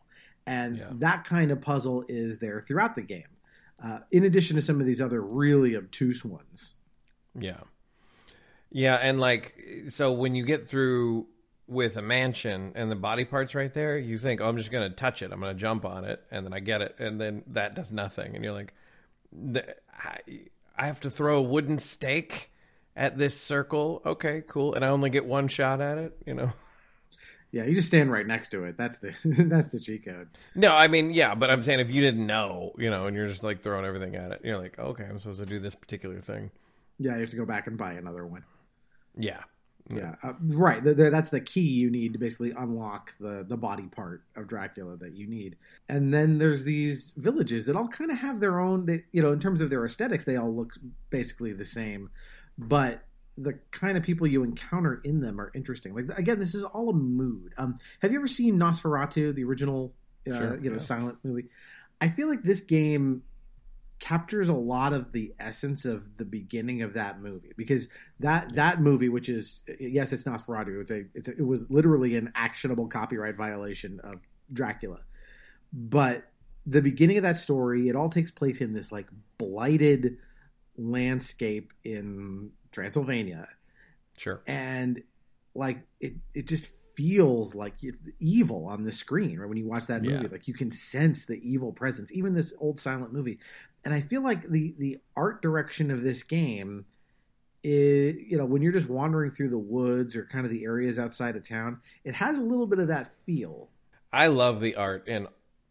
and 0.48 0.78
Yeah. 0.78 0.90
that 0.94 1.24
kind 1.26 1.52
of 1.52 1.62
puzzle 1.62 2.04
is 2.10 2.40
there 2.40 2.64
throughout 2.68 2.96
the 2.96 3.02
game 3.04 3.24
uh, 3.84 4.00
in 4.12 4.24
addition 4.26 4.56
to 4.56 4.62
some 4.62 4.82
of 4.82 4.88
these 4.88 5.02
other 5.02 5.22
really 5.22 5.76
obtuse 5.76 6.26
ones 6.26 6.74
Yeah. 7.40 7.62
Yeah, 8.74 8.96
and 8.96 9.20
like 9.20 9.54
so 9.90 10.12
when 10.14 10.34
you 10.34 10.46
get 10.46 10.70
through 10.70 11.28
with 11.72 11.96
a 11.96 12.02
mansion 12.02 12.74
and 12.76 12.92
the 12.92 12.96
body 12.96 13.24
parts 13.24 13.56
right 13.56 13.74
there, 13.74 13.98
you 13.98 14.18
think, 14.18 14.42
"Oh, 14.42 14.50
I'm 14.50 14.58
just 14.58 14.72
going 14.72 14.88
to 14.90 14.96
touch 14.96 15.22
it. 15.22 15.32
I'm 15.32 15.40
going 15.40 15.56
to 15.56 15.60
jump 15.60 15.86
on 15.86 16.04
it." 16.04 16.22
And 16.30 16.46
then 16.46 16.54
I 16.54 16.60
get 16.60 16.82
it 16.82 16.96
and 17.00 17.20
then 17.20 17.44
that 17.48 17.74
does 17.76 17.92
nothing 17.92 18.36
and 18.36 18.44
you're 18.44 18.54
like 18.54 18.74
I 19.98 20.20
I 20.78 20.86
have 20.88 21.00
to 21.02 21.10
throw 21.10 21.38
a 21.38 21.42
wooden 21.42 21.80
stake 21.80 22.52
at 22.96 23.18
this 23.18 23.40
circle. 23.40 24.02
Okay, 24.06 24.44
cool. 24.48 24.74
And 24.74 24.84
I 24.84 24.90
only 24.90 25.10
get 25.10 25.26
one 25.26 25.48
shot 25.48 25.80
at 25.82 25.98
it, 25.98 26.18
you 26.26 26.34
know. 26.34 26.52
yeah 27.54 27.66
you 27.66 27.76
just 27.76 27.88
stand 27.90 28.10
right 28.10 28.26
next 28.26 28.48
to 28.50 28.64
it 28.64 28.78
that's 28.78 28.98
the 29.00 29.14
that's 29.26 29.70
the 29.72 29.80
cheat 29.80 30.06
code 30.06 30.30
No, 30.56 30.74
I 30.74 30.88
mean, 30.88 31.14
yeah, 31.14 31.36
but 31.36 31.50
I'm 31.50 31.62
saying 31.62 31.82
if 31.82 31.90
you 31.90 32.02
didn't 32.02 32.26
know, 32.26 32.72
you 32.78 32.90
know, 32.90 33.08
and 33.08 33.16
you're 33.16 33.28
just 33.28 33.44
like 33.44 33.62
throwing 33.62 33.86
everything 33.86 34.16
at 34.16 34.32
it, 34.32 34.42
you're 34.44 34.58
like, 34.58 34.80
"Okay, 34.80 35.04
I'm 35.04 35.20
supposed 35.20 35.40
to 35.40 35.46
do 35.46 35.60
this 35.60 35.76
particular 35.76 36.22
thing." 36.22 36.52
yeah 37.00 37.16
you 37.16 37.22
have 37.22 37.30
to 37.30 37.36
go 37.36 37.46
back 37.46 37.66
and 37.68 37.78
buy 37.78 37.94
another 37.94 38.26
one 38.26 38.44
Yeah. 39.18 39.42
Yeah. 39.90 40.16
Uh, 40.24 40.34
right. 40.42 40.84
The, 40.84 40.94
the, 40.94 41.10
that's 41.10 41.30
the 41.30 41.42
key 41.42 41.62
you 41.62 41.90
need 41.90 42.14
to 42.14 42.20
basically 42.20 42.52
unlock 42.52 43.14
the 43.20 43.46
the 43.48 43.58
body 43.58 43.88
part 43.88 44.24
of 44.36 44.48
dracula 44.48 44.98
that 44.98 45.14
you 45.14 45.28
need. 45.28 45.56
And 45.90 46.14
then 46.14 46.38
there's 46.38 46.64
these 46.64 47.14
villages 47.18 47.66
that 47.66 47.76
all 47.76 47.88
kind 47.88 48.12
of 48.12 48.18
have 48.18 48.40
their 48.40 48.60
own 48.60 48.86
they, 48.86 49.04
you 49.12 49.22
know 49.22 49.32
in 49.32 49.40
terms 49.40 49.62
of 49.62 49.70
their 49.70 49.86
aesthetics 49.86 50.26
they 50.26 50.38
all 50.38 50.54
look 50.54 50.74
basically 51.10 51.54
the 51.54 51.66
same. 51.66 52.10
But 52.58 53.04
the 53.38 53.58
kind 53.72 53.98
of 53.98 54.04
people 54.04 54.28
you 54.28 54.44
encounter 54.44 55.02
in 55.04 55.20
them 55.20 55.40
are 55.40 55.52
interesting. 55.56 55.96
Like 55.96 56.18
again 56.18 56.40
this 56.40 56.56
is 56.56 56.64
all 56.64 56.90
a 56.90 56.94
mood. 56.94 57.54
Um 57.58 57.80
have 58.02 58.12
you 58.12 58.20
ever 58.20 58.28
seen 58.28 58.58
nosferatu 58.58 59.34
the 59.34 59.44
original 59.44 59.94
uh, 60.30 60.38
Sure, 60.38 60.60
you 60.60 60.70
know 60.70 60.78
yeah. 60.78 60.82
silent 60.82 61.18
movie? 61.24 61.50
I 62.00 62.10
feel 62.10 62.30
like 62.30 62.44
this 62.44 62.62
game 62.62 63.24
captures 64.02 64.50
a 64.50 64.54
lot 64.54 64.94
of 64.94 65.12
the 65.14 65.32
essence 65.40 65.86
of 65.86 66.18
the 66.18 66.26
beginning 66.26 66.82
of 66.82 66.92
that 66.96 67.22
movie 67.22 67.52
because 67.56 67.88
that 68.20 68.54
that 68.56 68.82
movie 68.82 69.10
which 69.10 69.30
is 69.30 69.62
yes 69.80 70.12
it's 70.12 70.24
Nosferatu 70.24 70.82
it's 70.82 70.90
a, 70.92 71.04
it's 71.14 71.28
a 71.28 71.32
it 71.38 71.46
was 71.46 71.70
literally 71.70 72.16
an 72.18 72.32
actionable 72.36 72.88
copyright 72.88 73.38
violation 73.38 74.00
of 74.04 74.16
Dracula. 74.52 75.02
But 75.72 76.24
the 76.66 76.82
beginning 76.82 77.18
of 77.18 77.24
that 77.24 77.38
story 77.38 77.90
it 77.90 77.96
all 77.96 78.10
takes 78.10 78.32
place 78.32 78.60
in 78.60 78.74
this 78.74 78.92
like 78.92 79.08
blighted 79.38 80.18
landscape 80.78 81.72
in 81.84 82.52
Transylvania. 82.72 83.48
Sure. 84.18 84.42
and 84.48 85.02
like 85.56 85.80
it 86.00 86.14
it 86.34 86.48
just 86.48 86.70
feels 86.96 87.56
like 87.56 87.76
evil 88.20 88.66
on 88.68 88.84
the 88.84 88.92
screen 88.92 89.40
right? 89.40 89.48
When 89.48 89.58
you 89.58 89.66
watch 89.68 89.88
that 89.88 90.02
movie 90.04 90.24
Yeah. 90.24 90.28
like 90.32 90.48
you 90.48 90.54
can 90.54 90.70
sense 90.72 91.26
the 91.26 91.40
evil 91.48 91.72
presence. 91.72 92.12
Even 92.12 92.34
this 92.34 92.54
old 92.60 92.80
silent 92.80 93.14
movie 93.14 93.40
and 93.86 93.94
i 93.94 94.02
feel 94.02 94.24
like 94.24 94.48
the 94.50 94.76
the 94.78 94.98
art 95.16 95.42
direction 95.42 95.92
of 95.92 96.04
this 96.04 96.24
game 96.24 96.86
is 97.64 98.16
you 98.18 98.38
know 98.38 98.46
when 98.46 98.62
you're 98.62 98.72
just 98.72 98.90
wandering 98.90 99.32
through 99.32 99.50
the 99.50 99.58
woods 99.58 100.16
or 100.16 100.26
kind 100.26 100.46
of 100.46 100.52
the 100.52 100.64
areas 100.64 100.98
outside 100.98 101.36
of 101.36 101.48
town 101.48 101.80
it 102.04 102.16
has 102.16 102.38
a 102.38 102.42
little 102.42 102.68
bit 102.68 102.80
of 102.80 102.88
that 102.88 103.12
feel 103.26 103.70
I 104.14 104.28
love 104.28 104.60
the 104.60 104.76
art 104.76 105.08
in 105.08 105.28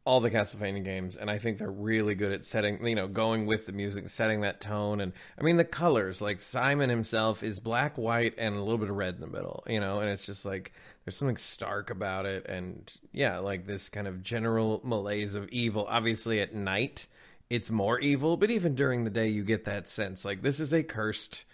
all 0.06 0.20
the 0.20 0.30
Castlevania 0.30 0.82
games, 0.82 1.16
and 1.16 1.30
I 1.30 1.38
think 1.38 1.58
they're 1.58 1.70
really 1.70 2.14
good 2.14 2.32
at 2.32 2.46
setting, 2.46 2.84
you 2.86 2.94
know, 2.94 3.06
going 3.06 3.44
with 3.44 3.66
the 3.66 3.72
music, 3.72 4.08
setting 4.08 4.40
that 4.40 4.60
tone, 4.60 5.00
and 5.00 5.12
I 5.38 5.42
mean 5.42 5.58
the 5.58 5.64
colors. 5.64 6.22
Like 6.22 6.40
Simon 6.40 6.88
himself 6.88 7.42
is 7.42 7.60
black, 7.60 7.98
white, 7.98 8.34
and 8.38 8.56
a 8.56 8.60
little 8.60 8.78
bit 8.78 8.88
of 8.88 8.96
red 8.96 9.16
in 9.16 9.20
the 9.20 9.26
middle, 9.26 9.62
you 9.66 9.78
know, 9.78 10.00
and 10.00 10.08
it's 10.08 10.24
just 10.24 10.46
like 10.46 10.72
there's 11.04 11.18
something 11.18 11.36
stark 11.36 11.90
about 11.90 12.24
it, 12.24 12.46
and 12.46 12.90
yeah, 13.12 13.38
like 13.38 13.66
this 13.66 13.90
kind 13.90 14.08
of 14.08 14.22
general 14.22 14.80
malaise 14.84 15.34
of 15.34 15.48
evil. 15.50 15.86
Obviously, 15.88 16.40
at 16.40 16.54
night 16.54 17.06
it's 17.50 17.68
more 17.68 17.98
evil, 17.98 18.36
but 18.36 18.50
even 18.50 18.74
during 18.74 19.04
the 19.04 19.10
day, 19.10 19.28
you 19.28 19.44
get 19.44 19.64
that 19.64 19.88
sense 19.88 20.24
like 20.24 20.42
this 20.42 20.60
is 20.60 20.72
a 20.72 20.82
cursed 20.84 21.44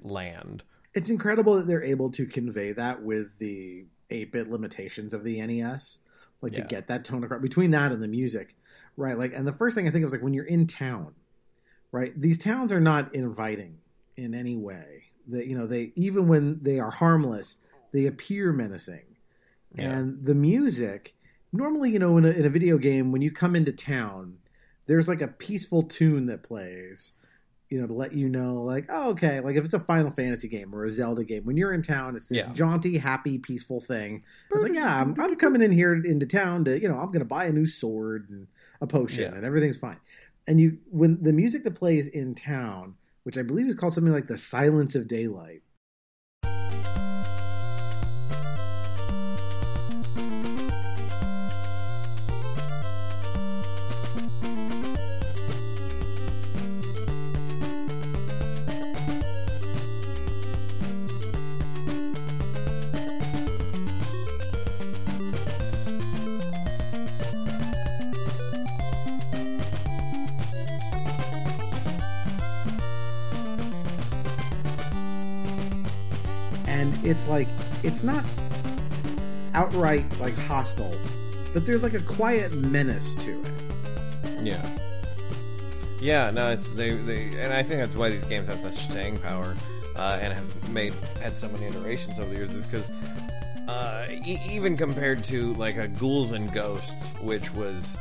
land. 0.00 0.62
It's 0.94 1.10
incredible 1.10 1.56
that 1.56 1.66
they're 1.66 1.82
able 1.82 2.10
to 2.12 2.26
convey 2.26 2.72
that 2.72 3.02
with 3.02 3.38
the 3.38 3.86
8 4.10 4.30
bit 4.30 4.50
limitations 4.50 5.12
of 5.12 5.24
the 5.24 5.44
NES 5.44 5.98
like 6.42 6.56
yeah. 6.56 6.62
to 6.62 6.68
get 6.68 6.88
that 6.88 7.04
tone 7.04 7.24
across 7.24 7.40
between 7.40 7.70
that 7.70 7.92
and 7.92 8.02
the 8.02 8.08
music, 8.08 8.54
right? 8.96 9.16
Like, 9.16 9.32
and 9.34 9.46
the 9.46 9.52
first 9.52 9.74
thing 9.74 9.86
I 9.86 9.90
think 9.90 10.04
of 10.04 10.08
is 10.08 10.12
like 10.12 10.22
when 10.22 10.34
you're 10.34 10.44
in 10.44 10.66
town, 10.66 11.14
right? 11.92 12.18
These 12.20 12.38
towns 12.38 12.72
are 12.72 12.80
not 12.80 13.14
inviting 13.14 13.78
in 14.16 14.34
any 14.34 14.56
way. 14.56 15.04
That 15.28 15.46
you 15.46 15.56
know, 15.56 15.66
they 15.66 15.92
even 15.94 16.26
when 16.26 16.58
they 16.62 16.80
are 16.80 16.90
harmless, 16.90 17.58
they 17.92 18.06
appear 18.06 18.52
menacing, 18.52 19.04
yeah. 19.74 19.92
and 19.92 20.24
the 20.24 20.34
music. 20.34 21.14
Normally, 21.52 21.90
you 21.90 21.98
know, 21.98 22.16
in 22.16 22.24
a, 22.24 22.30
in 22.30 22.44
a 22.44 22.50
video 22.50 22.76
game, 22.76 23.12
when 23.12 23.22
you 23.22 23.30
come 23.30 23.54
into 23.54 23.72
town, 23.72 24.38
there's 24.86 25.08
like 25.08 25.22
a 25.22 25.28
peaceful 25.28 25.82
tune 25.84 26.26
that 26.26 26.42
plays 26.42 27.12
you 27.72 27.80
know, 27.80 27.86
to 27.86 27.94
let 27.94 28.12
you 28.12 28.28
know, 28.28 28.56
like, 28.56 28.84
oh, 28.90 29.08
okay, 29.12 29.40
like 29.40 29.56
if 29.56 29.64
it's 29.64 29.72
a 29.72 29.80
Final 29.80 30.10
Fantasy 30.10 30.46
game 30.46 30.74
or 30.74 30.84
a 30.84 30.90
Zelda 30.90 31.24
game, 31.24 31.42
when 31.44 31.56
you're 31.56 31.72
in 31.72 31.80
town, 31.80 32.16
it's 32.16 32.26
this 32.26 32.36
yeah. 32.36 32.52
jaunty, 32.52 32.98
happy, 32.98 33.38
peaceful 33.38 33.80
thing. 33.80 34.22
It's 34.50 34.62
like, 34.62 34.74
yeah, 34.74 35.00
I'm, 35.00 35.18
I'm, 35.18 35.36
coming 35.36 35.62
in 35.62 35.70
here 35.70 35.94
into 35.94 36.26
town 36.26 36.66
to, 36.66 36.78
you 36.78 36.86
know, 36.86 36.98
I'm 36.98 37.06
going 37.06 37.20
to 37.20 37.24
buy 37.24 37.46
a 37.46 37.52
new 37.52 37.66
sword 37.66 38.28
and 38.28 38.46
a 38.82 38.86
potion, 38.86 39.22
yeah. 39.22 39.38
and 39.38 39.46
everything's 39.46 39.78
fine. 39.78 39.96
And 40.46 40.60
you, 40.60 40.76
when 40.90 41.22
the 41.22 41.32
music 41.32 41.64
that 41.64 41.74
plays 41.74 42.08
in 42.08 42.34
town, 42.34 42.94
which 43.22 43.38
I 43.38 43.42
believe 43.42 43.68
is 43.68 43.76
called 43.76 43.94
something 43.94 44.12
like 44.12 44.26
the 44.26 44.36
Silence 44.36 44.94
of 44.94 45.08
Daylight, 45.08 45.62
it's 77.82 78.02
not 78.02 78.24
outright 79.54 80.04
like 80.20 80.34
hostile, 80.34 80.94
but 81.52 81.66
there's 81.66 81.82
like 81.82 81.94
a 81.94 82.02
quiet 82.02 82.54
menace 82.54 83.14
to 83.16 83.40
it. 83.42 83.50
Yeah. 84.42 84.78
Yeah, 86.00 86.30
no, 86.30 86.50
it's 86.50 86.68
they, 86.70 86.96
they 86.96 87.28
and 87.38 87.52
I 87.52 87.62
think 87.62 87.80
that's 87.80 87.94
why 87.94 88.10
these 88.10 88.24
games 88.24 88.48
have 88.48 88.60
such 88.60 88.76
staying 88.76 89.18
power 89.18 89.54
uh, 89.96 90.18
and 90.20 90.32
have 90.32 90.70
made 90.70 90.94
had 91.20 91.38
so 91.38 91.48
many 91.48 91.66
iterations 91.66 92.18
over 92.18 92.28
the 92.28 92.36
years 92.36 92.54
is 92.54 92.66
because 92.66 92.90
uh, 93.68 94.08
e- 94.10 94.40
even 94.50 94.76
compared 94.76 95.22
to 95.24 95.54
like 95.54 95.76
a 95.76 95.86
Ghouls 95.86 96.32
and 96.32 96.52
Ghosts, 96.52 97.12
which 97.20 97.52
was 97.54 97.96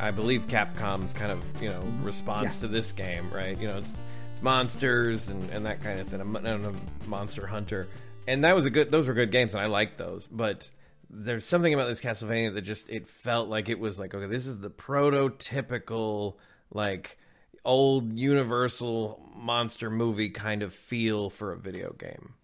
I 0.00 0.10
believe 0.10 0.46
Capcom's 0.48 1.12
kind 1.12 1.30
of 1.30 1.42
you 1.60 1.68
know 1.68 1.82
response 2.02 2.56
yeah. 2.56 2.60
to 2.62 2.68
this 2.68 2.92
game, 2.92 3.30
right? 3.30 3.58
You 3.58 3.68
know, 3.68 3.78
it's, 3.78 3.94
it's 4.32 4.42
monsters 4.42 5.28
and, 5.28 5.50
and 5.50 5.66
that 5.66 5.82
kind 5.82 6.00
of 6.00 6.08
thing. 6.08 6.20
A 6.20 7.06
monster 7.08 7.46
hunter 7.46 7.88
and 8.26 8.44
that 8.44 8.54
was 8.54 8.66
a 8.66 8.70
good. 8.70 8.90
Those 8.90 9.08
were 9.08 9.14
good 9.14 9.30
games, 9.30 9.54
and 9.54 9.62
I 9.62 9.66
liked 9.66 9.98
those. 9.98 10.26
But 10.26 10.70
there's 11.08 11.44
something 11.44 11.72
about 11.72 11.88
this 11.88 12.00
Castlevania 12.00 12.54
that 12.54 12.62
just 12.62 12.88
it 12.88 13.08
felt 13.08 13.48
like 13.48 13.68
it 13.68 13.78
was 13.78 13.98
like 13.98 14.14
okay, 14.14 14.26
this 14.26 14.46
is 14.46 14.60
the 14.60 14.70
prototypical 14.70 16.36
like 16.70 17.18
old 17.64 18.18
Universal 18.18 19.20
monster 19.34 19.90
movie 19.90 20.30
kind 20.30 20.62
of 20.62 20.72
feel 20.72 21.30
for 21.30 21.52
a 21.52 21.58
video 21.58 21.92
game. 21.92 22.34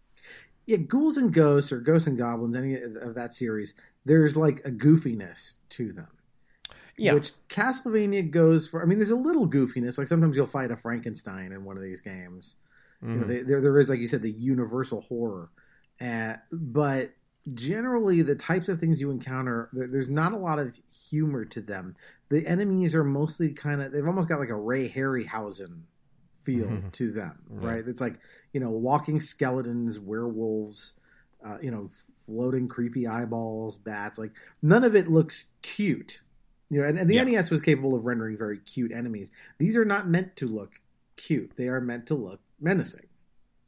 Yeah, 0.66 0.76
Ghouls 0.76 1.16
and 1.16 1.32
Ghosts 1.32 1.72
or 1.72 1.80
Ghosts 1.80 2.06
and 2.06 2.18
Goblins, 2.18 2.56
any 2.56 2.74
of 2.74 3.14
that 3.14 3.34
series, 3.34 3.74
there's 4.04 4.36
like 4.36 4.60
a 4.64 4.70
goofiness 4.70 5.54
to 5.70 5.92
them. 5.92 6.08
Yeah. 6.96 7.14
Which 7.14 7.32
Castlevania 7.48 8.30
goes 8.30 8.68
for. 8.68 8.82
I 8.82 8.84
mean, 8.84 8.98
there's 8.98 9.10
a 9.10 9.16
little 9.16 9.48
goofiness. 9.48 9.98
Like 9.98 10.08
sometimes 10.08 10.36
you'll 10.36 10.46
fight 10.46 10.70
a 10.70 10.76
Frankenstein 10.76 11.52
in 11.52 11.64
one 11.64 11.76
of 11.76 11.82
these 11.82 12.00
games. 12.00 12.56
Mm. 13.02 13.08
You 13.08 13.14
know, 13.14 13.20
mm-hmm. 13.22 13.28
they, 13.32 13.42
there 13.42 13.60
there 13.60 13.78
is 13.78 13.88
like 13.88 13.98
you 13.98 14.08
said 14.08 14.22
the 14.22 14.30
universal 14.30 15.00
horror 15.00 15.50
uh, 16.02 16.34
but 16.50 17.12
generally, 17.54 18.22
the 18.22 18.34
types 18.34 18.68
of 18.68 18.80
things 18.80 19.00
you 19.00 19.10
encounter, 19.10 19.68
there's 19.72 20.08
not 20.08 20.32
a 20.32 20.36
lot 20.36 20.58
of 20.58 20.74
humor 21.08 21.44
to 21.44 21.60
them. 21.60 21.96
The 22.28 22.46
enemies 22.46 22.94
are 22.94 23.04
mostly 23.04 23.52
kind 23.52 23.80
of, 23.82 23.92
they've 23.92 24.06
almost 24.06 24.28
got 24.28 24.40
like 24.40 24.48
a 24.48 24.56
Ray 24.56 24.88
Harryhausen 24.88 25.82
feel 26.44 26.66
mm-hmm. 26.66 26.88
to 26.88 27.12
them, 27.12 27.38
right? 27.48 27.86
It's 27.86 28.00
like, 28.00 28.18
you 28.52 28.60
know, 28.60 28.70
walking 28.70 29.20
skeletons, 29.20 29.98
werewolves, 29.98 30.94
uh, 31.46 31.58
you 31.62 31.70
know, 31.70 31.88
floating 32.26 32.68
creepy 32.68 33.06
eyeballs, 33.06 33.76
bats. 33.76 34.18
Like, 34.18 34.32
none 34.60 34.82
of 34.82 34.96
it 34.96 35.08
looks 35.08 35.46
cute. 35.62 36.20
You 36.68 36.80
know, 36.80 36.88
and, 36.88 36.98
and 36.98 37.08
the 37.08 37.16
yeah. 37.16 37.24
NES 37.24 37.50
was 37.50 37.60
capable 37.60 37.94
of 37.94 38.04
rendering 38.04 38.36
very 38.36 38.58
cute 38.58 38.92
enemies. 38.92 39.30
These 39.58 39.76
are 39.76 39.84
not 39.84 40.08
meant 40.08 40.36
to 40.36 40.46
look 40.46 40.80
cute. 41.16 41.52
They 41.56 41.68
are 41.68 41.80
meant 41.80 42.06
to 42.06 42.14
look 42.14 42.40
menacing. 42.60 43.06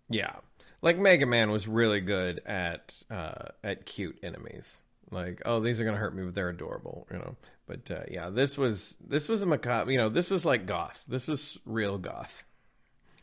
Yeah 0.08 0.36
like 0.84 0.98
Mega 0.98 1.24
Man 1.24 1.50
was 1.50 1.66
really 1.66 2.00
good 2.00 2.42
at 2.44 2.94
uh, 3.10 3.46
at 3.64 3.86
cute 3.86 4.18
enemies. 4.22 4.82
Like, 5.10 5.40
oh, 5.46 5.58
these 5.60 5.80
are 5.80 5.84
gonna 5.84 5.96
hurt 5.96 6.14
me, 6.14 6.24
but 6.24 6.34
they're 6.34 6.50
adorable, 6.50 7.08
you 7.10 7.18
know. 7.18 7.36
But 7.66 7.90
uh, 7.90 8.02
yeah, 8.10 8.28
this 8.28 8.58
was 8.58 8.94
this 9.00 9.28
was 9.28 9.42
a 9.42 9.46
macabre. 9.46 9.90
You 9.90 9.98
know, 9.98 10.10
this 10.10 10.30
was 10.30 10.44
like 10.44 10.66
goth. 10.66 11.02
This 11.08 11.26
was 11.26 11.58
real 11.64 11.96
goth. 11.96 12.44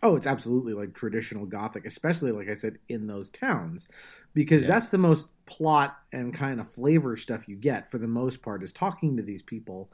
Oh, 0.01 0.15
it's 0.15 0.25
absolutely 0.25 0.73
like 0.73 0.95
traditional 0.95 1.45
gothic, 1.45 1.85
especially 1.85 2.31
like 2.31 2.49
I 2.49 2.55
said 2.55 2.79
in 2.89 3.05
those 3.05 3.29
towns, 3.29 3.87
because 4.33 4.63
yeah. 4.63 4.69
that's 4.69 4.87
the 4.87 4.97
most 4.97 5.27
plot 5.45 5.99
and 6.11 6.33
kind 6.33 6.59
of 6.59 6.71
flavor 6.71 7.15
stuff 7.15 7.47
you 7.47 7.55
get 7.55 7.91
for 7.91 7.99
the 7.99 8.07
most 8.07 8.41
part 8.41 8.63
is 8.63 8.73
talking 8.73 9.15
to 9.17 9.23
these 9.23 9.43
people, 9.43 9.91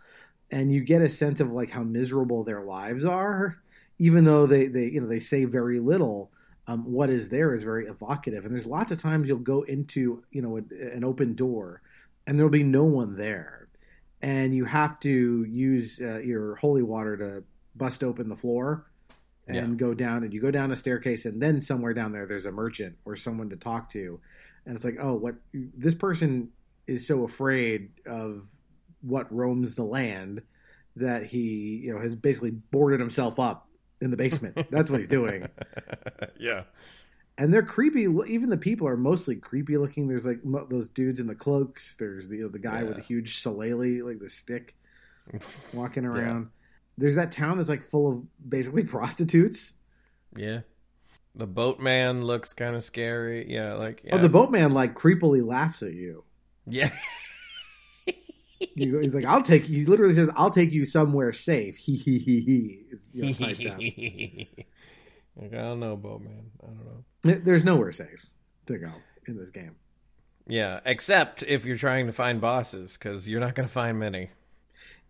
and 0.51 0.71
you 0.71 0.79
get 0.79 1.01
a 1.01 1.09
sense 1.09 1.41
of 1.41 1.51
like 1.51 1.69
how 1.69 1.83
miserable 1.83 2.45
their 2.45 2.61
lives 2.61 3.03
are, 3.03 3.57
even 3.99 4.23
though 4.23 4.45
they 4.45 4.67
they 4.67 4.85
you 4.85 5.01
know 5.01 5.07
they 5.07 5.19
say 5.19 5.43
very 5.43 5.81
little 5.81 6.31
um, 6.67 6.83
what 6.83 7.09
is 7.09 7.29
there 7.29 7.55
is 7.55 7.63
very 7.63 7.87
evocative. 7.87 8.45
And 8.45 8.53
there's 8.53 8.65
lots 8.65 8.91
of 8.91 9.01
times 9.01 9.27
you'll 9.27 9.39
go 9.39 9.63
into 9.63 10.23
you 10.31 10.41
know 10.41 10.57
an 10.57 11.03
open 11.03 11.33
door, 11.33 11.81
and 12.25 12.37
there'll 12.37 12.51
be 12.51 12.63
no 12.63 12.83
one 12.83 13.15
there, 13.15 13.69
and 14.21 14.53
you 14.53 14.65
have 14.65 14.99
to 15.01 15.45
use 15.45 15.99
uh, 16.01 16.19
your 16.19 16.55
holy 16.55 16.83
water 16.83 17.17
to 17.17 17.43
bust 17.75 18.03
open 18.03 18.27
the 18.27 18.35
floor 18.35 18.85
and 19.47 19.55
yeah. 19.55 19.87
go 19.87 19.93
down. 19.93 20.23
And 20.23 20.33
you 20.33 20.41
go 20.41 20.51
down 20.51 20.71
a 20.71 20.77
staircase, 20.77 21.25
and 21.25 21.41
then 21.41 21.61
somewhere 21.61 21.93
down 21.93 22.11
there 22.11 22.25
there's 22.25 22.45
a 22.45 22.51
merchant 22.51 22.97
or 23.05 23.15
someone 23.15 23.49
to 23.49 23.55
talk 23.55 23.89
to, 23.91 24.19
and 24.65 24.75
it's 24.75 24.85
like, 24.85 24.97
oh, 25.01 25.13
what 25.13 25.35
this 25.53 25.95
person 25.95 26.49
is 26.85 27.07
so 27.07 27.23
afraid 27.23 27.89
of 28.05 28.45
what 29.01 29.33
roams 29.33 29.75
the 29.75 29.83
land 29.83 30.41
that 30.97 31.27
he 31.27 31.81
you 31.83 31.93
know 31.93 32.01
has 32.01 32.15
basically 32.15 32.51
boarded 32.51 32.99
himself 32.99 33.39
up 33.39 33.66
in 34.01 34.11
the 34.11 34.17
basement. 34.17 34.57
That's 34.69 34.89
what 34.89 34.99
he's 34.99 35.09
doing. 35.09 35.47
yeah. 36.39 36.63
And 37.37 37.53
they're 37.53 37.63
creepy. 37.63 38.01
Even 38.01 38.49
the 38.49 38.57
people 38.57 38.87
are 38.87 38.97
mostly 38.97 39.35
creepy 39.35 39.77
looking. 39.77 40.07
There's 40.07 40.25
like 40.25 40.39
those 40.69 40.89
dudes 40.89 41.19
in 41.19 41.27
the 41.27 41.35
cloaks. 41.35 41.95
There's 41.99 42.27
the 42.27 42.37
you 42.37 42.43
know, 42.43 42.49
the 42.49 42.59
guy 42.59 42.81
yeah. 42.81 42.87
with 42.87 42.97
a 42.97 43.01
huge 43.01 43.29
shillelagh, 43.29 44.03
like 44.03 44.19
the 44.19 44.29
stick, 44.29 44.75
walking 45.73 46.05
around. 46.05 46.41
Yeah. 46.41 46.47
There's 46.99 47.15
that 47.15 47.31
town 47.31 47.57
that's 47.57 47.69
like 47.69 47.83
full 47.83 48.11
of 48.11 48.49
basically 48.49 48.83
prostitutes. 48.85 49.73
Yeah. 50.35 50.61
The 51.35 51.45
boatman 51.45 52.25
looks 52.25 52.53
kind 52.53 52.75
of 52.75 52.83
scary. 52.83 53.45
Yeah, 53.47 53.75
like 53.75 54.01
oh, 54.05 54.07
yeah. 54.07 54.15
oh, 54.15 54.17
the 54.19 54.29
boatman 54.29 54.73
like 54.73 54.95
creepily 54.95 55.45
laughs 55.45 55.83
at 55.83 55.93
you. 55.93 56.23
Yeah. 56.65 56.89
He's 58.75 59.15
like, 59.15 59.25
"I'll 59.25 59.43
take." 59.43 59.65
He 59.65 59.85
literally 59.85 60.13
says, 60.13 60.29
"I'll 60.35 60.51
take 60.51 60.71
you 60.71 60.85
somewhere 60.85 61.33
safe." 61.33 61.77
He 61.77 61.95
he 61.95 62.19
he 62.19 62.41
he. 62.41 62.83
You 63.13 63.23
know, 63.23 63.29
like, 65.41 65.53
I 65.53 65.57
don't 65.57 65.79
know, 65.79 65.95
boatman. 65.95 66.51
I 66.63 66.67
don't 66.67 66.85
know. 66.85 67.41
There's 67.43 67.63
nowhere 67.63 67.91
safe 67.91 68.25
to 68.67 68.77
go 68.77 68.91
in 69.27 69.37
this 69.37 69.51
game. 69.51 69.75
Yeah, 70.47 70.79
except 70.85 71.43
if 71.43 71.65
you're 71.65 71.77
trying 71.77 72.07
to 72.07 72.13
find 72.13 72.39
bosses, 72.39 72.93
because 72.93 73.27
you're 73.27 73.41
not 73.41 73.55
going 73.55 73.67
to 73.67 73.73
find 73.73 73.99
many. 73.99 74.29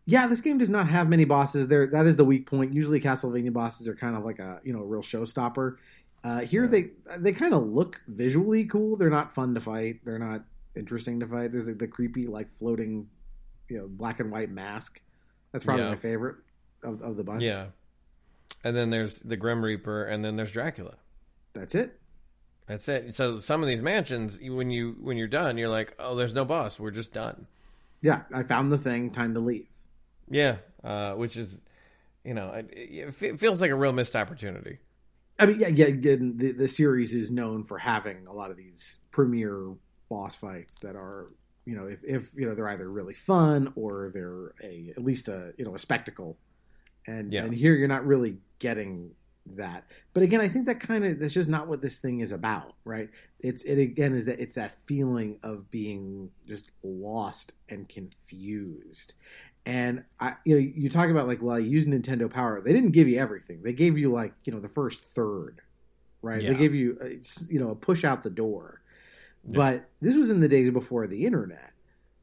Yeah, 0.06 0.28
this 0.28 0.42
game 0.42 0.58
does 0.58 0.70
not 0.70 0.88
have 0.88 1.10
many 1.10 1.26
bosses. 1.26 1.68
There, 1.68 1.88
that 1.88 2.08
is 2.08 2.16
the 2.16 2.26
weak 2.26 2.50
point. 2.50 2.74
Usually, 2.74 3.00
Castlevania 3.00 3.52
bosses 3.52 3.88
are 3.88 3.96
kind 3.96 4.16
of 4.16 4.24
like 4.24 4.40
a 4.40 4.60
you 4.64 4.74
know 4.74 4.80
a 4.80 4.86
real 4.86 5.02
showstopper. 5.02 5.76
Uh, 6.24 6.40
here, 6.40 6.64
yeah. 6.64 6.70
they 6.70 6.90
they 7.18 7.34
kind 7.34 7.54
of 7.54 7.68
look 7.68 8.02
visually 8.08 8.66
cool. 8.66 8.96
They're 8.96 9.10
not 9.10 9.36
fun 9.36 9.54
to 9.54 9.62
fight. 9.62 10.00
They're 10.04 10.18
not 10.18 10.44
interesting 10.76 11.20
to 11.20 11.28
fight. 11.28 11.52
There's 11.52 11.68
like 11.68 11.78
the 11.78 11.88
creepy 11.88 12.26
like 12.26 12.50
floating 12.58 13.08
you 13.70 13.78
know 13.78 13.88
black 13.88 14.20
and 14.20 14.32
white 14.32 14.50
mask. 14.52 15.02
That's 15.52 15.64
probably 15.64 15.84
Yeah. 15.84 15.90
my 15.92 15.96
favorite 15.96 16.36
of, 16.84 17.02
of 17.02 17.18
the 17.18 17.24
bunch. 17.24 17.42
Yeah. 17.42 17.68
And 18.64 18.76
then 18.76 18.90
there's 18.90 19.20
the 19.20 19.38
Grim 19.38 19.64
Reaper, 19.64 20.04
and 20.06 20.24
then 20.24 20.36
there's 20.36 20.52
Dracula. 20.52 20.96
that's 21.54 21.76
it. 21.76 22.00
That's 22.66 22.88
it. 22.90 23.16
So 23.16 23.40
some 23.40 23.62
of 23.64 23.70
these 23.70 23.82
mansions, 23.82 24.40
when 24.42 24.70
you 24.70 24.98
when 25.00 25.16
you're 25.18 25.28
done, 25.28 25.58
you're 25.58 25.70
like, 25.70 25.94
oh, 26.00 26.16
there's 26.16 26.34
no 26.34 26.44
boss. 26.46 26.80
We're 26.80 26.92
just 26.92 27.14
done. 27.14 27.48
Yeah, 28.02 28.24
I 28.34 28.44
found 28.44 28.72
the 28.72 28.78
thing. 28.78 29.10
Time 29.12 29.34
to 29.36 29.40
leave. 29.40 29.68
Yeah, 30.30 30.58
uh, 30.84 31.14
which 31.14 31.38
is, 31.38 31.62
you 32.26 32.34
know, 32.34 32.52
it, 32.52 32.70
it 32.74 33.40
feels 33.40 33.62
like 33.62 33.72
a 33.72 33.76
real 33.76 33.94
missed 33.94 34.16
opportunity. 34.16 34.80
I 35.40 35.46
mean, 35.46 35.60
yeah, 35.60 35.68
yeah. 35.70 35.86
Again, 35.86 36.34
the 36.38 36.52
the 36.52 36.68
series 36.68 37.14
is 37.14 37.32
known 37.32 37.64
for 37.64 37.78
having 37.78 38.28
a 38.28 38.34
lot 38.34 38.52
of 38.52 38.58
these 38.58 38.98
premier 39.12 39.70
boss 40.10 40.36
fights 40.36 40.76
that 40.82 40.96
are, 40.96 41.28
you 41.68 41.76
know, 41.76 41.86
if, 41.88 42.00
if 42.04 42.30
you 42.34 42.48
know 42.48 42.56
they're 42.56 42.70
either 42.70 42.90
really 42.90 43.14
fun 43.14 43.74
or 43.76 44.10
they're 44.14 44.54
a 44.64 44.94
at 44.96 45.04
least 45.04 45.28
a 45.28 45.54
you 45.58 45.66
know 45.66 45.76
a 45.76 45.80
spectacle, 45.80 46.38
and 47.06 47.32
Yeah. 47.34 47.44
and 47.44 47.54
here 47.54 47.76
you're 47.76 47.88
not 47.90 48.08
really 48.08 48.38
getting 48.60 49.12
that. 49.56 49.84
But 50.14 50.24
again, 50.24 50.40
I 50.42 50.48
think 50.48 50.66
that 50.66 50.80
kind 50.80 51.04
of 51.06 51.20
that's 51.20 51.34
just 51.34 51.50
not 51.50 51.68
what 51.68 51.82
this 51.82 52.00
thing 52.00 52.22
is 52.22 52.32
about, 52.32 52.76
right? 52.86 53.10
It's 53.42 53.64
it 53.64 53.78
again 53.80 54.16
is 54.16 54.26
that 54.26 54.40
it's 54.40 54.56
that 54.56 54.78
feeling 54.86 55.40
of 55.44 55.70
being 55.70 56.32
just 56.48 56.72
lost 56.84 57.54
and 57.70 57.88
confused. 57.90 59.14
And 59.66 60.06
I, 60.22 60.36
you 60.46 60.56
know, 60.56 60.62
you 60.62 60.90
talk 60.90 61.10
about 61.10 61.28
like, 61.28 61.42
well, 61.42 61.58
I 61.58 61.60
use 61.60 61.86
Nintendo 61.86 62.30
Power. 62.30 62.62
They 62.62 62.72
didn't 62.72 62.92
give 62.92 63.10
you 63.10 63.20
everything. 63.20 63.62
They 63.62 63.74
gave 63.74 63.98
you 63.98 64.10
like, 64.12 64.34
you 64.46 64.54
know, 64.54 64.62
the 64.62 64.70
first 64.70 65.04
third, 65.04 65.60
right? 66.22 66.42
Yeah. 66.42 66.54
They 66.54 66.56
gave 66.60 66.74
you, 66.74 66.98
uh, 67.02 67.08
you 67.50 67.60
know, 67.60 67.72
a 67.72 67.76
push 67.76 68.06
out 68.06 68.24
the 68.24 68.30
door. 68.30 68.82
Yeah. 69.46 69.56
But 69.56 69.90
this 70.02 70.16
was 70.16 70.30
in 70.30 70.40
the 70.40 70.48
days 70.48 70.70
before 70.70 71.08
the 71.08 71.26
internet, 71.26 71.72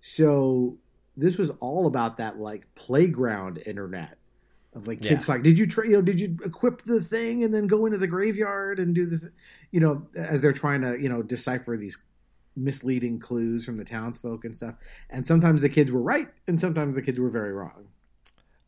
so 0.01 0.79
this 1.17 1.39
was 1.39 1.51
all 1.61 1.87
about 1.87 2.17
that 2.19 2.39
like 2.39 2.67
playground 2.75 3.63
internet 3.65 4.19
of 4.75 4.89
like 4.89 5.01
kids 5.01 5.29
like, 5.29 5.43
did 5.43 5.57
you, 5.59 5.67
tra- 5.67 5.87
you 5.87 5.93
know, 5.93 6.03
did 6.03 6.21
you 6.21 6.37
equip 6.45 6.83
the 6.83 7.01
thing 7.01 7.45
and 7.45 7.55
then 7.55 7.67
go 7.67 7.87
into 7.87 7.99
the 7.99 8.09
graveyard 8.09 8.81
and 8.81 8.95
do 8.95 9.07
the, 9.07 9.19
th-? 9.19 9.33
you 9.71 9.81
know, 9.81 10.05
as 10.17 10.41
they're 10.41 10.53
trying 10.53 10.81
to, 10.81 11.01
you 11.01 11.09
know, 11.09 11.23
decipher 11.23 11.77
these 11.77 11.97
misleading 12.57 13.19
clues 13.19 13.65
from 13.65 13.77
the 13.77 13.85
townsfolk 13.85 14.45
and 14.45 14.55
stuff. 14.55 14.75
And 15.11 15.27
sometimes 15.27 15.61
the 15.61 15.69
kids 15.69 15.91
were 15.91 16.03
right, 16.03 16.29
and 16.47 16.61
sometimes 16.61 16.95
the 16.95 17.03
kids 17.03 17.19
were 17.19 17.31
very 17.31 17.53
wrong. 17.53 17.87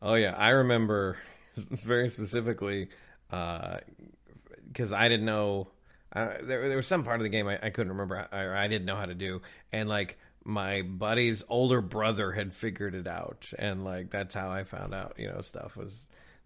Oh 0.01 0.15
yeah, 0.15 0.35
I 0.37 0.49
remember 0.49 1.17
very 1.55 2.09
specifically 2.09 2.89
uh, 3.31 3.77
because 4.67 4.93
I 4.93 5.09
didn't 5.09 5.25
know 5.25 5.67
uh, 6.13 6.35
there, 6.41 6.67
there 6.67 6.77
was 6.77 6.87
some 6.87 7.03
part 7.03 7.19
of 7.19 7.23
the 7.23 7.29
game 7.29 7.47
I, 7.47 7.59
I 7.61 7.69
couldn't 7.69 7.91
remember 7.91 8.27
or 8.31 8.55
I 8.55 8.67
didn't 8.67 8.85
know 8.85 8.95
how 8.95 9.05
to 9.05 9.15
do, 9.15 9.41
and 9.71 9.87
like 9.89 10.17
my 10.43 10.81
buddy's 10.81 11.43
older 11.49 11.81
brother 11.81 12.31
had 12.31 12.53
figured 12.53 12.95
it 12.95 13.07
out, 13.07 13.51
and 13.59 13.83
like 13.83 14.09
that's 14.09 14.33
how 14.33 14.49
I 14.49 14.63
found 14.63 14.93
out. 14.93 15.15
You 15.17 15.27
know, 15.27 15.41
stuff 15.41 15.75
was 15.75 16.05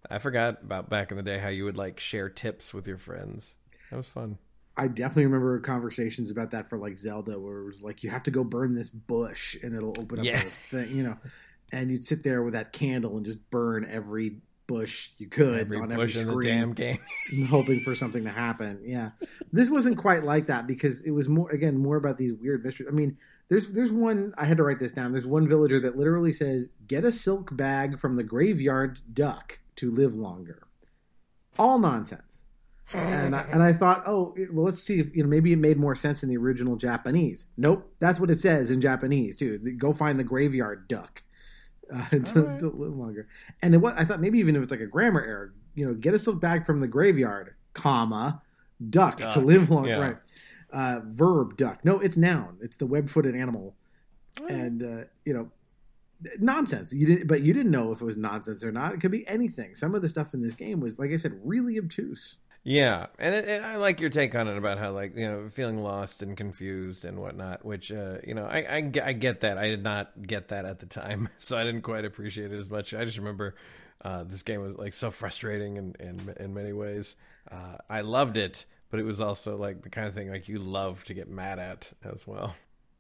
I 0.10 0.18
forgot 0.18 0.64
about 0.64 0.90
back 0.90 1.12
in 1.12 1.18
the 1.18 1.24
day 1.24 1.38
how 1.38 1.50
you 1.50 1.66
would 1.66 1.78
like 1.78 2.00
share 2.00 2.30
tips 2.30 2.74
with 2.74 2.88
your 2.88 2.98
friends. 2.98 3.46
That 3.92 3.98
was 3.98 4.08
fun. 4.08 4.38
I 4.78 4.88
definitely 4.88 5.26
remember 5.26 5.60
conversations 5.60 6.32
about 6.32 6.52
that 6.52 6.70
for 6.70 6.78
like 6.78 6.98
Zelda, 6.98 7.38
where 7.38 7.60
it 7.60 7.66
was 7.66 7.84
like 7.84 8.04
you 8.04 8.10
have 8.10 8.24
to 8.24 8.32
go 8.32 8.44
burn 8.44 8.74
this 8.74 8.90
bush 8.90 9.56
and 9.62 9.76
it'll 9.76 10.00
open 10.00 10.20
up 10.20 10.26
Yeah. 10.26 10.42
a 10.44 10.50
thing, 10.72 10.96
you 10.96 11.04
know. 11.04 11.18
And 11.74 11.92
you'd 11.92 12.06
sit 12.06 12.24
there 12.24 12.42
with 12.42 12.54
that 12.54 12.74
candle 12.74 13.16
and 13.18 13.26
just 13.26 13.50
burn 13.50 13.86
every 13.90 14.38
bush 14.72 15.10
you 15.18 15.28
could 15.28 15.60
Every 15.60 15.78
on 15.78 15.92
every 15.92 16.14
in 16.14 16.28
the 16.28 16.34
screen, 16.34 16.58
damn 16.58 16.74
game. 16.74 17.00
hoping 17.50 17.82
for 17.82 17.96
something 17.96 18.24
to 18.24 18.30
happen. 18.30 18.80
Yeah, 18.84 19.12
this 19.52 19.70
wasn't 19.70 19.98
quite 19.98 20.24
like 20.24 20.48
that 20.48 20.68
because 20.68 21.02
it 21.02 21.12
was 21.12 21.28
more 21.28 21.50
again 21.50 21.78
more 21.78 21.98
about 21.98 22.18
these 22.18 22.34
weird 22.34 22.64
mysteries. 22.64 22.90
I 22.90 22.94
mean, 22.94 23.18
there's 23.50 23.68
there's 23.68 23.92
one 23.92 24.34
I 24.38 24.46
had 24.46 24.58
to 24.58 24.64
write 24.64 24.80
this 24.80 24.94
down. 24.94 25.12
There's 25.12 25.26
one 25.26 25.48
villager 25.48 25.80
that 25.82 25.98
literally 25.98 26.32
says, 26.32 26.70
"Get 26.88 27.04
a 27.04 27.12
silk 27.12 27.56
bag 27.56 28.00
from 28.00 28.16
the 28.16 28.24
graveyard 28.24 29.00
duck 29.14 29.60
to 29.78 29.92
live 29.92 30.16
longer." 30.16 30.64
All 31.60 31.78
nonsense. 31.78 32.22
And 32.94 33.36
I, 33.36 33.42
and 33.44 33.64
I 33.64 33.72
thought, 33.72 34.04
oh, 34.06 34.36
well, 34.52 34.66
let's 34.66 34.84
see 34.84 35.00
if 35.00 35.16
you 35.16 35.24
know 35.24 35.30
maybe 35.30 35.54
it 35.54 35.58
made 35.58 35.78
more 35.78 35.96
sense 35.96 36.24
in 36.24 36.30
the 36.30 36.36
original 36.36 36.76
Japanese. 36.76 37.46
Nope, 37.56 37.90
that's 38.00 38.20
what 38.20 38.30
it 38.30 38.42
says 38.42 38.70
in 38.70 38.82
Japanese 38.82 39.38
too. 39.38 39.58
Go 39.78 39.94
find 39.94 40.20
the 40.20 40.26
graveyard 40.26 40.90
duck 40.90 41.24
uh, 41.94 42.10
to, 42.10 42.40
Alright. 42.40 42.60
to 42.60 42.70
live 42.70 42.96
longer. 42.96 43.28
And 43.62 43.74
it, 43.74 43.78
what 43.78 43.98
I 43.98 44.06
thought 44.06 44.22
maybe 44.22 44.40
even 44.40 44.56
if 44.56 44.64
it's 44.64 44.72
like 44.72 44.82
a 44.82 44.88
grammar 44.88 45.24
error, 45.24 45.54
you 45.76 45.86
know, 45.88 45.94
get 45.94 46.14
a 46.14 46.20
silk 46.20 46.40
bag 46.40 46.66
from 46.66 46.80
the 46.80 46.88
graveyard, 46.88 47.56
comma, 47.74 48.42
duck, 48.90 49.18
to 49.18 49.40
live 49.40 49.70
longer. 49.70 49.90
yeah. 49.90 49.98
Right. 49.98 50.18
Uh, 50.72 51.02
verb 51.06 51.58
duck. 51.58 51.84
No, 51.84 52.00
it's 52.00 52.16
noun. 52.16 52.58
It's 52.62 52.78
the 52.78 52.86
web-footed 52.86 53.36
animal. 53.36 53.76
And 54.48 54.82
uh, 54.82 55.04
you 55.26 55.34
know, 55.34 55.52
nonsense. 56.40 56.94
You 56.94 57.06
didn't, 57.06 57.28
but 57.28 57.42
you 57.42 57.54
didn't 57.54 57.72
know 57.72 57.92
if 57.92 58.02
it 58.02 58.06
was 58.06 58.18
nonsense 58.18 58.64
or 58.64 58.72
not. 58.72 58.94
It 58.94 59.02
could 59.02 59.12
be 59.12 59.28
anything. 59.28 59.76
Some 59.76 59.96
of 59.96 60.02
the 60.02 60.10
stuff 60.10 60.34
in 60.34 60.42
this 60.42 60.56
game 60.56 60.80
was, 60.80 60.98
like 61.00 61.12
I 61.12 61.18
said, 61.18 61.40
really 61.44 61.78
obtuse. 61.78 62.38
Yeah, 62.64 63.08
and, 63.18 63.34
it, 63.34 63.64
I 63.64 63.78
like 63.78 64.00
your 64.00 64.12
take 64.12 64.36
on 64.36 64.48
it 64.48 64.56
about 64.56 64.78
how 64.78 64.92
like 64.92 65.16
you 65.16 65.28
know 65.28 65.50
feeling 65.50 65.82
lost 65.82 66.22
and 66.22 66.38
confused 66.38 67.06
and 67.06 67.20
whatnot. 67.20 67.66
Which 67.66 67.92
uh, 67.92 68.18
you 68.26 68.36
know 68.36 68.46
I, 68.46 68.60
I 68.60 68.92
I 69.04 69.14
get 69.14 69.42
that. 69.42 69.58
I 69.58 69.68
did 69.68 69.82
not 69.84 70.28
get 70.28 70.50
that 70.50 70.66
at 70.66 70.80
the 70.80 70.86
time, 70.86 71.30
so 71.40 71.58
I 71.58 71.64
didn't 71.64 71.82
quite 71.82 72.06
appreciate 72.06 72.52
it 72.52 72.58
as 72.58 72.70
much. 72.70 72.94
I 72.94 73.04
just 73.04 73.18
remember 73.18 73.56
uh, 74.04 74.24
this 74.26 74.44
game 74.44 74.62
was 74.62 74.78
like 74.78 74.94
so 74.94 75.10
frustrating 75.10 75.78
in 75.78 75.96
in, 76.00 76.36
in 76.40 76.54
many 76.54 76.72
ways. 76.74 77.16
Uh, 77.52 77.78
I 77.90 78.02
loved 78.02 78.38
it, 78.38 78.66
but 78.92 79.00
it 79.00 79.04
was 79.04 79.20
also 79.22 79.58
like 79.58 79.82
the 79.82 79.90
kind 79.90 80.08
of 80.08 80.14
thing 80.14 80.30
like 80.30 80.48
you 80.48 80.60
love 80.60 81.04
to 81.06 81.16
get 81.16 81.28
mad 81.30 81.58
at 81.58 81.92
as 82.04 82.28
well. 82.28 82.54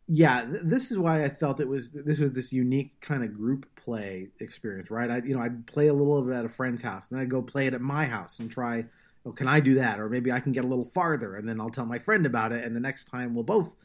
yeah 0.07 0.43
th- 0.45 0.61
this 0.63 0.91
is 0.91 0.97
why 0.97 1.23
i 1.23 1.29
felt 1.29 1.59
it 1.59 1.67
was 1.67 1.91
this 1.91 2.19
was 2.19 2.31
this 2.33 2.51
unique 2.51 2.99
kind 3.01 3.23
of 3.23 3.33
group 3.33 3.65
play 3.75 4.27
experience 4.39 4.89
right 4.91 5.09
i 5.11 5.17
you 5.17 5.35
know 5.35 5.41
i'd 5.41 5.65
play 5.67 5.87
a 5.87 5.93
little 5.93 6.17
of 6.17 6.29
it 6.29 6.33
at 6.33 6.45
a 6.45 6.49
friend's 6.49 6.81
house 6.81 7.09
and 7.09 7.17
then 7.17 7.23
i'd 7.23 7.29
go 7.29 7.41
play 7.41 7.67
it 7.67 7.73
at 7.73 7.81
my 7.81 8.05
house 8.05 8.39
and 8.39 8.51
try 8.51 8.83
oh 9.25 9.31
can 9.31 9.47
i 9.47 9.59
do 9.59 9.75
that 9.75 9.99
or 9.99 10.09
maybe 10.09 10.31
i 10.31 10.39
can 10.39 10.51
get 10.51 10.63
a 10.63 10.67
little 10.67 10.85
farther 10.85 11.35
and 11.35 11.47
then 11.47 11.59
i'll 11.59 11.69
tell 11.69 11.85
my 11.85 11.99
friend 11.99 12.25
about 12.25 12.51
it 12.51 12.63
and 12.63 12.75
the 12.75 12.79
next 12.79 13.05
time 13.05 13.33
we'll 13.33 13.43
both 13.43 13.75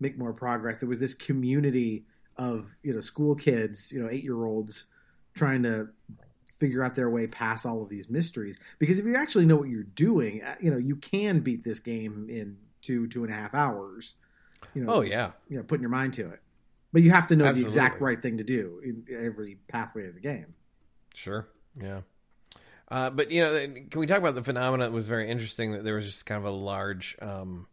make 0.00 0.18
more 0.18 0.32
progress 0.32 0.78
there 0.78 0.88
was 0.88 0.98
this 0.98 1.14
community 1.14 2.04
of 2.36 2.66
you 2.82 2.92
know 2.92 3.00
school 3.00 3.34
kids 3.34 3.92
you 3.92 4.02
know 4.02 4.08
eight 4.10 4.24
year 4.24 4.44
olds 4.44 4.86
trying 5.34 5.62
to 5.62 5.88
figure 6.58 6.82
out 6.82 6.94
their 6.94 7.10
way 7.10 7.26
past 7.26 7.66
all 7.66 7.82
of 7.82 7.88
these 7.88 8.08
mysteries 8.08 8.58
because 8.78 8.98
if 8.98 9.04
you 9.04 9.16
actually 9.16 9.46
know 9.46 9.56
what 9.56 9.68
you're 9.68 9.82
doing 9.82 10.42
uh, 10.42 10.54
you 10.60 10.70
know 10.70 10.78
you 10.78 10.96
can 10.96 11.40
beat 11.40 11.64
this 11.64 11.80
game 11.80 12.26
in 12.28 12.56
two 12.82 13.06
two 13.08 13.24
and 13.24 13.32
a 13.32 13.36
half 13.36 13.54
hours 13.54 14.14
you 14.74 14.82
know 14.82 14.94
Oh 14.94 15.00
yeah, 15.02 15.32
you 15.48 15.56
know, 15.56 15.62
putting 15.62 15.82
your 15.82 15.90
mind 15.90 16.14
to 16.14 16.28
it. 16.30 16.40
But 16.92 17.02
you 17.02 17.10
have 17.10 17.26
to 17.28 17.36
know 17.36 17.52
the 17.52 17.62
exact 17.62 18.00
right 18.00 18.20
thing 18.20 18.38
to 18.38 18.44
do 18.44 18.80
in 18.84 19.04
every 19.14 19.58
pathway 19.68 20.06
of 20.06 20.14
the 20.14 20.20
game. 20.20 20.54
Sure. 21.12 21.48
Yeah. 21.80 22.02
Uh, 22.94 23.10
but 23.10 23.32
you 23.32 23.42
know, 23.42 23.66
can 23.90 23.98
we 24.00 24.06
talk 24.06 24.18
about 24.18 24.36
the 24.36 24.42
phenomenon? 24.44 24.86
It 24.86 24.92
was 24.92 25.08
very 25.08 25.28
interesting 25.28 25.72
that 25.72 25.82
there 25.82 25.96
was 25.96 26.04
just 26.06 26.26
kind 26.26 26.38
of 26.38 26.44
a 26.44 26.56
large 26.56 27.16
um, 27.20 27.66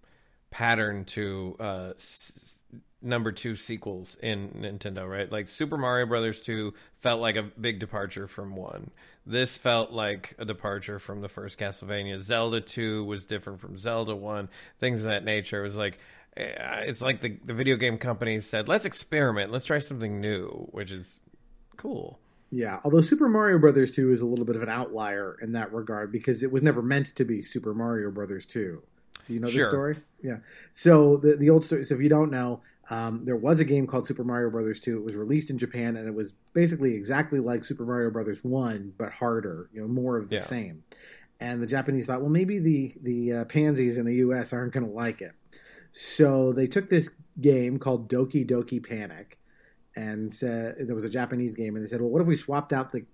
pattern 0.49 1.05
to 1.05 1.55
uh, 1.59 1.91
s- 1.95 2.57
number 3.03 3.31
two 3.31 3.55
sequels 3.55 4.17
in 4.23 4.49
Nintendo, 4.49 5.07
right? 5.07 5.31
Like 5.31 5.47
Super 5.47 5.77
Mario 5.77 6.07
Brothers 6.07 6.41
two 6.41 6.73
felt 6.95 7.21
like 7.21 7.35
a 7.35 7.43
big 7.43 7.77
departure 7.77 8.25
from 8.27 8.55
one. 8.55 8.89
This 9.23 9.59
felt 9.59 9.91
like 9.91 10.33
a 10.39 10.45
departure 10.45 10.97
from 10.97 11.21
the 11.21 11.29
first 11.29 11.59
Castlevania. 11.59 12.17
Zelda 12.19 12.59
two 12.59 13.03
was 13.03 13.27
different 13.27 13.59
from 13.59 13.77
Zelda 13.77 14.15
one. 14.15 14.49
Things 14.79 15.01
of 15.01 15.05
that 15.05 15.23
nature. 15.23 15.59
It 15.59 15.63
was 15.63 15.77
like. 15.77 15.99
eh, 16.35 16.85
It's 16.87 17.01
like 17.01 17.21
the 17.21 17.37
the 17.45 17.53
video 17.53 17.75
game 17.75 17.99
companies 17.99 18.49
said, 18.49 18.67
"Let's 18.67 18.85
experiment. 18.85 19.51
Let's 19.51 19.65
try 19.65 19.77
something 19.77 20.19
new," 20.19 20.47
which 20.71 20.89
is 20.91 21.19
cool. 21.77 22.19
Yeah, 22.51 22.79
although 22.83 23.01
Super 23.01 23.29
Mario 23.29 23.57
Brothers 23.59 23.91
2 23.93 24.11
is 24.11 24.19
a 24.21 24.25
little 24.25 24.43
bit 24.45 24.55
of 24.57 24.61
an 24.61 24.69
outlier 24.69 25.37
in 25.41 25.53
that 25.53 25.71
regard 25.73 26.11
because 26.11 26.43
it 26.43 26.51
was 26.51 26.61
never 26.61 26.81
meant 26.81 27.07
to 27.15 27.23
be 27.23 27.41
Super 27.41 27.73
Mario 27.73 28.11
Brothers 28.11 28.45
2. 28.45 28.81
Do 29.27 29.33
you 29.33 29.39
know 29.39 29.47
Sure. 29.47 29.65
the 29.65 29.69
story? 29.71 29.95
Yeah. 30.21 30.37
So 30.73 31.15
the 31.17 31.35
the 31.37 31.49
old 31.49 31.63
story. 31.63 31.85
So 31.85 31.95
if 31.95 32.01
you 32.01 32.09
don't 32.09 32.29
know, 32.31 32.61
um, 32.89 33.23
there 33.23 33.37
was 33.37 33.61
a 33.61 33.65
game 33.65 33.87
called 33.87 34.05
Super 34.05 34.25
Mario 34.25 34.49
Brothers 34.49 34.81
2. 34.81 34.97
It 34.97 35.03
was 35.03 35.15
released 35.15 35.49
in 35.49 35.57
Japan, 35.57 35.95
and 35.95 36.07
it 36.07 36.13
was 36.13 36.33
basically 36.53 36.93
exactly 36.95 37.39
like 37.39 37.63
Super 37.63 37.85
Mario 37.85 38.09
Brothers 38.09 38.43
1, 38.43 38.93
but 38.97 39.11
harder. 39.13 39.69
You 39.73 39.81
know, 39.81 39.87
more 39.87 40.17
of 40.17 40.27
the 40.29 40.35
Yeah. 40.35 40.41
same. 40.41 40.83
And 41.39 41.61
the 41.63 41.67
Japanese 41.67 42.05
thought, 42.05 42.19
well, 42.19 42.29
maybe 42.29 42.59
the 42.59 42.93
the 43.01 43.33
uh, 43.33 43.45
pansies 43.45 43.97
in 43.97 44.05
the 44.05 44.15
U.S. 44.15 44.51
aren't 44.51 44.73
going 44.73 44.85
to 44.85 44.91
like 44.91 45.21
it. 45.21 45.31
So 45.93 46.51
they 46.53 46.67
took 46.67 46.89
this 46.89 47.09
game 47.39 47.79
called 47.79 48.09
Doki 48.09 48.45
Doki 48.45 48.83
Panic, 48.85 49.37
and 49.95 50.33
said 50.33 50.75
there 50.79 50.95
was 50.95 51.03
a 51.03 51.09
Japanese 51.09 51.55
game, 51.55 51.75
and 51.75 51.85
they 51.85 51.89
said, 51.89 52.01
well, 52.01 52.09
what 52.09 52.21
if 52.21 52.27
we 52.27 52.37
swapped 52.37 52.73
out 52.73 52.91
the 52.91 53.05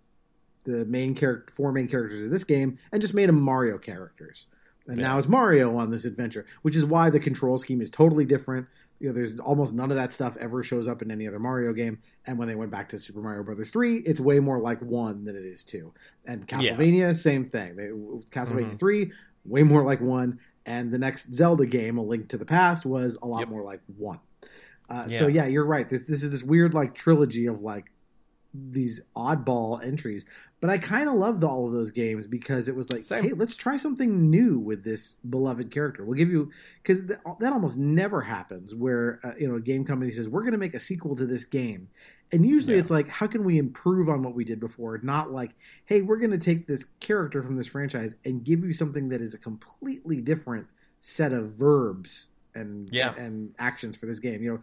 the 0.64 0.84
main 0.86 1.16
character, 1.16 1.54
four 1.54 1.72
main 1.72 1.88
characters 1.88 2.26
of 2.26 2.30
this 2.30 2.44
game, 2.44 2.78
and 2.92 3.02
just 3.02 3.14
made 3.14 3.30
them 3.30 3.40
Mario 3.40 3.78
characters? 3.78 4.48
And 4.88 4.98
Yeah. 4.98 5.08
now 5.08 5.18
it's 5.20 5.28
Mario 5.28 5.76
on 5.78 5.92
this 5.92 6.04
adventure, 6.06 6.46
which 6.62 6.76
is 6.76 6.84
why 6.86 7.10
the 7.10 7.20
control 7.22 7.58
scheme 7.58 7.82
is 7.82 7.90
totally 7.90 8.26
different. 8.26 8.68
You 9.00 9.08
know, 9.08 9.14
there's 9.14 9.40
almost 9.40 9.74
none 9.74 9.92
of 9.92 9.96
that 9.98 10.12
stuff 10.12 10.36
ever 10.38 10.64
shows 10.64 10.88
up 10.88 11.02
in 11.02 11.10
any 11.12 11.28
other 11.28 11.40
Mario 11.40 11.72
game. 11.72 12.00
And 12.26 12.38
when 12.38 12.48
they 12.50 12.56
went 12.56 12.72
back 12.72 12.90
to 12.90 13.00
Super 13.00 13.22
Mario 13.22 13.44
Brothers 13.44 13.70
three, 13.70 13.98
it's 14.00 14.20
way 14.20 14.40
more 14.40 14.60
like 14.60 14.82
one 14.82 15.24
than 15.24 15.36
it 15.36 15.46
is 15.46 15.64
two. 15.64 15.94
And 16.26 16.42
Yeah. 16.50 16.76
Castlevania, 16.76 17.16
same 17.16 17.46
thing. 17.50 17.76
They, 17.76 17.88
Castlevania 18.32 18.72
Mhm. 18.74 18.80
three, 18.80 19.12
way 19.46 19.64
more 19.64 19.84
like 19.84 20.02
one. 20.02 20.40
And 20.66 20.92
the 20.92 20.98
next 20.98 21.34
Zelda 21.34 21.66
game, 21.66 21.98
A 21.98 22.04
Link 22.04 22.28
to 22.30 22.38
the 22.38 22.46
Past, 22.46 22.86
was 22.86 23.18
a 23.22 23.28
lot 23.28 23.40
Yep. 23.42 23.50
more 23.50 23.64
like 23.64 23.82
one. 23.98 24.20
Uh, 24.90 25.08
So 25.10 25.28
Yeah. 25.28 25.44
yeah, 25.44 25.50
you're 25.50 25.66
right. 25.66 25.88
This 25.88 26.04
this 26.04 26.24
is 26.24 26.32
this 26.32 26.44
weird 26.44 26.74
like 26.74 26.94
trilogy 26.94 27.46
of 27.48 27.62
like 27.62 27.92
these 28.54 29.02
oddball 29.16 29.84
entries. 29.84 30.24
But 30.60 30.72
I 30.72 30.80
kind 30.80 31.08
of 31.08 31.14
loved 31.16 31.44
all 31.44 31.68
of 31.68 31.74
those 31.74 31.92
games 31.92 32.26
because 32.26 32.68
it 32.68 32.76
was 32.76 32.90
like, 32.90 33.06
Same. 33.06 33.24
hey, 33.24 33.34
let's 33.34 33.56
try 33.56 33.78
something 33.78 34.32
new 34.32 34.58
with 34.58 34.84
this 34.84 35.18
beloved 35.30 35.70
character. 35.70 36.04
We'll 36.04 36.18
give 36.18 36.32
you 36.32 36.50
because 36.82 37.06
th- 37.06 37.20
that 37.40 37.54
almost 37.54 37.78
never 37.78 38.22
happens 38.22 38.74
where 38.74 39.20
uh, 39.24 39.34
you 39.38 39.48
know 39.48 39.56
a 39.56 39.62
game 39.62 39.86
company 39.86 40.12
says 40.12 40.28
we're 40.28 40.42
going 40.42 40.54
to 40.54 40.58
make 40.58 40.74
a 40.74 40.80
sequel 40.80 41.16
to 41.18 41.28
this 41.28 41.44
game, 41.44 41.90
and 42.32 42.44
usually 42.44 42.74
Yeah. 42.76 42.80
it's 42.80 42.90
like, 42.90 43.08
how 43.08 43.28
can 43.28 43.44
we 43.44 43.60
improve 43.60 44.10
on 44.10 44.24
what 44.24 44.34
we 44.34 44.46
did 44.46 44.60
before? 44.60 44.98
Not 45.04 45.32
like, 45.32 45.52
hey, 45.86 46.02
we're 46.02 46.18
going 46.18 46.32
to 46.32 46.38
take 46.40 46.66
this 46.66 46.86
character 47.00 47.44
from 47.44 47.56
this 47.58 47.68
franchise 47.68 48.16
and 48.26 48.44
give 48.44 48.64
you 48.64 48.74
something 48.74 49.10
that 49.10 49.22
is 49.22 49.36
a 49.36 49.38
completely 49.38 50.22
different 50.22 50.66
set 51.02 51.34
of 51.34 51.52
verbs 51.52 52.30
and 52.58 52.90
Yeah. 52.92 53.14
and 53.16 53.54
actions 53.60 53.96
for 53.96 54.06
this 54.06 54.20
game. 54.20 54.42
You 54.42 54.54
know, 54.54 54.60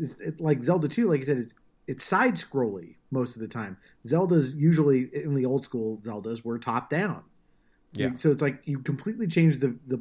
it's, 0.00 0.14
it, 0.16 0.40
like 0.40 0.64
Zelda 0.64 0.88
Two, 0.88 1.08
like 1.10 1.20
you 1.20 1.26
said, 1.26 1.38
it's 1.38 1.54
it's 1.86 2.04
side 2.04 2.34
scrolly 2.34 2.96
most 3.10 3.34
of 3.36 3.40
the 3.42 3.48
time. 3.48 3.76
Zelda's 4.06 4.54
usually 4.54 5.10
in 5.14 5.34
the 5.34 5.44
old 5.46 5.64
school 5.64 5.98
Zeldas 6.04 6.44
were 6.44 6.58
top 6.58 6.88
down. 6.88 7.22
Yeah. 7.92 8.14
So 8.14 8.30
it's 8.30 8.42
like 8.42 8.60
you 8.64 8.78
completely 8.80 9.26
change 9.28 9.58
the 9.60 9.76
the 9.86 10.00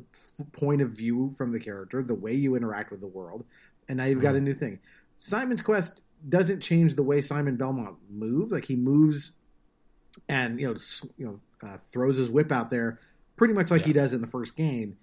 point 0.51 0.81
of 0.81 0.91
view 0.91 1.33
from 1.37 1.51
the 1.51 1.59
character, 1.59 2.01
the 2.01 2.15
way 2.15 2.33
you 2.33 2.55
interact 2.55 2.89
with 2.91 3.01
the 3.01 3.07
world, 3.07 3.45
and 3.87 3.97
now 3.97 4.05
you've 4.05 4.21
got 4.21 4.29
a 4.33 4.37
Mm-hmm. 4.37 4.45
new 4.45 4.53
thing. 4.55 4.79
Simon's 5.17 5.61
Quest 5.61 6.01
doesn't 6.27 6.61
change 6.61 6.95
the 6.95 7.03
way 7.03 7.21
Simon 7.21 7.55
Belmont 7.57 7.97
moves. 8.09 8.51
Like 8.51 8.65
he 8.65 8.75
moves 8.75 9.33
and 10.29 10.59
you 10.59 10.67
know 10.67 10.75
you 11.17 11.25
know 11.25 11.39
uh, 11.67 11.77
throws 11.77 12.17
his 12.17 12.29
whip 12.31 12.51
out 12.51 12.69
there 12.69 12.99
pretty 13.35 13.53
much 13.53 13.71
like 13.71 13.83
he 13.83 13.93
does 13.93 14.13
in 14.13 14.21
the 14.21 14.27
first 14.27 14.55
game. 14.55 14.97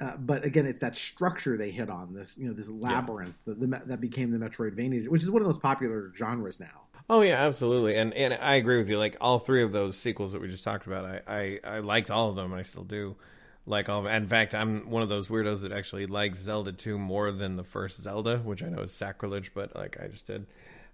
Uh, 0.00 0.16
but 0.16 0.44
again, 0.44 0.66
it's 0.66 0.80
that 0.80 0.96
structure 0.96 1.56
they 1.56 1.70
hit 1.70 1.88
on 1.88 2.12
this, 2.14 2.36
you 2.36 2.48
know, 2.48 2.52
this 2.52 2.68
labyrinth 2.68 3.36
the, 3.46 3.54
the, 3.54 3.82
that 3.86 4.00
became 4.00 4.30
the 4.30 4.38
Metroidvania, 4.38 5.08
which 5.08 5.22
is 5.22 5.30
one 5.30 5.40
of 5.40 5.46
those 5.46 5.58
popular 5.58 6.12
genres 6.16 6.58
now. 6.58 6.82
Oh 7.08 7.20
yeah, 7.20 7.44
absolutely, 7.44 7.96
and 7.96 8.14
and 8.14 8.34
I 8.34 8.54
agree 8.54 8.78
with 8.78 8.88
you. 8.88 8.98
Like 8.98 9.16
all 9.20 9.38
three 9.38 9.62
of 9.62 9.72
those 9.72 9.96
sequels 9.96 10.32
that 10.32 10.40
we 10.40 10.48
just 10.48 10.64
talked 10.64 10.86
about, 10.86 11.04
I 11.04 11.20
I, 11.26 11.76
I 11.76 11.78
liked 11.80 12.10
all 12.10 12.30
of 12.30 12.36
them. 12.36 12.52
and 12.52 12.58
I 12.58 12.62
still 12.62 12.84
do 12.84 13.16
like 13.66 13.88
all 13.88 13.98
of 13.98 14.04
them. 14.04 14.14
In 14.14 14.28
fact, 14.28 14.54
I'm 14.54 14.90
one 14.90 15.02
of 15.02 15.08
those 15.08 15.28
weirdos 15.28 15.62
that 15.62 15.72
actually 15.72 16.06
likes 16.06 16.40
Zelda 16.40 16.72
2 16.72 16.98
more 16.98 17.30
than 17.30 17.56
the 17.56 17.64
first 17.64 18.00
Zelda, 18.00 18.38
which 18.38 18.62
I 18.62 18.68
know 18.68 18.80
is 18.80 18.92
sacrilege, 18.92 19.52
but 19.54 19.74
like 19.76 19.98
I 20.02 20.08
just 20.08 20.26
did. 20.26 20.46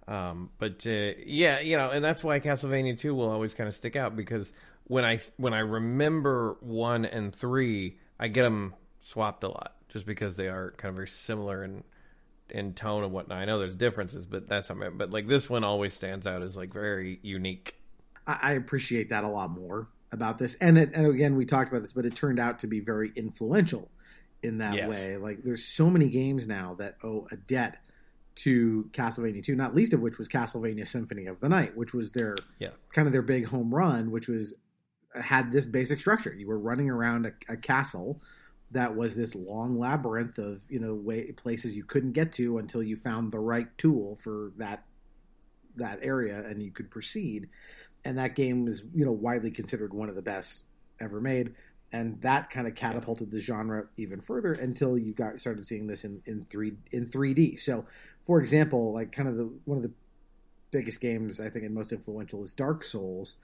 Um, 0.09 0.51
but 0.59 0.85
uh, 0.87 1.13
yeah, 1.25 1.61
you 1.61 1.77
know, 1.77 1.91
and 1.91 2.05
that's 2.05 2.25
why 2.25 2.41
Castlevania 2.41 2.99
2 2.99 3.15
will 3.15 3.31
always 3.31 3.55
kind 3.55 3.69
of 3.69 3.75
stick 3.75 3.97
out 3.97 4.17
because 4.17 4.53
when 4.85 5.05
I 5.05 5.21
when 5.37 5.55
I 5.55 5.61
remember 5.61 6.57
one 6.61 7.05
and 7.05 7.35
three, 7.35 7.99
I 8.19 8.29
get 8.29 8.43
them 8.43 8.75
swapped 9.01 9.45
a 9.45 9.49
lot 9.49 9.77
just 9.89 10.07
because 10.07 10.37
they 10.37 10.49
are 10.49 10.73
kind 10.77 10.91
of 10.91 10.97
very 10.97 11.09
similar 11.09 11.65
in 11.65 11.85
in 12.49 12.75
tone 12.75 13.05
and 13.05 13.13
whatnot. 13.13 13.39
I 13.39 13.45
know 13.45 13.59
there's 13.61 13.77
differences, 13.77 14.27
but 14.27 14.49
that's 14.49 14.69
how. 14.69 14.83
I- 14.83 14.89
But 14.89 15.11
like 15.11 15.29
this 15.29 15.49
one 15.49 15.63
always 15.65 15.95
stands 15.95 16.27
out 16.27 16.43
as 16.43 16.57
like 16.57 16.73
very 16.73 17.21
unique. 17.23 17.77
I, 18.27 18.39
I 18.43 18.53
appreciate 18.53 19.09
that 19.11 19.23
a 19.25 19.29
lot 19.29 19.51
more 19.51 19.89
about 20.13 20.39
this. 20.39 20.57
And 20.61 20.77
it, 20.77 20.91
and 20.93 21.07
again, 21.07 21.37
we 21.37 21.47
talked 21.47 21.71
about 21.71 21.83
this, 21.83 21.93
but 21.93 22.05
it 22.07 22.17
turned 22.17 22.41
out 22.41 22.59
to 22.61 22.67
be 22.67 22.81
very 22.81 23.13
influential 23.15 23.89
in 24.43 24.59
that 24.59 24.75
Yes. 24.75 24.91
way. 24.91 25.17
Like 25.17 25.45
there's 25.45 25.65
so 25.65 25.89
many 25.89 26.09
games 26.09 26.49
now 26.49 26.75
that 26.81 26.97
owe 27.05 27.29
a 27.31 27.37
debt 27.37 27.79
to 28.37 28.89
Castlevania 28.93 29.45
2, 29.45 29.55
not 29.55 29.75
least 29.77 29.93
of 29.93 30.01
which 30.01 30.19
was 30.19 30.29
Castlevania 30.29 30.87
Symphony 30.87 31.27
of 31.27 31.39
the 31.41 31.49
Night, 31.49 31.77
which 31.77 31.93
was 31.95 32.11
their 32.11 32.37
Yeah. 32.59 32.71
kind 32.93 33.07
of 33.07 33.13
their 33.13 33.23
big 33.23 33.47
home 33.47 33.73
run, 33.73 34.11
which 34.11 34.27
was 34.29 34.55
had 35.15 35.53
this 35.53 35.67
basic 35.67 36.01
structure. 36.01 36.33
You 36.35 36.49
were 36.49 36.59
running 36.59 36.91
around 36.91 37.27
a, 37.27 37.33
a 37.53 37.57
castle 37.57 38.21
that 38.73 38.95
was 38.95 39.17
this 39.17 39.35
long 39.35 39.79
labyrinth 39.79 40.39
of 40.39 40.63
you 40.69 40.79
know 40.79 40.95
way, 40.95 41.33
places 41.33 41.75
you 41.75 41.85
couldn't 41.85 42.13
get 42.13 42.33
to 42.35 42.59
until 42.59 42.83
you 42.83 42.97
found 42.97 43.33
the 43.33 43.39
right 43.39 43.67
tool 43.79 44.19
for 44.23 44.53
that 44.57 44.85
that 45.77 45.99
area 46.03 46.45
and 46.47 46.63
you 46.63 46.71
could 46.71 46.91
proceed. 46.91 47.49
And 48.05 48.17
that 48.19 48.35
game 48.35 48.65
was 48.65 48.83
you 48.95 49.05
know 49.05 49.13
widely 49.13 49.51
considered 49.51 49.93
one 49.93 50.09
of 50.09 50.15
the 50.15 50.23
best 50.23 50.65
ever 51.01 51.21
made. 51.21 51.55
And 51.93 52.21
that 52.21 52.51
kind 52.51 52.69
of 52.69 52.77
catapulted 52.77 53.33
the 53.33 53.41
genre 53.41 53.87
even 53.97 54.21
further 54.21 54.53
until 54.53 54.97
you 54.97 55.13
got 55.13 55.41
started 55.41 55.67
seeing 55.67 55.89
this 55.89 56.05
in, 56.05 56.23
in 56.25 56.45
three 56.45 56.75
in 56.93 57.07
3D. 57.07 57.59
So, 57.59 57.85
for 58.27 58.41
example, 58.41 58.93
like 58.93 59.11
kind 59.11 59.29
of 59.29 59.37
the 59.37 59.51
one 59.65 59.79
of 59.79 59.83
the 59.83 59.91
biggest 60.71 61.01
games 61.01 61.41
I 61.41 61.51
think 61.51 61.65
and 61.65 61.75
most 61.75 61.91
influential 61.91 62.45
is 62.45 62.53
Dark 62.53 62.85
Souls. 62.85 63.35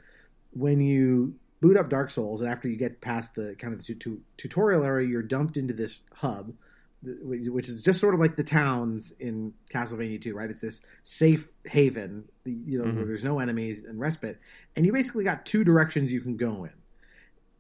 When 0.53 0.79
you 0.79 1.35
boot 1.61 1.77
up 1.77 1.88
Dark 1.88 2.11
Souls, 2.11 2.40
and 2.42 2.51
after 2.51 2.69
you 2.69 2.77
get 2.77 3.01
past 3.01 3.35
the 3.35 3.55
kind 3.59 3.73
of 3.73 3.85
the 3.87 3.95
tu- 3.95 4.21
tutorial 4.37 4.85
area, 4.85 5.09
you're 5.09 5.23
dumped 5.23 5.57
into 5.57 5.73
this 5.75 6.03
hub, 6.12 6.53
which 7.03 7.69
is 7.69 7.83
just 7.83 8.01
sort 8.01 8.14
of 8.14 8.21
like 8.21 8.37
the 8.37 8.45
towns 8.45 9.12
in 9.21 9.53
Castlevania 9.73 10.21
2, 10.21 10.35
right? 10.35 10.51
It's 10.51 10.61
this 10.61 10.81
safe 11.05 11.49
haven, 11.64 12.25
you 12.45 12.79
know, 12.79 12.85
Mhm. 12.85 12.97
where 12.97 13.05
there's 13.07 13.25
no 13.25 13.38
enemies 13.38 13.85
and 13.85 13.99
respite, 13.99 14.38
and 14.75 14.85
you 14.85 14.92
basically 14.92 15.25
got 15.25 15.47
two 15.47 15.64
directions 15.64 16.12
you 16.12 16.21
can 16.21 16.37
go 16.37 16.64
in, 16.64 16.73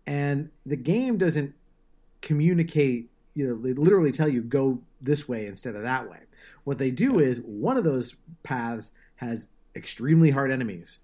and 0.06 0.50
the 0.64 0.76
game 0.76 1.16
doesn't 1.18 1.54
communicate. 2.22 3.10
You 3.34 3.48
know, 3.48 3.56
they 3.60 3.72
literally 3.74 4.12
tell 4.12 4.28
you 4.28 4.42
go 4.42 4.82
this 5.00 5.28
way 5.28 5.46
instead 5.46 5.76
of 5.76 5.82
that 5.82 6.08
way. 6.10 6.20
What 6.64 6.78
they 6.78 6.90
do 6.90 7.18
is 7.18 7.40
one 7.42 7.76
of 7.76 7.84
those 7.84 8.16
paths 8.42 8.90
has 9.16 9.48
extremely 9.74 10.30
hard 10.30 10.50
enemies 10.50 10.98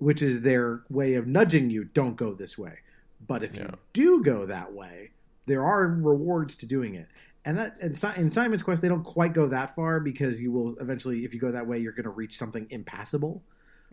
which 0.00 0.22
is 0.22 0.40
their 0.42 0.82
way 0.90 1.14
of 1.14 1.26
nudging 1.26 1.70
you 1.70 1.84
don't 1.84 2.16
go 2.16 2.34
this 2.34 2.58
way. 2.58 2.78
But 3.26 3.42
if 3.42 3.54
you 3.54 3.68
do 3.92 4.22
go 4.22 4.46
that 4.46 4.72
way 4.72 5.10
there 5.46 5.64
are 5.64 5.86
rewards 5.86 6.56
to 6.56 6.66
doing 6.66 6.94
it. 6.94 7.08
And 7.44 7.58
that 7.58 7.76
in 7.80 8.30
simon's 8.30 8.62
quest 8.62 8.82
they 8.82 8.88
don't 8.88 9.02
quite 9.02 9.32
go 9.32 9.48
that 9.48 9.74
far 9.74 9.98
because 10.00 10.38
you 10.40 10.52
will 10.52 10.76
eventually 10.80 11.24
if 11.24 11.32
you 11.34 11.40
go 11.40 11.50
that 11.52 11.66
way 11.66 11.78
you're 11.78 11.92
going 11.92 12.04
to 12.04 12.10
reach 12.10 12.36
something 12.36 12.66
impassable. 12.70 13.42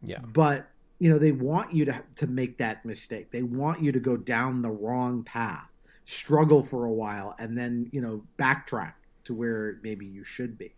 Yeah. 0.04 0.20
but 0.20 0.68
you 1.00 1.10
know 1.10 1.18
they 1.18 1.32
want 1.32 1.74
you 1.74 1.86
to 1.86 2.04
to 2.18 2.28
make 2.28 2.58
that 2.58 2.86
mistake. 2.86 3.32
They 3.32 3.44
want 3.44 3.82
you 3.82 3.92
to 3.92 4.00
go 4.00 4.18
down 4.18 4.62
the 4.62 4.70
wrong 4.70 5.24
path 5.24 5.68
struggle 6.06 6.64
for 6.64 6.86
a 6.86 6.92
while 6.92 7.36
and 7.40 7.58
then 7.58 7.90
you 7.92 8.02
know 8.02 8.24
backtrack 8.38 8.94
to 9.26 9.34
where 9.34 9.80
maybe 9.84 10.06
you 10.06 10.24
should 10.24 10.58
be. 10.58 10.74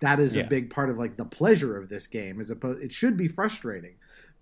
That 0.00 0.20
is 0.20 0.34
Yeah. 0.36 0.44
a 0.44 0.48
big 0.48 0.70
part 0.70 0.90
of 0.90 0.98
like 0.98 1.16
the 1.16 1.24
pleasure 1.24 1.76
of 1.76 1.88
this 1.88 2.06
game 2.06 2.40
as 2.40 2.50
opposed 2.50 2.82
it 2.82 2.92
should 2.92 3.16
be 3.16 3.28
frustrating 3.28 3.94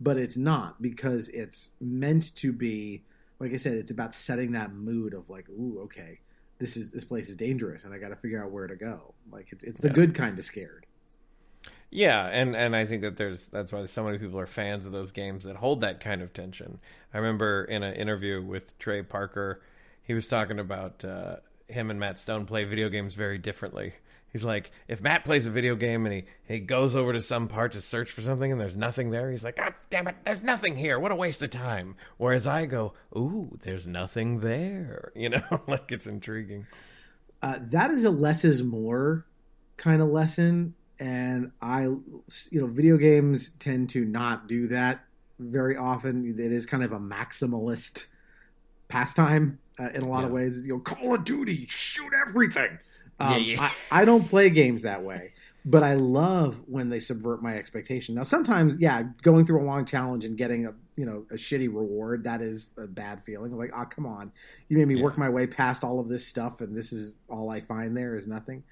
but 0.03 0.17
it's 0.19 0.37
not 0.37 0.81
because 0.83 1.29
it's 1.31 1.71
meant 1.81 2.35
to 2.37 2.53
be 2.53 3.05
like 3.41 3.53
i 3.53 3.57
said 3.57 3.75
it's 3.75 3.91
about 3.91 4.15
setting 4.15 4.53
that 4.53 4.73
mood 4.75 5.15
of 5.15 5.29
like 5.31 5.49
ooh 5.51 5.81
okay 5.83 6.21
this 6.59 6.77
is 6.77 6.91
this 6.91 7.05
place 7.05 7.29
is 7.29 7.37
dangerous 7.37 7.85
and 7.85 7.95
i 7.95 7.99
got 7.99 8.09
to 8.09 8.17
figure 8.17 8.43
out 8.43 8.51
where 8.51 8.67
to 8.67 8.77
go 8.77 9.15
like 9.31 9.49
it's, 9.53 9.65
it's 9.65 9.81
the 9.81 9.89
Yeah. 9.89 9.97
good 9.99 10.15
kind 10.15 10.39
of 10.39 10.45
scared 10.45 10.87
Yeah, 11.91 12.27
and 12.29 12.57
and 12.57 12.75
I 12.75 12.87
think 12.87 13.03
that 13.03 13.17
there's 13.17 13.47
that's 13.49 13.73
why 13.73 13.85
so 13.87 14.05
many 14.05 14.19
people 14.19 14.39
are 14.41 14.47
fans 14.47 14.87
of 14.87 14.93
those 14.93 15.13
games 15.13 15.45
that 15.45 15.57
hold 15.57 15.81
that 15.83 16.01
kind 16.01 16.23
of 16.23 16.33
tension. 16.33 16.81
I 17.13 17.19
remember 17.19 17.65
in 17.65 17.83
an 17.83 17.95
interview 17.95 18.43
with 18.43 18.79
Trey 18.79 19.03
Parker, 19.03 19.63
he 20.03 20.15
was 20.15 20.27
talking 20.27 20.59
about 20.59 21.05
uh, 21.05 21.37
him 21.69 21.91
and 21.91 22.01
Matt 22.01 22.19
Stone 22.19 22.47
play 22.47 22.65
video 22.65 22.89
games 22.89 23.15
very 23.15 23.39
differently. 23.39 23.95
He's 24.33 24.45
like, 24.45 24.71
if 24.89 25.01
Matt 25.03 25.25
plays 25.25 25.45
a 25.47 25.51
video 25.51 25.77
game 25.77 26.07
and 26.07 26.15
he, 26.15 26.25
he 26.45 26.59
goes 26.59 26.97
over 26.97 27.13
to 27.13 27.21
some 27.21 27.49
part 27.49 27.73
to 27.73 27.81
search 27.83 28.11
for 28.11 28.23
something 28.23 28.51
and 28.51 28.61
there's 28.61 28.77
nothing 28.77 29.11
there, 29.11 29.31
he's 29.31 29.45
like, 29.45 29.57
God 29.57 29.75
damn 29.91 30.09
it, 30.09 30.17
there's 30.25 30.43
nothing 30.43 30.77
here. 30.77 30.99
What 30.99 31.13
a 31.13 31.15
waste 31.15 31.43
of 31.43 31.51
time. 31.51 31.97
Whereas 32.17 32.47
I 32.47 32.65
go, 32.67 32.95
ooh, 33.15 33.59
there's 33.63 33.87
nothing 33.87 34.41
there. 34.41 35.13
You 35.17 35.29
know, 35.29 35.43
like 35.69 35.93
it's 35.93 36.07
intriguing. 36.07 36.67
uh, 37.43 37.59
that 37.71 37.91
is 37.91 38.05
a 38.05 38.11
less 38.11 38.45
is 38.45 38.63
more 38.63 39.27
kind 39.77 40.01
of 40.01 40.09
lesson 40.09 40.75
and 41.01 41.51
i 41.61 41.83
you 41.83 42.61
know 42.61 42.67
video 42.67 42.97
games 42.97 43.53
tend 43.59 43.89
to 43.91 44.05
not 44.05 44.47
do 44.47 44.69
that 44.69 45.05
very 45.39 45.77
often 45.77 46.39
it 46.39 46.53
is 46.53 46.67
kind 46.67 46.85
of 46.85 46.93
a 46.93 46.99
maximalist 47.01 48.05
pastime 48.89 49.59
uh, 49.81 49.89
in 49.95 50.03
a 50.03 50.09
lot 50.09 50.23
of 50.25 50.31
ways 50.31 50.61
you 50.65 50.75
know 50.75 50.79
call 50.79 51.15
of 51.15 51.25
duty 51.25 51.67
shoot 51.69 52.13
everything 52.29 52.79
um, 53.21 53.31
Yeah, 53.31 53.37
yeah. 53.39 53.61
I, 53.91 54.01
I 54.03 54.05
don't 54.05 54.27
play 54.29 54.51
games 54.51 54.83
that 54.83 55.03
way 55.03 55.33
but 55.65 55.85
i 55.85 55.95
love 55.95 56.61
when 56.67 56.89
they 56.89 56.99
subvert 56.99 57.41
my 57.41 57.57
expectation 57.57 58.17
now 58.17 58.25
sometimes 58.25 58.77
yeah 58.81 59.05
going 59.23 59.47
through 59.47 59.63
a 59.63 59.65
long 59.65 59.85
challenge 59.85 60.25
and 60.25 60.37
getting 60.37 60.67
a 60.67 60.73
you 60.97 61.07
know 61.07 61.25
a 61.31 61.35
shitty 61.35 61.69
reward 61.69 62.25
that 62.25 62.43
is 62.43 62.73
a 62.79 62.87
bad 62.89 63.23
feeling 63.23 63.57
like 63.57 63.71
oh 63.77 63.85
come 63.85 64.05
on 64.05 64.33
you 64.69 64.77
made 64.77 64.89
me 64.89 64.97
Yeah. 64.97 65.03
work 65.05 65.17
my 65.17 65.29
way 65.29 65.47
past 65.47 65.85
all 65.85 66.01
of 66.01 66.09
this 66.09 66.27
stuff 66.27 66.61
and 66.63 66.77
this 66.77 66.93
is 66.93 67.15
all 67.29 67.49
i 67.49 67.61
find 67.61 67.97
there 67.97 68.17
is 68.17 68.27
nothing 68.27 68.65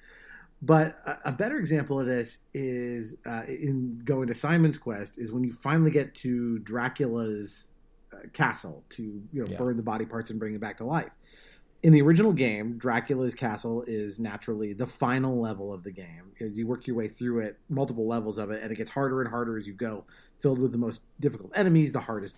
but 0.61 0.97
a, 1.05 1.29
a 1.29 1.31
better 1.31 1.57
example 1.57 1.97
of 1.99 2.05
this 2.05 2.39
is 2.53 3.15
uh, 3.25 3.43
in 3.47 4.01
going 4.03 4.27
to 4.27 4.35
simon's 4.35 4.77
quest 4.77 5.17
is 5.17 5.31
when 5.31 5.45
you 5.45 5.53
finally 5.53 5.91
get 5.91 6.13
to 6.15 6.59
dracula's 6.59 7.69
uh, 8.13 8.17
castle 8.33 8.83
to 8.89 9.03
you 9.31 9.41
know 9.41 9.47
Yeah. 9.47 9.57
burn 9.57 9.77
the 9.77 9.83
body 9.83 10.05
parts 10.05 10.29
and 10.29 10.39
bring 10.39 10.53
it 10.55 10.59
back 10.59 10.77
to 10.79 10.83
life 10.85 11.11
in 11.83 11.93
the 11.93 12.01
original 12.01 12.31
game, 12.33 12.77
Dracula's 12.77 13.33
castle 13.33 13.83
is 13.87 14.19
naturally 14.19 14.73
the 14.73 14.85
final 14.87 15.39
level 15.41 15.73
of 15.73 15.83
the 15.83 15.91
game. 15.91 16.31
As 16.39 16.57
you 16.57 16.67
work 16.67 16.85
your 16.85 16.95
way 16.95 17.07
through 17.07 17.39
it, 17.39 17.57
multiple 17.69 18.07
levels 18.07 18.37
of 18.37 18.51
it, 18.51 18.61
and 18.61 18.71
it 18.71 18.75
gets 18.75 18.89
harder 18.89 19.21
and 19.21 19.29
harder 19.29 19.57
as 19.57 19.65
you 19.67 19.73
go, 19.73 20.05
filled 20.39 20.59
with 20.59 20.71
the 20.71 20.77
most 20.77 21.01
difficult 21.19 21.51
enemies, 21.55 21.91
the 21.91 22.01
hardest 22.01 22.35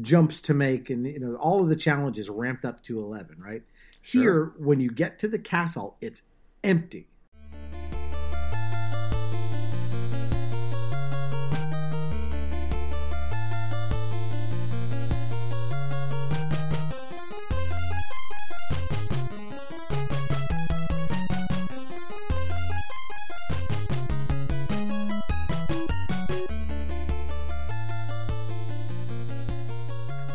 jumps 0.00 0.40
to 0.42 0.54
make, 0.54 0.90
and 0.90 1.06
you 1.06 1.18
know 1.18 1.34
all 1.36 1.62
of 1.62 1.68
the 1.68 1.76
challenges 1.76 2.28
ramped 2.30 2.64
up 2.64 2.82
to 2.84 2.98
eleven. 2.98 3.36
Right 3.38 3.62
Sure. 4.02 4.22
here, 4.22 4.52
when 4.58 4.80
you 4.80 4.90
get 4.90 5.18
to 5.20 5.28
the 5.28 5.38
castle, 5.38 5.96
it's 6.00 6.22
empty. 6.64 7.08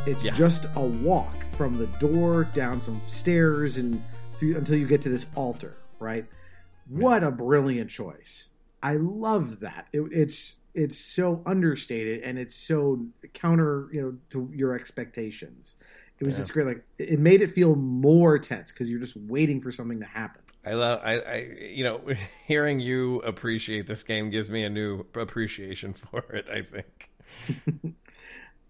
It's 0.07 0.23
Yeah. 0.23 0.31
just 0.31 0.65
a 0.75 0.81
walk 0.81 1.35
from 1.57 1.77
the 1.77 1.87
door 1.99 2.45
down 2.45 2.81
some 2.81 3.01
stairs 3.09 3.75
and 3.75 4.01
through, 4.37 4.55
until 4.55 4.77
you 4.77 4.87
get 4.87 5.01
to 5.01 5.09
this 5.09 5.25
altar, 5.35 5.75
right? 5.99 6.25
What 6.87 7.23
a 7.23 7.31
brilliant 7.31 7.89
choice! 7.89 8.51
I 8.81 8.95
love 8.95 9.59
that. 9.59 9.87
It, 9.91 10.01
it's 10.13 10.55
it's 10.73 10.97
so 10.97 11.41
understated 11.45 12.23
and 12.23 12.39
it's 12.39 12.55
so 12.55 13.05
counter, 13.33 13.89
you 13.91 14.01
know, 14.01 14.17
to 14.29 14.49
your 14.55 14.73
expectations. 14.75 15.75
It 16.21 16.23
was 16.23 16.35
Yeah. 16.35 16.37
just 16.37 16.53
great. 16.53 16.67
Like 16.67 16.85
it 16.97 17.09
it 17.09 17.19
made 17.19 17.41
it 17.41 17.51
feel 17.51 17.75
more 17.75 18.39
tense 18.39 18.71
because 18.71 18.89
you're 18.89 19.01
just 19.01 19.17
waiting 19.17 19.59
for 19.59 19.73
something 19.73 19.99
to 19.99 20.05
happen. 20.05 20.41
I 20.65 20.73
love 20.75 21.01
I, 21.03 21.19
I 21.19 21.35
you 21.59 21.83
know 21.83 22.01
hearing 22.45 22.79
you 22.79 23.19
appreciate 23.23 23.87
this 23.87 24.03
game 24.03 24.29
gives 24.29 24.49
me 24.49 24.63
a 24.63 24.69
new 24.69 25.05
appreciation 25.15 25.93
for 26.11 26.19
it. 26.33 26.45
I 26.49 26.61
think. 26.61 27.09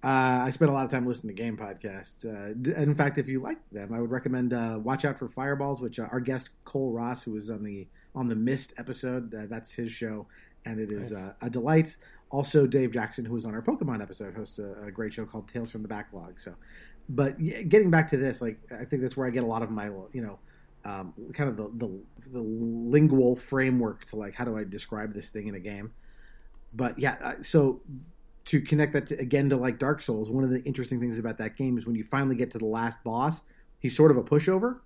Uh, 0.08 0.46
I 0.46 0.52
spent 0.52 0.72
a 0.72 0.74
lot 0.74 0.86
of 0.86 0.92
time 0.92 1.06
listening 1.06 1.36
to 1.36 1.42
game 1.44 1.58
podcasts. 1.58 2.24
Uh, 2.24 2.54
in 2.80 2.96
fact, 2.96 3.18
if 3.18 3.28
you 3.28 3.42
like 3.42 3.58
them, 3.74 3.92
I 3.94 4.00
would 4.00 4.10
recommend 4.10 4.54
uh, 4.54 4.80
Watch 4.82 5.04
Out 5.04 5.20
for 5.20 5.28
Fireballs, 5.28 5.82
which 5.82 6.00
uh, 6.00 6.08
our 6.14 6.22
guest 6.22 6.52
Kole 6.64 6.96
Ross, 6.96 7.24
who 7.24 7.32
was 7.32 7.50
on 7.50 7.62
the 7.62 7.86
on 8.16 8.30
the 8.30 8.36
Myst 8.36 8.74
episode, 8.78 9.36
uh, 9.36 9.48
that's 9.50 9.74
his 9.74 9.92
show, 9.92 10.26
and 10.64 10.80
it 10.80 10.94
is 10.94 11.12
Nice. 11.12 11.22
uh, 11.22 11.34
a 11.42 11.50
delight. 11.50 11.98
Also, 12.30 12.66
Dave 12.66 12.94
Jackson, 12.94 13.26
who 13.26 13.34
was 13.34 13.46
on 13.46 13.54
our 13.54 13.62
Pokemon 13.62 14.02
episode, 14.02 14.34
hosts 14.34 14.60
a, 14.60 14.76
a 14.86 14.92
great 14.92 15.14
show 15.14 15.26
called 15.26 15.50
Tales 15.50 15.72
from 15.72 15.82
the 15.82 15.90
Backlog. 15.90 16.40
So, 16.40 16.56
but 17.10 17.38
getting 17.44 17.92
back 17.92 18.08
to 18.12 18.18
this, 18.18 18.42
like 18.42 18.60
I 18.72 18.86
think 18.86 19.02
that's 19.02 19.18
where 19.18 19.28
I 19.28 19.30
get 19.30 19.44
a 19.44 19.48
lot 19.48 19.62
of 19.62 19.72
my, 19.72 19.88
you 20.14 20.22
know, 20.22 20.40
um, 20.86 21.14
kind 21.34 21.50
of 21.50 21.58
the, 21.58 21.70
the 21.86 22.00
the 22.32 22.40
lingual 22.42 23.36
framework 23.36 24.06
to 24.06 24.16
like 24.16 24.36
how 24.36 24.46
do 24.46 24.58
I 24.58 24.64
describe 24.64 25.14
this 25.14 25.28
thing 25.28 25.48
in 25.48 25.56
a 25.56 25.60
game. 25.60 25.92
But 26.74 26.98
yeah, 26.98 27.34
so 27.42 27.82
to 28.48 28.62
connect 28.62 28.94
that 28.94 29.08
to, 29.08 29.20
again 29.20 29.50
to 29.50 29.58
like 29.58 29.80
Dark 29.80 30.02
Souls, 30.02 30.30
one 30.30 30.44
of 30.44 30.50
the 30.50 30.64
interesting 30.64 31.00
things 31.00 31.18
about 31.20 31.38
that 31.38 31.56
game 31.56 31.78
is 31.78 31.86
when 31.86 31.96
you 31.96 32.04
finally 32.04 32.36
get 32.36 32.52
to 32.52 32.58
the 32.58 32.66
last 32.66 33.02
boss, 33.04 33.42
he's 33.80 33.96
sort 33.96 34.12
of 34.12 34.18
a 34.18 34.24
pushover, 34.24 34.80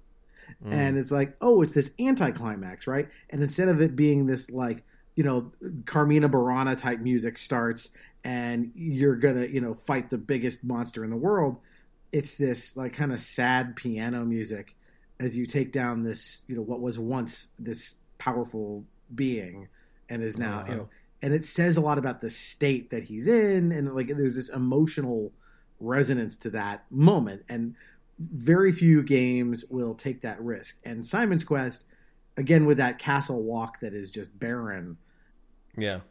Mm. 0.65 0.73
and 0.73 0.97
it's 0.97 1.11
like, 1.11 1.37
oh, 1.39 1.61
it's 1.61 1.71
this 1.71 1.91
anticlimax, 1.97 2.85
right? 2.85 3.07
And 3.29 3.41
instead 3.41 3.69
of 3.69 3.79
it 3.79 3.95
being 3.95 4.25
this 4.25 4.49
like, 4.49 4.83
you 5.15 5.23
know, 5.23 5.51
Carmina 5.85 6.27
Burana 6.27 6.77
type 6.77 6.99
music 6.99 7.37
starts, 7.37 7.89
and 8.25 8.71
you're 8.75 9.15
gonna, 9.15 9.45
you 9.45 9.61
know, 9.61 9.73
fight 9.75 10.09
the 10.09 10.17
biggest 10.17 10.61
monster 10.63 11.05
in 11.05 11.09
the 11.09 11.15
world, 11.15 11.57
it's 12.11 12.35
this 12.35 12.75
like 12.75 12.91
kind 12.91 13.13
of 13.13 13.21
sad 13.21 13.75
piano 13.77 14.25
music 14.25 14.75
as 15.21 15.37
you 15.37 15.45
take 15.45 15.71
down 15.71 16.03
this, 16.03 16.41
you 16.47 16.55
know, 16.55 16.63
what 16.63 16.81
was 16.81 16.99
once 16.99 17.49
this 17.57 17.93
powerful 18.17 18.83
being, 19.15 19.69
and 20.09 20.21
is 20.21 20.37
now, 20.37 20.65
you 20.67 20.75
know, 20.75 20.89
and 21.21 21.33
it 21.33 21.45
says 21.45 21.77
a 21.77 21.81
lot 21.81 21.97
about 21.97 22.19
the 22.21 22.29
state 22.29 22.89
that 22.89 23.03
he's 23.03 23.27
in, 23.27 23.71
and 23.71 23.93
like 23.93 24.07
there's 24.07 24.35
this 24.35 24.49
emotional 24.49 25.31
resonance 25.79 26.35
to 26.37 26.49
that 26.51 26.85
moment, 26.91 27.43
and 27.49 27.75
very 28.19 28.71
few 28.71 29.01
games 29.03 29.65
will 29.69 29.95
take 29.95 30.21
that 30.21 30.41
risk. 30.41 30.77
And 30.83 31.05
Simon's 31.05 31.43
Quest, 31.43 31.85
again 32.37 32.65
with 32.65 32.77
that 32.77 32.99
castle 32.99 33.41
walk 33.43 33.79
that 33.81 33.93
is 33.93 34.09
just 34.09 34.37
barren, 34.39 34.97
yeah, 35.77 36.01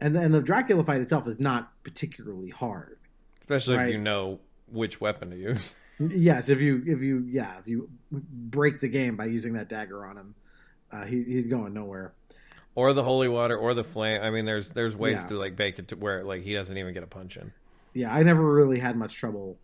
and 0.00 0.14
then 0.14 0.32
the 0.32 0.42
Dracula 0.42 0.84
fight 0.84 1.00
itself 1.00 1.26
is 1.26 1.40
not 1.40 1.72
particularly 1.82 2.50
hard. 2.50 2.98
especially 3.40 3.76
Right. 3.76 3.88
if 3.88 3.92
you 3.94 4.00
know 4.00 4.40
which 4.70 5.00
weapon 5.00 5.30
to 5.30 5.36
use. 5.36 5.74
Yes, 5.98 6.50
if 6.50 6.60
you 6.60 6.82
if 6.86 7.00
you 7.00 7.24
yeah 7.26 7.58
if 7.58 7.66
you 7.66 7.88
break 8.10 8.80
the 8.80 8.88
game 8.88 9.16
by 9.16 9.24
using 9.24 9.54
that 9.54 9.70
dagger 9.70 10.04
on 10.04 10.18
him, 10.18 10.34
uh, 10.92 11.04
he, 11.06 11.22
he's 11.22 11.46
going 11.46 11.72
nowhere. 11.72 12.12
Or 12.76 12.92
the 12.92 13.02
holy 13.02 13.28
water 13.28 13.56
or 13.56 13.74
the 13.74 13.82
flame. 13.82 14.22
I 14.22 14.30
mean, 14.30 14.44
there's 14.44 14.70
there's 14.70 14.94
ways 14.94 15.22
Yeah. 15.22 15.26
to 15.30 15.34
like 15.38 15.56
bake 15.56 15.80
it 15.80 15.88
to 15.88 15.96
where 15.96 16.22
like 16.22 16.42
he 16.42 16.54
doesn't 16.54 16.76
even 16.78 16.94
get 16.94 17.02
a 17.02 17.08
punch 17.08 17.36
in. 17.36 17.52
Yeah, 17.94 18.14
I 18.14 18.22
never 18.22 18.44
really 18.54 18.78
had 18.78 18.96
much 18.96 19.14
trouble 19.16 19.58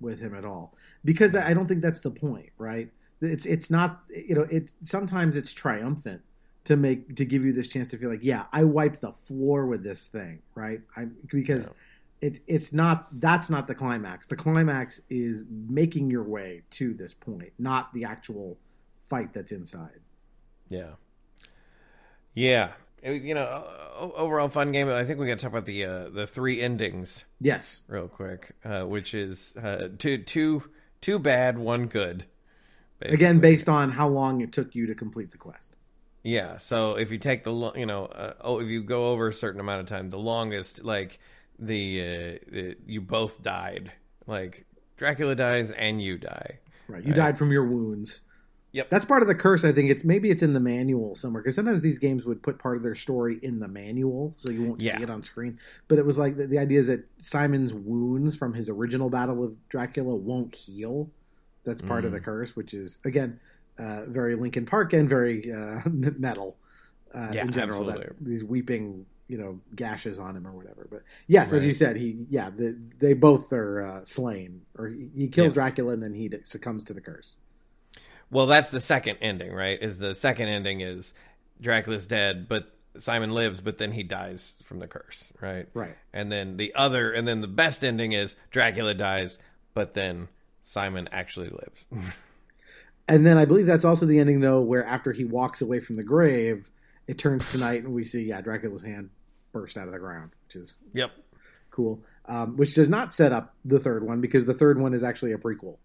with 0.00 0.18
him 0.20 0.34
at 0.34 0.44
all 0.44 0.74
because 1.04 1.34
I 1.34 1.52
don't 1.54 1.66
think 1.66 1.82
that's 1.82 2.00
the 2.00 2.10
point, 2.10 2.50
right? 2.58 2.90
It's 3.20 3.44
it's 3.46 3.70
not 3.70 4.02
you 4.14 4.34
know 4.36 4.42
it 4.50 4.70
sometimes 4.82 5.36
it's 5.36 5.52
triumphant 5.52 6.22
to 6.64 6.76
make 6.76 7.14
to 7.16 7.24
give 7.24 7.44
you 7.44 7.52
this 7.52 7.68
chance 7.68 7.90
to 7.90 7.98
feel 7.98 8.10
like 8.10 8.20
yeah 8.24 8.44
I 8.52 8.64
wiped 8.64 9.00
the 9.00 9.12
floor 9.12 9.66
with 9.66 9.82
this 9.82 10.06
thing, 10.06 10.40
right? 10.54 10.80
I 10.96 11.06
because 11.30 11.64
Yeah. 11.64 11.72
it 12.28 12.40
it's 12.46 12.72
not 12.72 13.08
that's 13.20 13.50
not 13.50 13.66
the 13.66 13.74
climax. 13.74 14.26
The 14.26 14.36
climax 14.36 15.00
is 15.10 15.44
making 15.50 16.10
your 16.10 16.24
way 16.24 16.62
to 16.72 16.94
this 16.94 17.14
point, 17.14 17.52
not 17.58 17.92
the 17.94 18.04
actual 18.04 18.58
fight 19.08 19.32
that's 19.32 19.52
inside. 19.52 20.00
Yeah, 20.68 20.94
yeah. 22.36 22.74
It- 23.02 23.22
you 23.22 23.34
know, 23.34 23.64
overall 24.14 24.48
fun 24.48 24.70
game. 24.72 24.88
I 24.88 25.04
think 25.04 25.18
we 25.18 25.26
got 25.26 25.38
to 25.38 25.42
talk 25.42 25.52
about 25.52 25.66
the 25.66 25.84
uh, 25.84 26.08
the 26.10 26.26
three 26.26 26.60
endings 26.60 27.24
Yes. 27.40 27.80
real 27.88 28.06
quick, 28.08 28.52
uh, 28.64 28.82
which 28.84 29.14
is 29.14 29.56
uh, 29.56 29.88
two 29.98 30.18
two 30.18 30.62
two 31.00 31.18
bad, 31.18 31.58
one 31.58 31.86
good. 31.86 32.24
Again, 33.02 33.40
based 33.40 33.68
on 33.68 33.90
how 33.92 34.08
long 34.08 34.40
it 34.40 34.52
took 34.52 34.74
you 34.74 34.86
to 34.86 34.94
complete 34.94 35.30
the 35.30 35.36
quest. 35.38 35.76
Yeah. 36.22 36.56
So 36.56 36.96
if 36.96 37.10
you 37.12 37.18
take 37.18 37.44
the 37.44 37.52
lo- 37.52 37.74
you 37.76 37.86
know 37.86 38.06
uh, 38.06 38.34
oh 38.40 38.60
if 38.60 38.68
you 38.68 38.82
go 38.82 39.12
over 39.12 39.28
a 39.28 39.32
certain 39.34 39.60
amount 39.60 39.80
of 39.82 39.86
time, 39.86 40.10
the 40.10 40.18
longest 40.18 40.82
like 40.84 41.18
the, 41.58 42.00
uh, 42.00 42.50
the 42.52 42.76
you 42.86 43.00
both 43.00 43.42
died. 43.42 43.92
Like 44.26 44.64
Dracula 44.96 45.34
dies 45.36 45.70
and 45.70 46.02
you 46.02 46.18
die. 46.18 46.58
Right. 46.88 47.02
You 47.04 47.10
Right. 47.10 47.16
died 47.16 47.38
from 47.38 47.52
your 47.52 47.64
wounds. 47.66 48.22
Yep. 48.76 48.90
That's 48.90 49.06
part 49.06 49.22
of 49.22 49.28
the 49.28 49.34
curse. 49.34 49.64
I 49.64 49.72
think 49.72 49.90
it's 49.90 50.04
maybe 50.04 50.28
it's 50.28 50.42
in 50.42 50.52
the 50.52 50.60
manual 50.60 51.14
somewhere 51.16 51.42
because 51.42 51.54
sometimes 51.54 51.80
these 51.80 51.96
games 51.98 52.26
would 52.26 52.42
put 52.42 52.58
part 52.58 52.76
of 52.76 52.82
their 52.82 52.94
story 52.94 53.38
in 53.42 53.58
the 53.58 53.68
manual, 53.68 54.34
so 54.36 54.50
you 54.50 54.64
won't 54.64 54.82
Yeah. 54.82 54.98
see 54.98 55.02
it 55.04 55.08
on 55.08 55.22
screen. 55.22 55.58
But 55.88 55.98
it 55.98 56.04
was 56.04 56.18
like 56.18 56.36
the, 56.36 56.46
the 56.46 56.58
idea 56.58 56.80
is 56.80 56.86
that 56.88 57.04
Simon's 57.16 57.72
wounds 57.72 58.36
from 58.36 58.52
his 58.52 58.68
original 58.68 59.08
battle 59.08 59.34
with 59.34 59.56
Dracula 59.70 60.14
won't 60.14 60.54
heal. 60.54 61.10
That's 61.64 61.80
part 61.80 62.04
of 62.04 62.10
Mm. 62.12 62.16
the 62.16 62.20
curse, 62.20 62.54
which 62.54 62.74
is 62.74 62.98
again 63.06 63.40
uh, 63.78 64.04
very 64.08 64.34
Linkin 64.36 64.66
Park 64.66 64.92
and 64.92 65.08
very 65.08 65.50
uh, 65.50 65.80
metal 65.90 66.58
uh, 67.14 67.30
Yeah, 67.32 67.42
in 67.46 67.52
general. 67.52 67.82
That, 67.86 68.12
these 68.20 68.44
weeping, 68.44 69.06
you 69.28 69.38
know, 69.38 69.58
gashes 69.74 70.18
on 70.18 70.36
him 70.36 70.46
or 70.46 70.52
whatever. 70.52 70.86
But 70.90 71.02
yes, 71.28 71.52
as 71.54 71.64
you 71.64 71.72
said, 71.72 71.96
he 71.96 72.26
yeah, 72.28 72.50
the, 72.50 72.76
they 72.98 73.14
both 73.14 73.52
are 73.54 73.86
uh, 73.86 74.04
slain, 74.04 74.60
or 74.76 74.88
he, 74.88 75.08
he 75.16 75.28
kills 75.28 75.52
Yeah. 75.52 75.54
Dracula 75.54 75.94
and 75.94 76.02
then 76.02 76.12
he 76.12 76.30
succumbs 76.44 76.84
to 76.84 76.92
the 76.92 77.00
curse. 77.00 77.36
Well, 78.30 78.46
that's 78.46 78.70
the 78.70 78.80
second 78.80 79.18
ending, 79.20 79.52
right? 79.52 79.80
Is 79.80 79.98
the 79.98 80.14
second 80.14 80.48
ending 80.48 80.80
is 80.80 81.14
Dracula's 81.60 82.06
dead, 82.06 82.48
but 82.48 82.72
Simon 82.98 83.30
lives, 83.30 83.60
but 83.60 83.78
then 83.78 83.92
he 83.92 84.02
dies 84.02 84.54
from 84.64 84.78
the 84.78 84.88
curse, 84.88 85.32
right? 85.40 85.68
Right. 85.74 85.96
And 86.12 86.32
then 86.32 86.56
the 86.56 86.74
other, 86.74 87.12
and 87.12 87.28
then 87.28 87.40
the 87.40 87.46
best 87.46 87.84
ending 87.84 88.12
is 88.12 88.34
Dracula 88.50 88.94
dies, 88.94 89.38
but 89.74 89.94
then 89.94 90.28
Simon 90.64 91.08
actually 91.12 91.50
lives. 91.50 91.86
And 93.08 93.24
then 93.24 93.38
I 93.38 93.44
believe 93.44 93.66
that's 93.66 93.84
also 93.84 94.04
the 94.06 94.18
ending, 94.18 94.40
though, 94.40 94.60
where 94.60 94.84
after 94.84 95.12
he 95.12 95.24
walks 95.24 95.60
away 95.60 95.80
from 95.80 95.96
the 95.96 96.02
grave, 96.02 96.70
it 97.06 97.18
turns 97.18 97.52
to 97.52 97.58
night 97.58 97.84
and 97.84 97.94
we 97.94 98.04
see, 98.04 98.22
yeah, 98.22 98.40
Dracula's 98.40 98.82
hand 98.82 99.10
burst 99.52 99.76
out 99.76 99.86
of 99.86 99.92
the 99.92 99.98
ground, 99.98 100.30
which 100.46 100.56
is 100.56 100.74
yep. 100.92 101.12
cool. 101.70 102.02
Um, 102.26 102.56
which 102.56 102.74
does 102.74 102.88
not 102.88 103.14
set 103.14 103.32
up 103.32 103.54
the 103.64 103.78
third 103.78 104.02
one 104.04 104.20
because 104.20 104.44
the 104.44 104.54
third 104.54 104.80
one 104.80 104.92
is 104.92 105.04
actually 105.04 105.32
a 105.32 105.38
prequel 105.38 105.76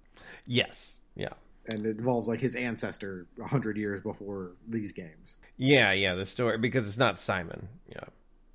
Yes. 0.47 0.97
Yeah. 1.15 1.33
And 1.73 1.85
it 1.85 1.97
involves 1.97 2.27
like 2.27 2.39
his 2.39 2.55
ancestor 2.55 3.27
a 3.43 3.47
hundred 3.47 3.77
years 3.77 4.01
before 4.01 4.51
these 4.67 4.91
games. 4.91 5.37
Yeah. 5.57 5.91
Yeah. 5.93 6.15
The 6.15 6.25
story 6.25 6.57
because 6.57 6.87
it's 6.87 6.97
not 6.97 7.19
Simon. 7.19 7.67
Yeah. 7.89 8.03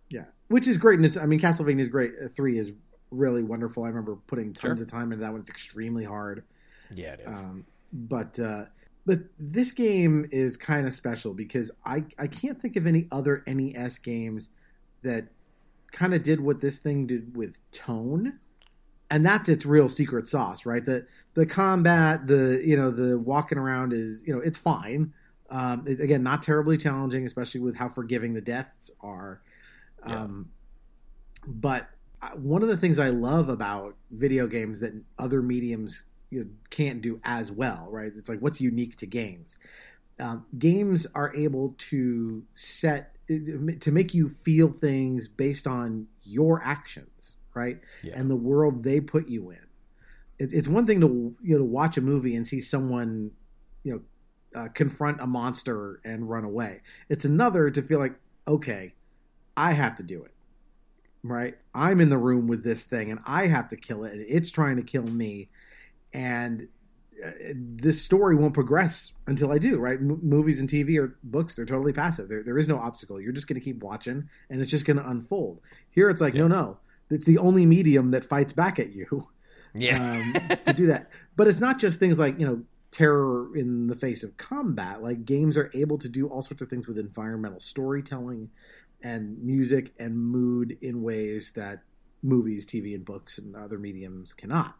Yeah, 0.08 0.24
which 0.48 0.68
is 0.68 0.76
great. 0.76 1.00
And 1.00 1.04
it's, 1.06 1.16
I 1.16 1.26
mean, 1.26 1.40
Castlevania 1.40 1.80
is 1.80 1.88
great. 1.88 2.12
Uh, 2.24 2.28
Three 2.28 2.58
is 2.58 2.70
really 3.10 3.42
wonderful. 3.42 3.82
I 3.82 3.88
remember 3.88 4.14
putting 4.28 4.52
tons 4.52 4.78
Sure. 4.78 4.84
of 4.84 4.88
time 4.88 5.10
into 5.12 5.24
that 5.24 5.32
one. 5.32 5.40
It's 5.40 5.50
extremely 5.50 6.04
hard. 6.04 6.44
Yeah. 6.94 7.14
It 7.14 7.20
is. 7.28 7.38
Um, 7.38 7.66
but 7.92 8.38
uh, 8.38 8.66
but 9.04 9.18
this 9.38 9.72
game 9.72 10.28
is 10.30 10.56
kind 10.56 10.86
of 10.86 10.94
special 10.94 11.34
because 11.34 11.72
I 11.84 12.04
I 12.18 12.28
can't 12.28 12.60
think 12.60 12.76
of 12.76 12.86
any 12.86 13.08
other 13.10 13.42
NES 13.48 13.98
games 13.98 14.48
that 15.02 15.26
kind 15.90 16.14
of 16.14 16.22
did 16.22 16.40
what 16.40 16.60
this 16.60 16.78
thing 16.78 17.06
did 17.08 17.36
with 17.36 17.58
tone, 17.72 18.38
and 19.10 19.24
that's 19.24 19.48
its 19.48 19.64
real 19.64 19.88
secret 19.88 20.28
sauce, 20.28 20.66
right? 20.66 20.84
The 20.84 21.06
the 21.34 21.46
combat, 21.46 22.26
the 22.26 22.62
you 22.64 22.76
know 22.76 22.90
the 22.90 23.18
walking 23.18 23.58
around 23.58 23.92
is 23.92 24.22
you 24.26 24.34
know 24.34 24.40
it's 24.40 24.58
fine. 24.58 25.12
Um, 25.48 25.84
it, 25.86 26.00
again, 26.00 26.22
not 26.22 26.42
terribly 26.42 26.76
challenging, 26.76 27.24
especially 27.24 27.60
with 27.60 27.76
how 27.76 27.88
forgiving 27.88 28.34
the 28.34 28.40
deaths 28.40 28.90
are. 29.00 29.40
Yeah. 30.06 30.22
Um, 30.22 30.50
but 31.46 31.88
uh, 32.20 32.30
one 32.30 32.62
of 32.62 32.68
the 32.68 32.76
things 32.76 32.98
I 32.98 33.10
love 33.10 33.48
about 33.48 33.94
video 34.10 34.48
games 34.48 34.80
that 34.80 34.92
other 35.18 35.42
mediums 35.42 36.04
you 36.30 36.40
know, 36.40 36.50
can't 36.70 37.00
do 37.00 37.20
as 37.24 37.52
well, 37.52 37.86
right? 37.90 38.12
It's 38.16 38.28
like 38.28 38.40
what's 38.40 38.60
unique 38.60 38.96
to 38.96 39.06
games. 39.06 39.56
Um, 40.18 40.46
games 40.58 41.06
are 41.14 41.34
able 41.34 41.74
to 41.78 42.42
set 42.54 43.12
to 43.28 43.90
make 43.90 44.14
you 44.14 44.28
feel 44.28 44.72
things 44.72 45.28
based 45.28 45.66
on 45.66 46.06
your 46.22 46.62
actions, 46.64 47.35
right? 47.56 47.80
Yeah. 48.02 48.12
And 48.14 48.30
the 48.30 48.36
world 48.36 48.82
they 48.84 49.00
put 49.00 49.28
you 49.28 49.50
in. 49.50 49.58
It, 50.38 50.52
it's 50.52 50.68
one 50.68 50.86
thing 50.86 51.00
to 51.00 51.34
you 51.42 51.54
know 51.54 51.58
to 51.58 51.64
watch 51.64 51.96
a 51.96 52.00
movie 52.00 52.36
and 52.36 52.46
see 52.46 52.60
someone 52.60 53.32
you 53.82 53.92
know 54.54 54.60
uh, 54.60 54.68
confront 54.68 55.20
a 55.20 55.26
monster 55.26 56.00
and 56.04 56.28
run 56.28 56.44
away. 56.44 56.82
It's 57.08 57.24
another 57.24 57.70
to 57.70 57.82
feel 57.82 57.98
like 57.98 58.14
okay, 58.46 58.94
I 59.56 59.72
have 59.72 59.96
to 59.96 60.04
do 60.04 60.22
it 60.24 60.32
right? 61.28 61.56
I'm 61.74 62.00
in 62.00 62.08
the 62.08 62.18
room 62.18 62.46
with 62.46 62.64
this 62.64 62.84
thing 62.84 63.10
and 63.10 63.20
I 63.26 63.46
have 63.46 63.68
to 63.68 63.76
kill 63.76 64.04
it 64.04 64.12
and 64.12 64.24
it's 64.28 64.50
trying 64.50 64.76
to 64.76 64.82
kill 64.82 65.02
me. 65.02 65.48
And 66.12 66.68
uh, 67.24 67.30
this 67.54 68.02
story 68.02 68.36
won't 68.36 68.54
progress 68.54 69.12
until 69.26 69.52
I 69.52 69.58
do, 69.58 69.78
right? 69.78 69.98
M- 69.98 70.20
movies 70.22 70.60
and 70.60 70.68
TV 70.68 70.98
or 70.98 71.18
books, 71.24 71.56
they're 71.56 71.66
totally 71.66 71.92
passive. 71.92 72.28
There, 72.28 72.42
there 72.42 72.58
is 72.58 72.68
no 72.68 72.78
obstacle. 72.78 73.20
You're 73.20 73.32
just 73.32 73.48
going 73.48 73.60
to 73.60 73.64
keep 73.64 73.82
watching 73.82 74.28
and 74.50 74.60
it's 74.60 74.70
just 74.70 74.84
going 74.84 74.98
to 74.98 75.08
unfold. 75.08 75.60
Here 75.90 76.08
it's 76.10 76.20
like, 76.20 76.34
yeah. 76.34 76.42
no, 76.42 76.48
no. 76.48 76.78
It's 77.10 77.24
the 77.24 77.38
only 77.38 77.66
medium 77.66 78.10
that 78.10 78.24
fights 78.24 78.52
back 78.52 78.78
at 78.78 78.92
you. 78.92 79.28
Yeah. 79.74 80.20
um, 80.50 80.58
to 80.66 80.72
do 80.72 80.86
that. 80.86 81.10
But 81.36 81.48
it's 81.48 81.60
not 81.60 81.78
just 81.78 81.98
things 81.98 82.18
like, 82.18 82.38
you 82.40 82.46
know, 82.46 82.62
terror 82.90 83.54
in 83.54 83.86
the 83.86 83.94
face 83.94 84.22
of 84.22 84.36
combat. 84.36 85.02
Like 85.02 85.24
games 85.24 85.56
are 85.56 85.70
able 85.74 85.98
to 85.98 86.08
do 86.08 86.28
all 86.28 86.42
sorts 86.42 86.62
of 86.62 86.68
things 86.68 86.86
with 86.88 86.98
environmental 86.98 87.60
storytelling 87.60 88.50
and 89.02 89.38
music 89.42 89.92
and 89.98 90.18
mood 90.18 90.78
in 90.80 91.02
ways 91.02 91.52
that 91.56 91.82
movies, 92.22 92.66
TV, 92.66 92.94
and 92.94 93.04
books 93.04 93.38
and 93.38 93.54
other 93.54 93.78
mediums 93.78 94.34
cannot. 94.34 94.76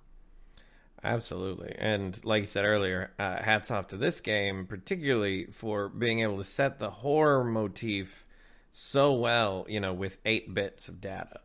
Absolutely. 1.05 1.75
And 1.79 2.19
like 2.25 2.43
you 2.43 2.47
said 2.47 2.65
earlier, 2.65 3.13
uh, 3.19 3.43
hats 3.43 3.71
off 3.71 3.89
to 3.89 3.97
this 3.97 4.21
game, 4.21 4.67
particularly 4.67 5.47
for 5.47 5.89
being 5.89 6.21
able 6.21 6.39
to 6.39 6.45
set 6.45 6.79
the 6.79 6.91
horror 6.91 7.45
motif 7.45 8.27
so 8.73 9.13
well, 9.13 9.67
you 9.69 9.79
know, 9.79 9.93
with 9.93 10.19
eight 10.25 10.53
bits 10.53 10.89
of 10.89 11.01
data. 11.01 11.41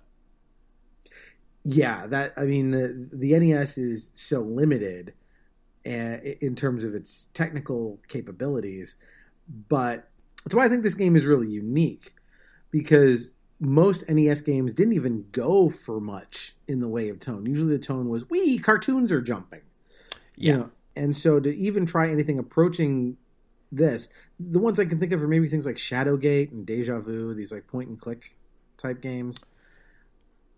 Yeah, 1.63 2.07
that 2.07 2.33
I 2.37 2.45
mean 2.45 2.71
the 2.71 3.07
the 3.13 3.37
NES 3.37 3.77
is 3.77 4.11
so 4.15 4.41
limited 4.41 5.13
uh, 5.85 6.17
in 6.41 6.55
terms 6.55 6.83
of 6.83 6.95
its 6.95 7.27
technical 7.33 7.99
capabilities, 8.07 8.95
but 9.69 10.09
that's 10.43 10.55
why 10.55 10.65
I 10.65 10.69
think 10.69 10.83
this 10.83 10.95
game 10.95 11.15
is 11.15 11.25
really 11.25 11.47
unique 11.49 12.13
because 12.71 13.31
most 13.59 14.09
NES 14.09 14.41
games 14.41 14.73
didn't 14.73 14.93
even 14.93 15.25
go 15.31 15.69
for 15.69 16.01
much 16.01 16.55
in 16.67 16.79
the 16.79 16.87
way 16.87 17.09
of 17.09 17.19
tone. 17.19 17.45
Usually 17.45 17.77
the 17.77 17.83
tone 17.83 18.09
was, 18.09 18.27
"We 18.29 18.57
cartoons 18.57 19.11
are 19.11 19.21
jumping," 19.21 19.61
yeah. 20.35 20.51
You 20.51 20.57
know? 20.57 20.69
And 20.95 21.15
so 21.15 21.39
to 21.39 21.55
even 21.55 21.85
try 21.85 22.09
anything 22.09 22.39
approaching 22.39 23.17
this, 23.71 24.09
the 24.39 24.59
ones 24.59 24.79
I 24.79 24.85
can 24.85 24.99
think 24.99 25.13
of 25.13 25.21
are 25.21 25.27
maybe 25.27 25.47
things 25.47 25.65
like 25.65 25.77
Shadowgate 25.77 26.51
and 26.51 26.65
Deja 26.65 26.99
Vu, 26.99 27.33
these 27.33 27.51
like 27.51 27.67
point 27.67 27.87
and 27.89 27.99
click 27.99 28.35
type 28.77 29.01
games. 29.01 29.39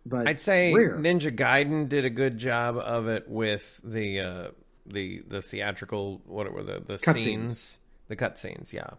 But 0.05 0.27
I'd 0.27 0.39
say 0.39 0.73
rare. 0.73 0.97
Ninja 0.97 1.33
Gaiden 1.35 1.87
did 1.87 2.03
a 2.05 2.09
good 2.09 2.37
job 2.37 2.77
of 2.77 3.07
it 3.07 3.27
with 3.29 3.79
the 3.83 4.19
uh, 4.19 4.47
the 4.85 5.23
the 5.27 5.41
theatrical 5.41 6.21
what 6.25 6.51
were 6.51 6.63
the 6.63 6.81
the 6.85 6.97
cut 6.97 7.15
scenes, 7.15 7.23
scenes. 7.25 7.79
the 8.09 8.15
cut 8.15 8.37
scenes, 8.37 8.73
yeah. 8.73 8.89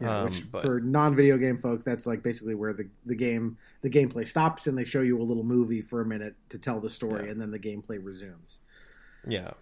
Yeah, 0.00 0.20
Um, 0.20 0.24
which 0.24 0.50
but- 0.50 0.62
for 0.64 0.80
non-video 0.80 1.36
game 1.38 1.56
folks, 1.58 1.84
that's 1.84 2.06
like 2.06 2.22
basically 2.22 2.54
where 2.54 2.72
the, 2.72 2.88
the 3.06 3.14
game 3.14 3.58
the 3.82 3.90
gameplay 3.90 4.26
stops 4.26 4.66
and 4.66 4.76
they 4.76 4.84
show 4.84 5.00
you 5.02 5.20
a 5.20 5.22
little 5.24 5.44
movie 5.44 5.82
for 5.82 6.00
a 6.00 6.06
minute 6.06 6.34
to 6.50 6.58
tell 6.58 6.80
the 6.80 6.90
story, 6.90 7.26
Yeah. 7.26 7.32
and 7.32 7.40
then 7.40 7.50
the 7.50 7.58
gameplay 7.58 7.98
resumes. 8.02 8.58
Yeah. 9.26 9.52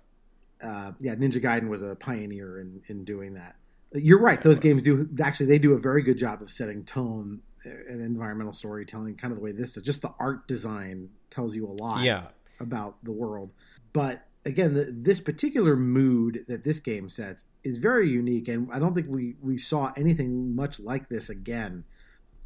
Uh, 0.62 0.92
yeah, 1.01 1.14
Ninja 1.14 1.42
Gaiden 1.42 1.68
was 1.68 1.82
a 1.82 1.94
pioneer 1.96 2.61
in, 2.61 2.80
in 2.88 3.05
doing 3.05 3.34
that. 3.34 3.57
You're 3.92 4.20
right; 4.20 4.40
those 4.40 4.61
games 4.61 4.82
do 4.84 5.09
actually 5.22 5.46
they 5.46 5.59
do 5.59 5.72
a 5.74 5.78
very 5.78 6.03
good 6.03 6.16
job 6.18 6.42
of 6.42 6.51
setting 6.51 6.84
tone 6.84 7.40
and 7.65 8.01
environmental 8.01 8.53
storytelling, 8.53 9.17
kind 9.17 9.33
of 9.33 9.39
the 9.39 9.45
way 9.45 9.53
this 9.53 9.73
does. 9.73 9.83
Just 9.83 10.03
the 10.03 10.13
art 10.19 10.47
design 10.49 11.09
tells 11.31 11.55
you 11.55 11.67
a 11.67 11.75
lot 11.83 12.05
Yeah. 12.05 12.29
about 12.59 13.03
the 13.05 13.13
world. 13.13 13.53
But 13.93 14.27
again, 14.45 14.75
the, 14.75 14.89
this 14.91 15.21
particular 15.21 15.77
mood 15.77 16.45
that 16.49 16.65
this 16.65 16.79
game 16.79 17.09
sets 17.09 17.45
is 17.65 17.79
very 17.79 18.09
unique, 18.09 18.49
and 18.49 18.69
I 18.73 18.79
don't 18.79 18.95
think 18.95 19.07
we 19.09 19.37
we 19.41 19.59
saw 19.59 19.93
anything 19.97 20.55
much 20.55 20.81
like 20.81 21.09
this 21.09 21.29
again 21.31 21.85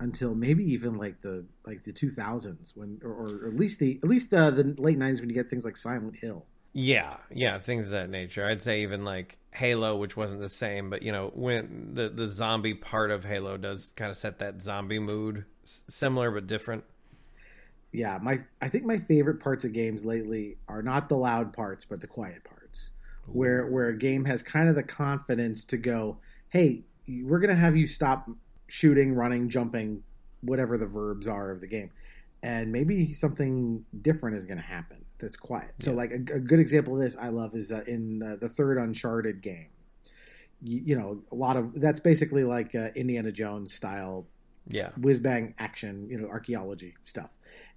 until 0.00 0.34
maybe 0.34 0.64
even 0.64 0.96
like 0.96 1.20
the 1.22 1.44
like 1.64 1.84
the 1.84 1.92
2000s 1.92 2.72
when, 2.74 2.98
or, 3.04 3.10
or 3.10 3.48
at 3.48 3.54
least 3.56 3.78
the 3.78 4.00
at 4.02 4.08
least 4.08 4.34
uh, 4.34 4.50
the 4.50 4.74
late 4.78 4.98
90s 4.98 5.20
when 5.20 5.28
you 5.28 5.34
get 5.34 5.48
things 5.48 5.64
like 5.64 5.76
Silent 5.76 6.16
Hill. 6.16 6.46
Yeah, 6.74 7.18
yeah, 7.30 7.58
things 7.60 7.86
of 7.86 7.92
that 7.92 8.10
nature. 8.10 8.44
I'd 8.44 8.62
say 8.62 8.82
even 8.82 9.04
like 9.04 9.38
Halo, 9.52 9.96
which 9.96 10.16
wasn't 10.16 10.40
the 10.40 10.48
same, 10.48 10.90
but 10.90 11.02
you 11.02 11.12
know, 11.12 11.30
when 11.34 11.94
the 11.94 12.08
the 12.08 12.28
zombie 12.28 12.74
part 12.74 13.10
of 13.12 13.24
Halo 13.24 13.56
does 13.56 13.92
kind 13.96 14.10
of 14.10 14.16
set 14.18 14.40
that 14.40 14.60
zombie 14.60 14.98
mood, 14.98 15.44
s- 15.64 15.84
similar 15.88 16.30
but 16.32 16.46
different. 16.48 16.84
Yeah, 17.92 18.18
my 18.20 18.40
I 18.60 18.68
think 18.68 18.84
my 18.84 18.98
favorite 18.98 19.40
parts 19.40 19.64
of 19.64 19.72
games 19.72 20.04
lately 20.04 20.56
are 20.68 20.82
not 20.82 21.08
the 21.08 21.16
loud 21.16 21.52
parts, 21.52 21.84
but 21.84 22.00
the 22.00 22.06
quiet 22.08 22.42
parts, 22.44 22.90
where 23.26 23.66
where 23.66 23.88
a 23.88 23.96
game 23.98 24.24
has 24.24 24.42
kind 24.42 24.68
of 24.68 24.74
the 24.74 24.82
confidence 24.82 25.64
to 25.66 25.76
go, 25.76 26.18
hey, 26.48 26.84
we're 27.08 27.38
gonna 27.38 27.54
have 27.54 27.76
you 27.76 27.86
stop 27.86 28.28
shooting, 28.66 29.14
running, 29.14 29.48
jumping, 29.48 30.02
whatever 30.40 30.76
the 30.76 30.86
verbs 30.86 31.28
are 31.28 31.50
of 31.52 31.60
the 31.60 31.68
game, 31.68 31.90
and 32.42 32.72
maybe 32.72 33.14
something 33.14 33.84
different 34.02 34.36
is 34.36 34.46
gonna 34.46 34.60
happen 34.60 35.04
that's 35.18 35.36
quiet. 35.36 35.72
So, 35.78 35.90
Yeah. 35.90 35.96
like 35.96 36.10
a, 36.10 36.34
a 36.34 36.40
good 36.40 36.58
example 36.60 36.94
of 36.96 37.02
this 37.02 37.16
I 37.18 37.28
love 37.28 37.54
is 37.54 37.70
uh, 37.72 37.82
in 37.86 38.22
uh, 38.22 38.36
the 38.40 38.48
third 38.48 38.78
Uncharted 38.78 39.40
game. 39.42 39.68
You, 40.62 40.82
you 40.84 40.96
know, 40.96 41.22
a 41.30 41.34
lot 41.34 41.56
of 41.56 41.80
that's 41.80 42.00
basically 42.00 42.44
like 42.44 42.74
uh, 42.74 42.88
Indiana 42.94 43.32
Jones 43.32 43.74
style 43.74 44.26
Yeah, 44.66 44.90
whiz 44.96 45.20
bang 45.20 45.54
action, 45.58 46.08
you 46.08 46.18
know, 46.18 46.28
archaeology 46.28 46.94
stuff. 47.04 47.30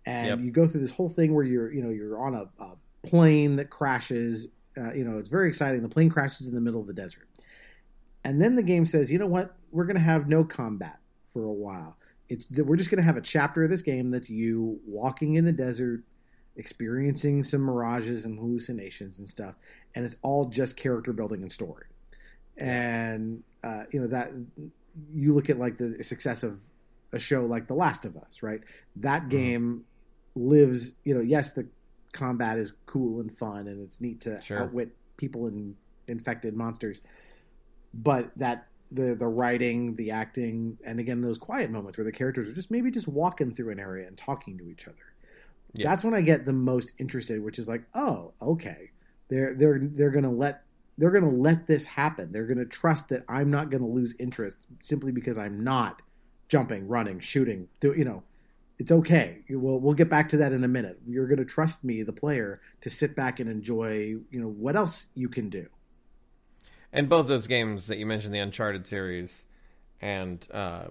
And 0.06 0.28
Yep. 0.28 0.40
you 0.40 0.52
go 0.52 0.68
through 0.68 0.82
this 0.82 0.92
whole 0.92 1.10
thing 1.10 1.34
where 1.34 1.44
you're, 1.44 1.72
you 1.74 1.84
know, 1.84 1.90
you're 1.90 2.20
on 2.20 2.34
a, 2.34 2.64
a 2.64 2.76
plane 3.04 3.58
that 3.58 3.70
crashes. 3.70 4.48
Uh, 4.78 4.94
you 4.94 5.04
know, 5.04 5.18
it's 5.18 5.30
very 5.30 5.50
exciting. 5.50 5.82
The 5.82 5.90
plane 5.90 6.10
crashes 6.10 6.48
in 6.48 6.54
the 6.54 6.62
middle 6.62 6.80
of 6.80 6.88
the 6.88 6.94
desert, 6.94 7.28
and 8.24 8.42
then 8.42 8.56
the 8.56 8.64
game 8.64 8.86
says, 8.86 9.12
you 9.12 9.18
know 9.20 9.28
what, 9.28 9.56
we're 9.72 9.86
going 9.86 9.96
to 9.98 10.02
have 10.02 10.28
no 10.28 10.44
combat 10.44 11.00
for 11.34 11.44
a 11.44 11.52
while. 11.52 11.98
It's 12.30 12.46
we're 12.52 12.76
just 12.76 12.90
going 12.90 13.00
to 13.00 13.04
have 13.06 13.18
a 13.18 13.22
chapter 13.22 13.64
of 13.64 13.70
this 13.70 13.82
game 13.82 14.12
that's 14.12 14.30
you 14.30 14.80
walking 14.86 15.36
in 15.36 15.46
the 15.46 15.52
desert, 15.52 16.04
experiencing 16.58 17.44
some 17.44 17.62
mirages 17.62 18.26
and 18.26 18.38
hallucinations 18.38 19.20
and 19.20 19.30
stuff, 19.30 19.56
and 19.96 20.04
it's 20.06 20.16
all 20.22 20.46
just 20.46 20.76
character 20.76 21.14
building 21.14 21.42
and 21.42 21.52
story. 21.52 21.86
And 22.58 23.44
uh, 23.64 23.84
you 23.92 24.02
know 24.02 24.08
that 24.08 24.32
you 25.14 25.34
look 25.34 25.50
at 25.50 25.60
like 25.60 25.78
the 25.78 26.04
success 26.04 26.44
of 26.44 26.60
a 27.14 27.20
show 27.20 27.46
like 27.46 27.68
The 27.68 27.74
Last 27.74 28.06
of 28.06 28.18
Us, 28.18 28.42
right? 28.42 28.62
That 28.98 29.30
game 29.30 29.86
lives, 30.36 30.94
you 31.04 31.14
know, 31.16 31.22
yes, 31.22 31.52
the 31.52 31.68
combat 32.12 32.58
is 32.58 32.74
cool 32.86 33.20
and 33.22 33.36
fun 33.36 33.68
and 33.68 33.82
it's 33.84 34.02
neat 34.02 34.22
to 34.22 34.42
Sure. 34.42 34.64
outwit 34.64 34.96
people 35.18 35.48
and 35.48 35.76
infected 36.08 36.56
monsters. 36.56 37.02
But 37.94 38.32
that 38.38 38.68
the 38.92 39.16
the 39.16 39.28
writing, 39.28 39.96
the 39.96 40.12
acting, 40.12 40.78
and 40.84 41.00
again 41.00 41.22
those 41.22 41.38
quiet 41.38 41.70
moments 41.70 41.98
where 41.98 42.06
the 42.06 42.12
characters 42.12 42.48
are 42.48 42.54
just 42.54 42.72
maybe 42.72 42.90
just 42.92 43.08
walking 43.08 43.54
through 43.54 43.72
an 43.72 43.80
area 43.80 44.08
and 44.08 44.18
talking 44.18 44.58
to 44.58 44.70
each 44.70 44.88
other. 44.88 45.07
Yeah. 45.78 45.90
That's 45.90 46.04
when 46.04 46.14
I 46.14 46.22
get 46.22 46.46
the 46.46 46.54
most 46.54 46.92
interested, 46.98 47.42
which 47.44 47.60
is 47.60 47.68
like, 47.68 47.84
oh, 47.94 48.34
okay. 48.42 48.92
They're 49.30 49.54
they're 49.56 49.80
they're 49.82 50.12
gonna 50.12 50.32
let 50.32 50.64
they're 50.98 51.12
gonna 51.12 51.30
let 51.30 51.68
this 51.68 51.86
happen. 51.86 52.32
They're 52.32 52.48
gonna 52.48 52.66
trust 52.66 53.10
that 53.10 53.24
I'm 53.30 53.52
not 53.52 53.70
gonna 53.70 53.88
lose 53.88 54.16
interest 54.20 54.58
simply 54.80 55.12
because 55.12 55.38
I'm 55.38 55.64
not 55.64 56.02
jumping, 56.50 56.88
running, 56.88 57.20
shooting. 57.20 57.68
Do 57.80 57.94
you 57.94 58.06
know? 58.06 58.24
It's 58.80 58.92
okay. 58.92 59.40
We'll 59.50 59.80
we'll 59.80 59.96
get 59.96 60.10
back 60.10 60.30
to 60.30 60.38
that 60.38 60.54
in 60.54 60.64
a 60.64 60.68
minute. 60.68 61.00
You're 61.08 61.28
gonna 61.28 61.46
trust 61.46 61.84
me, 61.84 62.04
the 62.04 62.14
player, 62.14 62.62
to 62.82 62.90
sit 62.90 63.16
back 63.16 63.40
and 63.40 63.50
enjoy. 63.50 64.16
You 64.32 64.40
know 64.40 64.48
what 64.50 64.76
else 64.76 65.08
you 65.16 65.30
can 65.30 65.50
do. 65.50 65.68
and 66.94 67.10
both 67.10 67.28
those 67.28 67.48
games 67.48 67.88
that 67.88 67.98
you 67.98 68.06
mentioned, 68.06 68.34
the 68.34 68.40
Uncharted 68.40 68.88
series, 68.88 69.46
and 70.02 70.48
uh, 70.54 70.86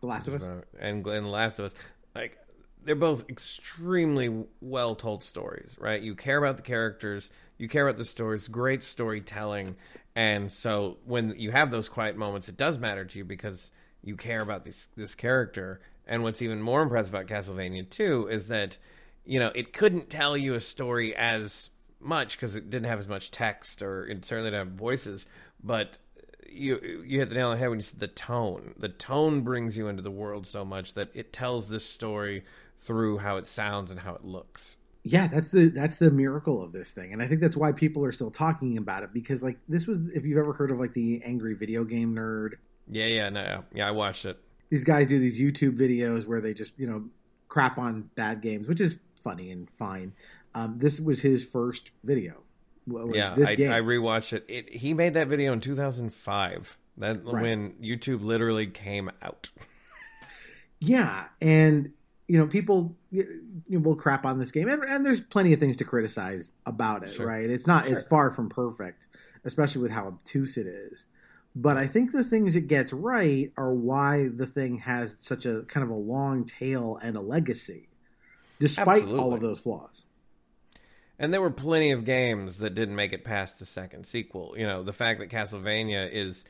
The 0.00 0.06
Last 0.06 0.28
of 0.28 0.34
Us. 0.34 0.42
and 0.44 0.62
and 0.78 1.04
The 1.24 1.28
Last 1.28 1.58
of 1.58 1.64
Us, 1.66 1.74
like 2.14 2.38
they're 2.84 2.94
both 2.94 3.28
extremely 3.28 4.44
well 4.60 4.94
told 4.94 5.22
stories, 5.24 5.76
right? 5.80 6.00
You 6.00 6.14
care 6.14 6.38
about 6.38 6.56
the 6.56 6.62
characters, 6.62 7.30
you 7.58 7.68
care 7.68 7.86
about 7.86 7.98
the 7.98 8.04
stories, 8.04 8.48
great 8.48 8.82
storytelling, 8.82 9.76
and 10.16 10.52
so 10.52 10.98
when 11.04 11.34
you 11.38 11.50
have 11.50 11.70
those 11.70 11.88
quiet 11.88 12.16
moments, 12.16 12.48
it 12.48 12.56
does 12.56 12.78
matter 12.78 13.04
to 13.04 13.18
you 13.18 13.24
because 13.24 13.72
you 14.02 14.16
care 14.16 14.40
about 14.40 14.64
this 14.64 14.88
this 14.96 15.14
character. 15.14 15.80
And 16.06 16.22
what's 16.22 16.42
even 16.42 16.60
more 16.60 16.82
impressive 16.82 17.14
about 17.14 17.26
Castlevania 17.26 17.88
2 17.88 18.28
is 18.28 18.48
that 18.48 18.76
you 19.24 19.40
know 19.40 19.50
it 19.54 19.72
couldn't 19.72 20.10
tell 20.10 20.36
you 20.36 20.54
a 20.54 20.60
story 20.60 21.14
as 21.16 21.70
much 22.00 22.36
because 22.36 22.54
it 22.54 22.70
didn't 22.70 22.88
have 22.88 22.98
as 22.98 23.08
much 23.08 23.30
text 23.30 23.82
or 23.82 24.06
it 24.06 24.24
certainly 24.24 24.50
didn't 24.50 24.68
have 24.68 24.78
voices, 24.78 25.26
but 25.62 25.98
you 26.48 27.02
you 27.04 27.18
hit 27.18 27.30
the 27.30 27.34
nail 27.34 27.48
on 27.48 27.54
the 27.54 27.58
head 27.58 27.70
when 27.70 27.78
you 27.78 27.82
said 27.82 28.00
the 28.00 28.06
tone. 28.06 28.74
The 28.78 28.88
tone 28.88 29.40
brings 29.40 29.76
you 29.76 29.88
into 29.88 30.02
the 30.02 30.10
world 30.10 30.46
so 30.46 30.64
much 30.64 30.94
that 30.94 31.10
it 31.14 31.32
tells 31.32 31.68
this 31.68 31.84
story 31.88 32.44
through 32.84 33.18
how 33.18 33.36
it 33.36 33.46
sounds 33.46 33.90
and 33.90 34.00
how 34.00 34.14
it 34.14 34.24
looks. 34.24 34.76
yeah 35.04 35.26
that's 35.26 35.48
the 35.48 35.66
that's 35.70 35.96
the 35.96 36.10
miracle 36.10 36.62
of 36.62 36.72
this 36.72 36.92
thing 36.92 37.12
and 37.12 37.20
i 37.22 37.26
think 37.26 37.40
that's 37.40 37.56
why 37.56 37.72
people 37.72 38.04
are 38.04 38.12
still 38.12 38.30
talking 38.30 38.78
about 38.78 39.02
it 39.02 39.12
because 39.12 39.42
like 39.42 39.58
this 39.68 39.86
was 39.86 40.00
if 40.14 40.24
you've 40.24 40.38
ever 40.38 40.52
heard 40.52 40.70
of 40.70 40.78
like 40.78 40.94
the 40.94 41.20
angry 41.24 41.54
video 41.54 41.84
game 41.84 42.14
nerd 42.14 42.52
Yeah, 42.88 43.06
yeah, 43.06 43.28
no, 43.30 43.64
yeah. 43.74 43.88
I 43.88 43.90
watched 43.90 44.24
it. 44.24 44.38
these 44.70 44.84
guys 44.84 45.06
do 45.06 45.18
these 45.18 45.38
youtube 45.40 45.76
videos 45.78 46.26
where 46.26 46.40
they 46.40 46.54
just 46.54 46.72
you 46.78 46.86
know 46.86 47.04
crap 47.48 47.78
on 47.78 48.08
bad 48.14 48.40
games 48.40 48.66
which 48.68 48.80
is 48.80 48.98
funny 49.22 49.50
and 49.50 49.68
fine 49.70 50.12
um, 50.54 50.78
this 50.78 51.00
was 51.00 51.20
his 51.20 51.44
first 51.44 51.90
video 52.04 52.42
Yeah, 52.86 53.34
this 53.34 53.48
I, 53.48 53.54
game 53.56 53.72
I 53.72 53.80
rewatched 53.80 54.32
it. 54.34 54.44
It 54.48 54.72
he 54.72 54.94
made 54.94 55.14
that 55.14 55.26
video 55.28 55.52
in 55.52 55.60
2005. 55.60 56.78
That 56.98 57.24
Right. 57.24 57.42
when 57.42 57.72
YouTube 57.82 58.22
literally 58.22 58.66
came 58.68 59.10
out. 59.20 59.50
yeah 60.80 61.24
and 61.40 61.92
you 62.26 62.38
know, 62.38 62.46
people 62.46 62.96
you 63.10 63.52
know, 63.68 63.80
will 63.80 63.96
crap 63.96 64.24
on 64.24 64.38
this 64.38 64.50
game, 64.50 64.68
and, 64.68 64.82
and, 64.84 65.04
there's 65.04 65.20
plenty 65.20 65.52
of 65.52 65.60
things 65.60 65.76
to 65.78 65.84
criticize 65.84 66.52
about 66.64 67.02
it. 67.04 67.12
Sure. 67.12 67.26
Right? 67.26 67.48
It's 67.48 67.66
not. 67.66 67.84
Sure. 67.84 67.94
It's 67.94 68.02
far 68.06 68.30
from 68.30 68.48
perfect, 68.48 69.06
especially 69.44 69.82
with 69.82 69.90
how 69.90 70.06
obtuse 70.06 70.56
it 70.56 70.66
is. 70.66 71.06
But 71.56 71.76
I 71.76 71.86
think 71.86 72.12
the 72.12 72.24
things 72.24 72.56
it 72.56 72.66
gets 72.66 72.92
right 72.92 73.52
are 73.56 73.72
why 73.72 74.28
the 74.28 74.46
thing 74.46 74.78
has 74.78 75.16
such 75.20 75.46
a 75.46 75.62
kind 75.62 75.84
of 75.84 75.90
a 75.90 75.94
long 75.94 76.44
tail 76.46 76.98
and 77.00 77.16
a 77.16 77.20
legacy, 77.20 77.88
despite 78.58 79.02
Absolutely. 79.02 79.20
all 79.20 79.34
of 79.34 79.40
those 79.40 79.60
flaws. 79.60 80.04
And 81.16 81.32
there 81.32 81.40
were 81.40 81.50
plenty 81.50 81.92
of 81.92 82.04
games 82.04 82.58
that 82.58 82.74
didn't 82.74 82.96
make 82.96 83.12
it 83.12 83.22
past 83.22 83.60
the 83.60 83.66
second 83.66 84.04
sequel. 84.04 84.54
You 84.56 84.66
know, 84.66 84.82
the 84.82 84.92
fact 84.92 85.20
that 85.20 85.30
Castlevania 85.30 86.10
is, 86.12 86.44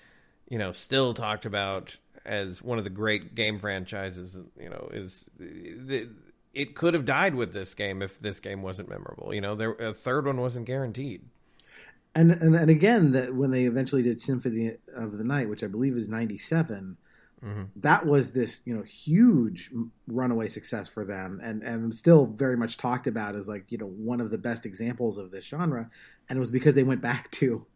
you 0.49 0.57
know, 0.57 0.73
still 0.73 1.13
talked 1.13 1.45
about 1.45 1.99
as 2.25 2.63
one 2.63 2.79
of 2.79 2.85
the 2.85 2.91
great 2.91 3.35
game 3.35 3.59
franchises, 3.59 4.39
you 4.59 4.69
know, 4.71 4.89
is 4.93 5.25
it, 5.39 6.09
it 6.53 6.75
could 6.75 6.95
have 6.95 7.05
died 7.05 7.35
with 7.35 7.53
this 7.53 7.75
game 7.75 8.03
if 8.03 8.21
this 8.21 8.41
game 8.41 8.63
wasn't 8.63 8.89
memorable. 8.89 9.35
You 9.35 9.41
know, 9.41 9.55
there 9.55 9.73
a 9.73 9.93
third 9.93 10.27
one 10.27 10.41
wasn't 10.41 10.67
guaranteed. 10.67 11.23
And 12.15 12.31
and, 12.31 12.55
and 12.55 12.71
again, 12.71 13.13
that 13.13 13.35
when 13.35 13.51
they 13.51 13.65
eventually 13.65 14.03
did 14.03 14.21
Symphony 14.21 14.77
of 14.95 15.19
the 15.19 15.25
Night, 15.25 15.49
which 15.49 15.65
I 15.65 15.67
believe 15.67 15.97
is 15.97 16.09
'97, 16.09 16.97
mm-hmm. 17.45 17.63
that 17.77 18.07
was 18.07 18.33
this 18.33 18.61
you 18.65 18.75
know 18.75 18.83
huge 18.83 19.71
runaway 20.07 20.49
success 20.49 20.89
for 20.89 21.05
them, 21.05 21.41
and 21.43 21.63
and 21.63 21.95
still 21.95 22.27
very 22.27 22.57
much 22.57 22.77
talked 22.77 23.07
about 23.07 23.35
as 23.35 23.49
like 23.49 23.71
you 23.73 23.79
know 23.79 23.89
one 23.89 24.21
of 24.21 24.31
the 24.31 24.39
best 24.39 24.65
examples 24.65 25.19
of 25.19 25.31
this 25.31 25.45
genre, 25.45 25.91
and 26.29 26.37
it 26.37 26.41
was 26.41 26.51
because 26.51 26.75
they 26.75 26.85
went 26.85 27.01
back 27.01 27.31
to 27.33 27.67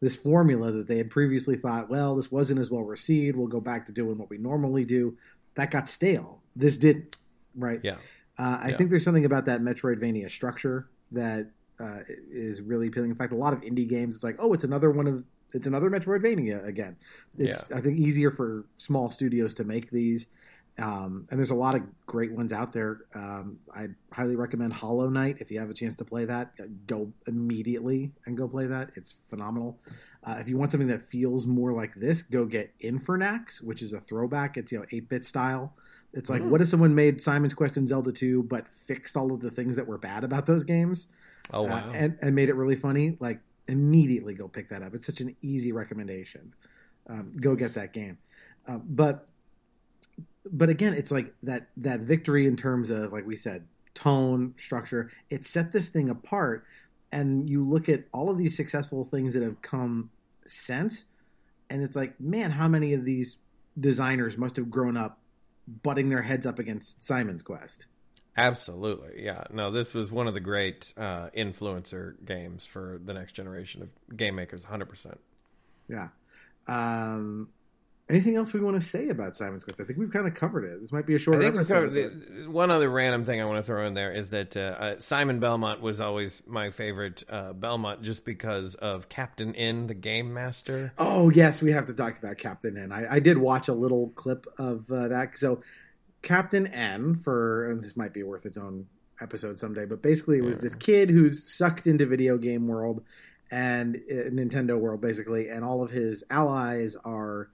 this 0.00 0.16
formula 0.16 0.70
that 0.72 0.86
they 0.86 0.98
had 0.98 1.10
previously 1.10 1.56
thought, 1.56 1.88
well, 1.90 2.14
this 2.16 2.30
wasn't 2.30 2.60
as 2.60 2.70
well 2.70 2.84
received. 2.84 3.36
We'll 3.36 3.48
go 3.48 3.60
back 3.60 3.86
to 3.86 3.92
doing 3.92 4.18
what 4.18 4.30
we 4.30 4.38
normally 4.38 4.84
do. 4.84 5.16
That 5.54 5.70
got 5.70 5.88
stale. 5.88 6.40
This 6.54 6.78
didn't, 6.78 7.16
right? 7.56 7.80
Yeah. 7.82 7.96
Uh, 8.38 8.58
I 8.62 8.68
Yeah. 8.68 8.76
think 8.76 8.90
there's 8.90 9.04
something 9.04 9.24
about 9.24 9.46
that 9.46 9.60
Metroidvania 9.60 10.30
structure 10.30 10.88
that 11.12 11.50
uh, 11.80 12.00
is 12.30 12.60
really 12.60 12.88
appealing. 12.88 13.10
In 13.10 13.16
fact, 13.16 13.32
a 13.32 13.36
lot 13.36 13.52
of 13.52 13.60
indie 13.60 13.88
games, 13.88 14.16
it's 14.16 14.24
like, 14.24 14.36
oh, 14.38 14.52
it's 14.52 14.64
another 14.64 14.90
one 14.90 15.06
of, 15.06 15.24
it's 15.54 15.66
another 15.66 15.90
Metroidvania 15.90 16.66
again. 16.66 16.96
It's 17.38 17.70
I 17.72 17.80
think 17.80 17.98
easier 17.98 18.30
for 18.30 18.66
small 18.76 19.10
studios 19.10 19.54
to 19.56 19.64
make 19.64 19.90
these. 19.90 20.26
Um, 20.78 21.24
and 21.30 21.38
there's 21.40 21.50
a 21.50 21.56
lot 21.56 21.74
of 21.74 21.82
great 22.06 22.30
ones 22.32 22.52
out 22.52 22.72
there. 22.72 23.00
Um, 23.14 23.58
I 23.74 23.88
highly 24.12 24.36
recommend 24.36 24.72
Hollow 24.72 25.08
Knight 25.08 25.38
if 25.40 25.50
you 25.50 25.58
have 25.58 25.70
a 25.70 25.74
chance 25.74 25.96
to 25.96 26.04
play 26.04 26.24
that. 26.26 26.52
uh, 26.60 26.64
Go 26.86 27.12
immediately 27.26 28.12
and 28.26 28.36
go 28.36 28.46
play 28.46 28.66
that. 28.66 28.90
It's 28.94 29.12
phenomenal. 29.28 29.78
Uh, 30.24 30.36
if 30.38 30.48
you 30.48 30.56
want 30.56 30.70
something 30.70 30.88
that 30.88 31.02
feels 31.08 31.46
more 31.46 31.72
like 31.72 31.94
this, 31.94 32.22
go 32.22 32.44
get 32.44 32.72
Infernax, 32.80 33.62
which 33.62 33.82
is 33.82 33.92
a 33.92 34.00
throwback. 34.00 34.56
It's 34.56 34.70
you 34.72 34.78
know 34.78 34.84
eight 34.92 35.08
bit 35.08 35.24
style. 35.26 35.74
It's 36.12 36.30
like 36.30 36.42
Mm. 36.42 36.48
what 36.50 36.60
if 36.62 36.68
someone 36.68 36.94
made 36.94 37.20
Simon's 37.20 37.54
Quest 37.54 37.76
and 37.76 37.86
Zelda 37.86 38.10
2, 38.12 38.44
but 38.44 38.66
fixed 38.86 39.16
all 39.16 39.32
of 39.32 39.40
the 39.40 39.50
things 39.50 39.76
that 39.76 39.86
were 39.86 39.98
bad 39.98 40.24
about 40.24 40.46
those 40.46 40.64
games 40.64 41.06
Oh 41.52 41.66
uh, 41.66 41.68
wow. 41.70 41.90
and 41.94 42.16
and 42.22 42.34
made 42.34 42.48
it 42.48 42.54
really 42.54 42.76
funny? 42.76 43.16
Like 43.20 43.40
immediately 43.66 44.34
go 44.34 44.48
pick 44.48 44.68
that 44.70 44.82
up. 44.82 44.94
It's 44.94 45.06
such 45.06 45.20
an 45.20 45.34
easy 45.42 45.72
recommendation. 45.72 46.54
Um, 47.08 47.32
go 47.40 47.54
get 47.54 47.74
that 47.74 47.92
game. 47.92 48.16
Uh, 48.66 48.78
but 48.84 49.28
but 50.50 50.68
again, 50.68 50.94
it's 50.94 51.10
like 51.10 51.34
that 51.42 51.68
that 51.78 52.00
victory 52.00 52.46
in 52.46 52.56
terms 52.56 52.90
of 52.90 53.12
like 53.12 53.26
we 53.26 53.36
said, 53.36 53.64
tone, 53.98 54.54
structure. 54.58 55.10
It 55.28 55.44
set 55.44 55.72
this 55.72 55.88
thing 55.88 56.10
apart. 56.10 56.64
And 57.10 57.48
you 57.48 57.64
look 57.64 57.88
at 57.88 58.04
all 58.12 58.30
of 58.30 58.38
these 58.38 58.54
successful 58.56 59.04
things 59.04 59.34
that 59.34 59.42
have 59.42 59.60
come 59.62 60.10
since, 60.44 61.06
and 61.70 61.82
it's 61.82 61.96
like, 61.96 62.20
man, 62.20 62.50
how 62.50 62.68
many 62.68 62.92
of 62.92 63.04
these 63.04 63.36
designers 63.80 64.36
must 64.36 64.56
have 64.56 64.70
grown 64.70 64.96
up 64.96 65.18
butting 65.82 66.10
their 66.10 66.22
heads 66.22 66.46
up 66.46 66.58
against 66.58 67.02
Simon's 67.02 67.42
Quest? 67.42 67.86
Absolutely, 68.36 69.24
yeah. 69.24 69.44
No, 69.50 69.70
this 69.70 69.94
was 69.94 70.12
one 70.12 70.28
of 70.28 70.34
the 70.34 70.40
great 70.40 70.92
uh, 70.96 71.30
influencer 71.36 72.14
games 72.24 72.66
for 72.66 73.00
the 73.02 73.14
next 73.14 73.32
generation 73.32 73.82
of 73.82 74.16
game 74.16 74.36
makers. 74.36 74.62
Hundred 74.62 74.88
percent. 74.88 75.18
Yeah. 75.88 76.08
Um, 76.66 77.48
anything 78.08 78.36
else 78.36 78.52
we 78.52 78.60
want 78.60 78.80
to 78.80 78.86
say 78.86 79.08
about 79.08 79.36
Simon's 79.36 79.64
Quest? 79.64 79.80
I 79.80 79.84
think 79.84 79.98
we've 79.98 80.12
kind 80.12 80.26
of 80.26 80.34
covered 80.34 80.64
it. 80.64 80.80
This 80.80 80.92
might 80.92 81.06
be 81.06 81.14
a 81.14 81.18
short 81.18 81.36
I 81.36 81.40
think 81.40 81.54
we 81.54 81.60
episode. 81.60 81.74
covered 81.74 82.44
the, 82.44 82.50
one 82.50 82.70
other 82.70 82.88
random 82.90 83.24
thing 83.24 83.40
I 83.40 83.44
want 83.44 83.58
to 83.58 83.62
throw 83.62 83.86
in 83.86 83.94
there 83.94 84.12
is 84.12 84.30
that 84.30 84.56
uh, 84.56 84.60
uh, 84.60 84.98
Simon 84.98 85.40
Belmont 85.40 85.80
was 85.80 86.00
always 86.00 86.42
my 86.46 86.70
favorite 86.70 87.24
uh, 87.28 87.52
Belmont 87.52 88.02
just 88.02 88.24
because 88.24 88.74
of 88.76 89.08
Captain 89.08 89.54
N, 89.54 89.86
the 89.88 89.94
game 89.94 90.32
master. 90.32 90.92
oh 90.98 91.30
yes, 91.30 91.60
we 91.60 91.70
have 91.72 91.86
to 91.86 91.94
talk 91.94 92.18
about 92.18 92.38
Captain 92.38 92.76
N. 92.76 92.92
I, 92.92 93.14
I 93.16 93.20
did 93.20 93.38
watch 93.38 93.68
a 93.68 93.74
little 93.74 94.08
clip 94.10 94.46
of 94.58 94.90
uh, 94.90 95.08
that. 95.08 95.36
So 95.38 95.62
Captain 96.22 96.66
N, 96.66 97.14
for 97.14 97.70
and 97.70 97.82
this 97.82 97.96
might 97.96 98.12
be 98.14 98.22
worth 98.22 98.46
its 98.46 98.56
own 98.56 98.86
episode 99.20 99.58
someday, 99.58 99.84
but 99.84 100.00
basically 100.00 100.38
it 100.38 100.44
was 100.44 100.56
Yeah. 100.56 100.62
this 100.62 100.74
kid 100.74 101.10
who's 101.10 101.52
sucked 101.52 101.86
into 101.86 102.06
video 102.06 102.38
game 102.38 102.66
world 102.68 103.02
and 103.50 103.96
uh, 104.10 104.14
Nintendo 104.30 104.78
world 104.78 105.00
basically, 105.00 105.48
and 105.48 105.64
all 105.64 105.82
of 105.82 105.90
his 105.90 106.24
allies 106.30 106.96
are. 107.04 107.50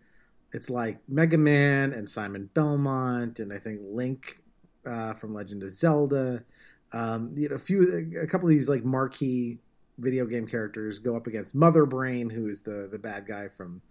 It's 0.54 0.70
like 0.70 0.98
Mega 1.08 1.36
Man 1.36 1.92
and 1.92 2.08
Simon 2.08 2.48
Belmont, 2.54 3.40
and 3.40 3.52
I 3.52 3.58
think 3.58 3.80
Link 3.82 4.38
uh, 4.86 5.12
from 5.14 5.34
Legend 5.34 5.64
of 5.64 5.72
Zelda. 5.72 6.44
Um, 6.92 7.32
you 7.36 7.48
know, 7.48 7.56
a 7.56 7.58
few, 7.58 8.20
a 8.22 8.26
couple 8.28 8.48
of 8.48 8.54
these 8.54 8.68
like 8.68 8.84
marquee 8.84 9.58
video 9.98 10.26
game 10.26 10.46
characters 10.46 11.00
go 11.00 11.16
up 11.16 11.26
against 11.26 11.56
Mother 11.56 11.86
Brain, 11.86 12.30
who 12.30 12.48
is 12.48 12.60
the 12.60 12.88
the 12.90 12.98
bad 12.98 13.26
guy 13.26 13.48
from 13.48 13.82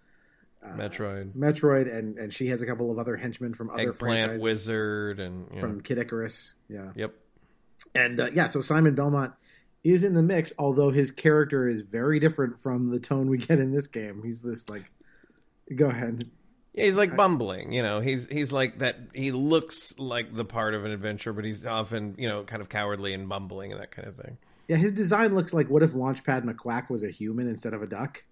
uh, 0.65 0.69
Metroid, 0.69 1.33
Metroid, 1.33 1.93
and 1.93 2.17
and 2.17 2.33
she 2.33 2.47
has 2.47 2.61
a 2.61 2.65
couple 2.65 2.89
of 2.89 2.97
other 2.97 3.17
henchmen 3.17 3.53
from 3.53 3.69
other 3.69 3.89
Eggplant 3.89 4.41
Wizard, 4.41 5.19
and 5.19 5.51
know, 5.51 5.59
from 5.59 5.81
Kid 5.81 5.97
Icarus. 5.97 6.53
Yeah, 6.69 6.91
yep. 6.95 7.13
and 7.93 8.21
uh, 8.21 8.29
yeah, 8.33 8.47
so 8.47 8.61
Simon 8.61 8.95
Belmont 8.95 9.33
is 9.83 10.05
in 10.05 10.13
the 10.13 10.23
mix, 10.23 10.53
although 10.57 10.91
his 10.91 11.11
character 11.11 11.67
is 11.67 11.81
very 11.81 12.21
different 12.21 12.57
from 12.57 12.89
the 12.89 13.01
tone 13.01 13.29
we 13.29 13.37
get 13.37 13.59
in 13.59 13.73
this 13.73 13.87
game. 13.87 14.21
He's 14.23 14.41
this 14.41 14.69
like, 14.69 14.89
go 15.75 15.89
ahead. 15.89 16.29
Yeah, 16.73 16.85
he's 16.85 16.95
like 16.95 17.15
bumbling, 17.15 17.71
you 17.71 17.83
know. 17.83 17.99
He's 17.99 18.27
he's 18.27 18.51
like 18.51 18.79
that. 18.79 18.97
He 19.13 19.31
looks 19.31 19.93
like 19.99 20.35
the 20.35 20.45
part 20.45 20.73
of 20.73 20.85
an 20.85 20.91
adventure, 20.91 21.31
but 21.31 21.45
he's 21.45 21.65
often, 21.65 22.15
you 22.17 22.27
know, 22.27 22.43
kind 22.43 22.61
of 22.61 22.69
cowardly 22.69 23.13
and 23.13 23.29
bumbling 23.29 23.71
and 23.71 23.79
that 23.79 23.91
kind 23.91 24.07
of 24.07 24.15
thing. 24.15 24.37
Yeah, 24.67 24.77
his 24.77 24.91
design 24.91 25.35
looks 25.35 25.53
like 25.53 25.69
what 25.69 25.83
if 25.83 25.91
Launchpad 25.91 26.43
McQuack 26.45 26.89
was 26.89 27.03
a 27.03 27.11
human 27.11 27.47
instead 27.47 27.73
of 27.73 27.83
a 27.83 27.87
duck. 27.87 28.23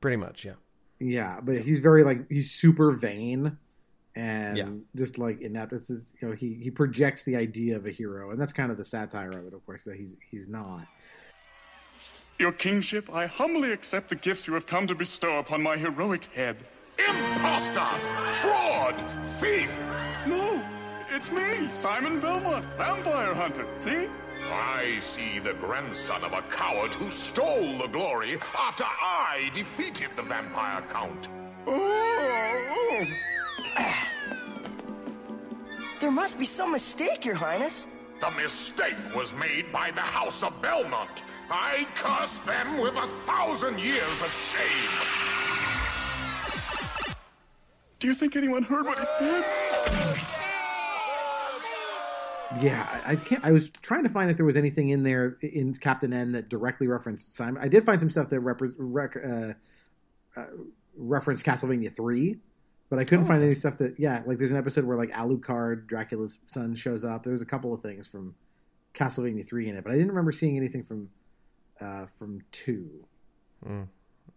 Pretty 0.00 0.16
much, 0.16 0.44
yeah. 0.44 0.54
Yeah, 0.98 1.38
but 1.40 1.58
he's 1.58 1.78
very 1.78 2.02
like 2.02 2.28
he's 2.28 2.50
super 2.50 2.90
vain 2.90 3.56
and 4.16 4.56
Yeah. 4.56 4.68
just 4.96 5.18
like 5.18 5.40
inept. 5.42 5.72
It's 5.72 5.88
you 5.88 6.02
know 6.22 6.32
he 6.32 6.54
he 6.54 6.70
projects 6.72 7.22
the 7.22 7.36
idea 7.36 7.76
of 7.76 7.86
a 7.86 7.92
hero, 7.92 8.30
and 8.32 8.40
that's 8.40 8.52
kind 8.52 8.72
of 8.72 8.78
the 8.78 8.84
satire 8.84 9.28
of 9.28 9.46
it, 9.46 9.54
of 9.54 9.64
course, 9.64 9.84
that 9.84 9.94
he's 9.96 10.16
he's 10.30 10.48
not. 10.48 10.86
Your 12.38 12.52
kingship, 12.52 13.08
I 13.14 13.26
humbly 13.26 13.72
accept 13.72 14.08
the 14.08 14.14
gifts 14.16 14.46
you 14.48 14.54
have 14.54 14.66
come 14.66 14.86
to 14.88 14.94
bestow 14.94 15.38
upon 15.38 15.62
my 15.62 15.76
heroic 15.76 16.24
head. 16.34 16.56
Imposter! 16.98 17.80
Fraud! 18.40 18.94
Thief! 19.40 19.78
No, 20.26 20.62
it's 21.10 21.30
me, 21.30 21.68
Simon 21.70 22.20
Belmont, 22.20 22.64
vampire 22.76 23.34
hunter. 23.34 23.66
See? 23.78 24.08
I 24.50 24.98
see 25.00 25.38
the 25.38 25.54
grandson 25.54 26.22
of 26.24 26.32
a 26.32 26.42
coward 26.42 26.94
who 26.94 27.10
stole 27.10 27.78
the 27.78 27.88
glory 27.88 28.38
after 28.58 28.84
I 28.84 29.50
defeated 29.54 30.10
the 30.16 30.22
vampire 30.22 30.82
count. 30.90 31.28
Oh, 31.66 33.04
There 36.00 36.10
must 36.10 36.38
be 36.38 36.44
some 36.44 36.72
mistake, 36.72 37.24
Your 37.24 37.34
Highness. 37.34 37.86
The 38.20 38.30
mistake 38.32 38.96
was 39.14 39.32
made 39.34 39.72
by 39.72 39.90
the 39.90 40.02
House 40.02 40.42
of 40.42 40.60
Belmont. 40.62 41.22
I 41.50 41.86
curse 41.94 42.38
them 42.38 42.78
with 42.78 42.96
a 42.96 43.06
thousand 43.06 43.80
years 43.80 44.22
of 44.22 44.32
shame. 44.32 45.55
Do 48.06 48.12
you 48.12 48.16
think 48.16 48.36
anyone 48.36 48.62
heard 48.62 48.86
what 48.86 49.00
he 49.00 49.04
said? 49.04 49.44
Yeah, 52.60 52.86
I, 53.04 53.12
I 53.12 53.16
can't. 53.16 53.44
I 53.44 53.50
was 53.50 53.70
trying 53.82 54.04
to 54.04 54.08
find 54.08 54.30
if 54.30 54.36
there 54.36 54.46
was 54.46 54.56
anything 54.56 54.90
in 54.90 55.02
there 55.02 55.36
in 55.42 55.74
Captain 55.74 56.12
N 56.12 56.30
that 56.30 56.48
directly 56.48 56.86
referenced 56.86 57.36
Simon. 57.36 57.60
I 57.60 57.66
did 57.66 57.84
find 57.84 57.98
some 57.98 58.08
stuff 58.08 58.28
that 58.28 58.40
repre- 58.40 58.74
rec- 58.78 59.16
uh, 59.16 60.40
uh, 60.40 60.46
referenced 60.96 61.44
Castlevania 61.44 61.92
three, 61.92 62.36
but 62.90 63.00
I 63.00 63.04
couldn't 63.04 63.26
find 63.26 63.42
any 63.42 63.56
stuff 63.56 63.76
that. 63.78 63.98
Yeah, 63.98 64.22
like 64.24 64.38
there's 64.38 64.52
an 64.52 64.56
episode 64.56 64.84
where 64.84 64.96
like 64.96 65.10
Alucard, 65.10 65.88
Dracula's 65.88 66.38
son, 66.46 66.76
shows 66.76 67.04
up. 67.04 67.24
There's 67.24 67.42
a 67.42 67.46
couple 67.46 67.74
of 67.74 67.82
things 67.82 68.06
from 68.06 68.36
Castlevania 68.94 69.44
three 69.44 69.68
in 69.68 69.76
it, 69.76 69.82
but 69.82 69.90
I 69.90 69.96
didn't 69.96 70.10
remember 70.10 70.30
seeing 70.30 70.56
anything 70.56 70.84
from 70.84 71.08
uh, 71.80 72.06
from 72.16 72.42
two. 72.52 73.04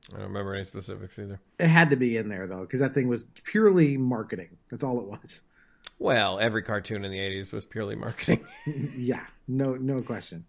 I 0.10 0.18
don't 0.18 0.28
remember 0.28 0.56
any 0.56 0.66
specifics 0.66 1.20
either. 1.20 1.40
It 1.60 1.68
had 1.68 1.90
to 1.92 1.96
be 1.96 2.18
in 2.18 2.30
there 2.30 2.48
though, 2.48 2.62
because 2.62 2.80
that 2.80 2.94
thing 2.94 3.08
was 3.08 3.28
purely 3.44 3.98
marketing. 3.98 4.58
That's 4.70 4.84
all 4.84 5.00
it 5.00 5.06
was. 5.06 5.42
Well, 6.00 6.40
every 6.40 6.64
cartoon 6.64 7.06
in 7.06 7.12
the 7.12 7.20
'80s 7.20 7.52
was 7.52 7.66
purely 7.66 7.96
marketing. 7.96 8.46
yeah, 8.96 9.26
no, 9.48 9.76
no 9.76 10.02
question. 10.02 10.46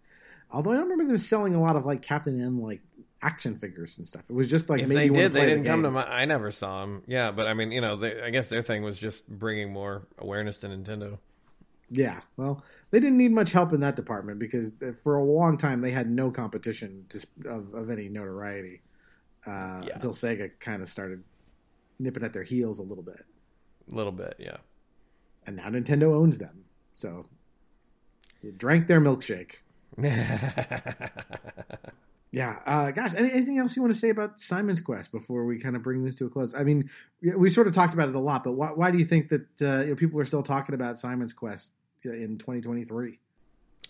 Although 0.49 0.71
I 0.71 0.75
don't 0.75 0.83
remember 0.83 1.05
them 1.05 1.17
selling 1.17 1.55
a 1.55 1.61
lot 1.61 1.75
of 1.75 1.85
like 1.85 2.01
Captain 2.01 2.41
N 2.41 2.57
like 2.57 2.81
action 3.21 3.57
figures 3.57 3.97
and 3.97 4.07
stuff. 4.07 4.23
It 4.29 4.33
was 4.33 4.49
just 4.49 4.69
like 4.69 4.81
if 4.81 4.87
maybe 4.87 5.13
they 5.13 5.21
did, 5.21 5.33
they 5.33 5.39
play 5.39 5.45
the 5.45 5.51
didn't 5.51 5.65
come 5.65 5.83
to 5.83 5.91
my. 5.91 6.05
I 6.05 6.25
never 6.25 6.51
saw 6.51 6.81
them. 6.81 7.03
Yeah, 7.07 7.31
but 7.31 7.47
I 7.47 7.53
mean, 7.53 7.71
you 7.71 7.81
know, 7.81 7.95
they, 7.95 8.21
I 8.21 8.29
guess 8.29 8.49
their 8.49 8.63
thing 8.63 8.83
was 8.83 8.97
just 8.97 9.27
bringing 9.27 9.71
more 9.71 10.07
awareness 10.17 10.57
to 10.59 10.67
Nintendo. 10.67 11.19
Yeah, 11.89 12.21
well, 12.37 12.63
they 12.91 13.01
didn't 13.01 13.17
need 13.17 13.31
much 13.33 13.51
help 13.51 13.73
in 13.73 13.81
that 13.81 13.97
department 13.97 14.39
because 14.39 14.71
eh, 14.81 14.91
for 15.03 15.17
a 15.17 15.23
long 15.23 15.57
time 15.57 15.81
they 15.81 15.91
had 15.91 16.09
no 16.09 16.31
competition 16.31 17.05
to, 17.09 17.49
of, 17.49 17.73
of 17.73 17.89
any 17.89 18.07
notoriety 18.07 18.81
uh, 19.47 19.81
Yeah. 19.85 19.95
until 19.95 20.11
Sega 20.11 20.51
kind 20.59 20.81
of 20.81 20.89
started 20.89 21.23
nipping 21.99 22.23
at 22.23 22.33
their 22.33 22.43
heels 22.43 22.79
a 22.79 22.83
little 22.83 23.03
bit, 23.03 23.25
A 23.91 23.95
little 23.95 24.11
bit, 24.11 24.35
yeah. 24.39 24.57
and 25.45 25.55
now 25.55 25.69
Nintendo 25.69 26.13
owns 26.15 26.37
them. 26.37 26.63
So 26.95 27.25
you 28.41 28.51
drank 28.51 28.87
their 28.87 29.01
milkshake. 29.01 29.55
Yeah, 32.33 32.59
uh, 32.65 32.91
gosh, 32.91 33.11
anything 33.17 33.57
else 33.59 33.75
you 33.75 33.81
want 33.81 33.93
to 33.93 33.99
say 33.99 34.07
about 34.07 34.39
Simon's 34.39 34.79
Quest 34.79 35.11
before 35.11 35.43
we 35.45 35.59
kind 35.59 35.75
of 35.75 35.83
bring 35.83 36.05
this 36.05 36.15
to 36.15 36.25
a 36.27 36.29
close? 36.29 36.53
I 36.53 36.63
mean, 36.63 36.89
we- 37.21 37.35
we 37.35 37.49
sort 37.49 37.67
of 37.67 37.73
talked 37.73 37.93
about 37.93 38.07
it 38.07 38.15
a 38.15 38.19
lot, 38.21 38.45
but 38.45 38.53
why, 38.53 38.69
why 38.69 38.89
do 38.89 38.97
you 38.97 39.03
think 39.03 39.27
that 39.27 39.61
uh, 39.61 39.81
you 39.83 39.89
know, 39.89 39.95
people 39.95 40.17
are 40.17 40.23
still 40.25 40.41
talking 40.41 40.73
about 40.73 40.97
Simon's 40.97 41.33
Quest 41.33 41.73
in 42.05 42.37
2023? 42.37 43.19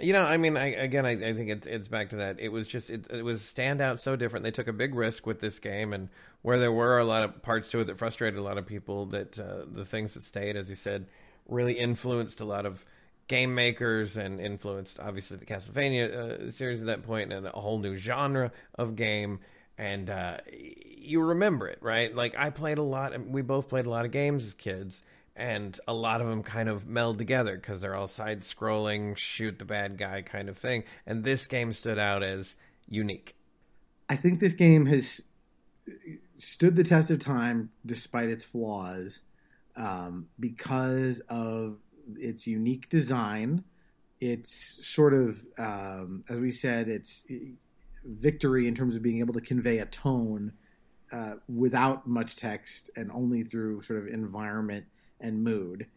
You 0.01 0.13
know, 0.13 0.23
I 0.23 0.37
mean, 0.37 0.57
I, 0.57 0.67
again, 0.67 1.05
I, 1.05 1.11
I 1.11 1.33
think 1.33 1.49
it's 1.49 1.67
it's 1.67 1.87
back 1.87 2.09
to 2.09 2.17
that. 2.17 2.39
It 2.39 2.49
was 2.49 2.67
just 2.67 2.89
it, 2.89 3.07
it 3.11 3.23
was 3.23 3.41
standout 3.41 3.99
so 3.99 4.15
different. 4.15 4.43
They 4.43 4.51
took 4.51 4.67
a 4.67 4.73
big 4.73 4.95
risk 4.95 5.25
with 5.25 5.39
this 5.39 5.59
game, 5.59 5.93
and 5.93 6.09
where 6.41 6.57
there 6.57 6.71
were 6.71 6.97
a 6.97 7.05
lot 7.05 7.23
of 7.23 7.41
parts 7.41 7.69
to 7.69 7.79
it 7.79 7.85
that 7.85 7.97
frustrated 7.97 8.39
a 8.39 8.43
lot 8.43 8.57
of 8.57 8.65
people, 8.65 9.05
that 9.07 9.37
uh, 9.37 9.65
the 9.71 9.85
things 9.85 10.15
that 10.15 10.23
stayed, 10.23 10.55
as 10.55 10.69
you 10.69 10.75
said, 10.75 11.05
really 11.47 11.73
influenced 11.73 12.41
a 12.41 12.45
lot 12.45 12.65
of 12.65 12.85
game 13.27 13.53
makers 13.55 14.17
and 14.17 14.41
influenced 14.41 14.99
obviously 14.99 15.37
the 15.37 15.45
Castlevania 15.45 16.47
uh, 16.47 16.51
series 16.51 16.81
at 16.81 16.87
that 16.87 17.03
point 17.03 17.31
and 17.31 17.47
a 17.47 17.51
whole 17.51 17.79
new 17.79 17.95
genre 17.95 18.51
of 18.75 18.95
game. 18.95 19.39
And 19.77 20.09
uh, 20.09 20.37
you 20.51 21.21
remember 21.21 21.67
it, 21.67 21.77
right? 21.81 22.13
Like 22.13 22.35
I 22.37 22.49
played 22.49 22.77
a 22.77 22.83
lot, 22.83 23.13
and 23.13 23.33
we 23.33 23.41
both 23.41 23.69
played 23.69 23.85
a 23.85 23.89
lot 23.89 24.05
of 24.05 24.11
games 24.11 24.45
as 24.45 24.53
kids 24.53 25.01
and 25.35 25.79
a 25.87 25.93
lot 25.93 26.21
of 26.21 26.27
them 26.27 26.43
kind 26.43 26.69
of 26.69 26.85
meld 26.85 27.17
together 27.17 27.55
because 27.55 27.81
they're 27.81 27.95
all 27.95 28.07
side 28.07 28.41
scrolling 28.41 29.15
shoot 29.15 29.57
the 29.59 29.65
bad 29.65 29.97
guy 29.97 30.21
kind 30.21 30.49
of 30.49 30.57
thing 30.57 30.83
and 31.05 31.23
this 31.23 31.45
game 31.47 31.71
stood 31.71 31.99
out 31.99 32.23
as 32.23 32.55
unique 32.87 33.35
I 34.11 34.17
think 34.17 34.41
this 34.41 34.51
game 34.51 34.87
has 34.87 35.21
stood 36.35 36.75
the 36.75 36.83
test 36.83 37.11
of 37.11 37.19
time 37.19 37.69
despite 37.85 38.27
its 38.27 38.43
flaws 38.43 39.21
um, 39.77 40.27
because 40.37 41.21
of 41.29 41.77
its 42.15 42.45
unique 42.45 42.89
design. 42.89 43.63
It's 44.19 44.79
sort 44.81 45.13
of, 45.13 45.45
um, 45.57 46.25
as 46.27 46.39
we 46.39 46.51
said, 46.51 46.89
it's 46.89 47.25
victory 48.03 48.67
in 48.67 48.75
terms 48.75 48.97
of 48.97 49.01
being 49.01 49.19
able 49.19 49.33
to 49.33 49.41
convey 49.41 49.79
a 49.79 49.85
tone 49.85 50.51
uh, 51.13 51.35
without 51.47 52.05
much 52.05 52.35
text 52.35 52.89
and 52.97 53.09
only 53.11 53.43
through 53.43 53.81
sort 53.81 53.99
of 53.99 54.07
environment 54.07 54.85
and 55.21 55.43
mood. 55.43 55.87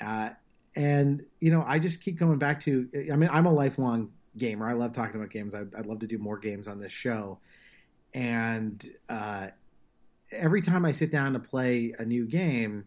Uh, 0.00 0.30
and 0.74 1.24
you 1.40 1.50
know, 1.50 1.64
I 1.66 1.78
just 1.78 2.00
keep 2.00 2.18
going 2.18 2.38
back 2.38 2.60
to. 2.60 2.88
I 3.12 3.16
mean, 3.16 3.30
I'm 3.32 3.46
a 3.46 3.52
lifelong 3.52 4.10
gamer. 4.36 4.68
I 4.68 4.74
love 4.74 4.92
talking 4.92 5.16
about 5.16 5.30
games. 5.30 5.54
I'd, 5.54 5.74
I'd 5.74 5.86
love 5.86 6.00
to 6.00 6.06
do 6.06 6.18
more 6.18 6.38
games 6.38 6.68
on 6.68 6.78
this 6.80 6.92
show. 6.92 7.38
And 8.14 8.84
uh, 9.08 9.48
every 10.30 10.62
time 10.62 10.84
I 10.84 10.92
sit 10.92 11.10
down 11.10 11.32
to 11.34 11.38
play 11.38 11.94
a 11.98 12.04
new 12.04 12.26
game, 12.26 12.84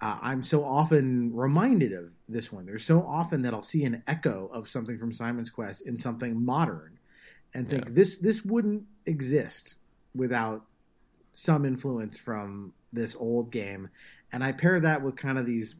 uh, 0.00 0.18
I'm 0.22 0.42
so 0.42 0.64
often 0.64 1.34
reminded 1.34 1.92
of 1.92 2.10
this 2.28 2.50
one. 2.52 2.66
There's 2.66 2.84
so 2.84 3.02
often 3.02 3.42
that 3.42 3.54
I'll 3.54 3.62
see 3.62 3.84
an 3.84 4.02
echo 4.06 4.50
of 4.52 4.68
something 4.68 4.98
from 4.98 5.12
Simon's 5.12 5.50
Quest 5.50 5.86
in 5.86 5.96
something 5.96 6.44
modern, 6.44 6.98
and 7.54 7.68
think 7.68 7.84
Yeah. 7.84 7.90
this 7.92 8.18
this 8.18 8.44
wouldn't 8.44 8.84
exist 9.04 9.76
without 10.14 10.64
some 11.32 11.64
influence 11.66 12.18
from 12.18 12.72
this 12.92 13.14
old 13.14 13.50
game. 13.52 13.90
And 14.32 14.42
I 14.42 14.52
pair 14.52 14.80
that 14.80 15.02
with 15.02 15.16
kind 15.16 15.38
of 15.38 15.46
these 15.46 15.76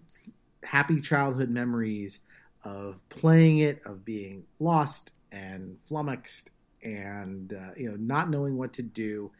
happy 0.62 1.01
childhood 1.01 1.51
memories 1.51 2.20
of 2.64 3.07
playing 3.09 3.59
it, 3.59 3.80
of 3.86 4.05
being 4.05 4.44
lost 4.59 5.12
and 5.32 5.76
flummoxed, 5.86 6.51
and 6.82 7.53
uh, 7.53 7.70
you 7.76 7.90
know 7.90 7.97
not 7.97 8.30
knowing 8.30 8.57
what 8.57 8.72
to 8.74 8.82
do, 8.82 9.30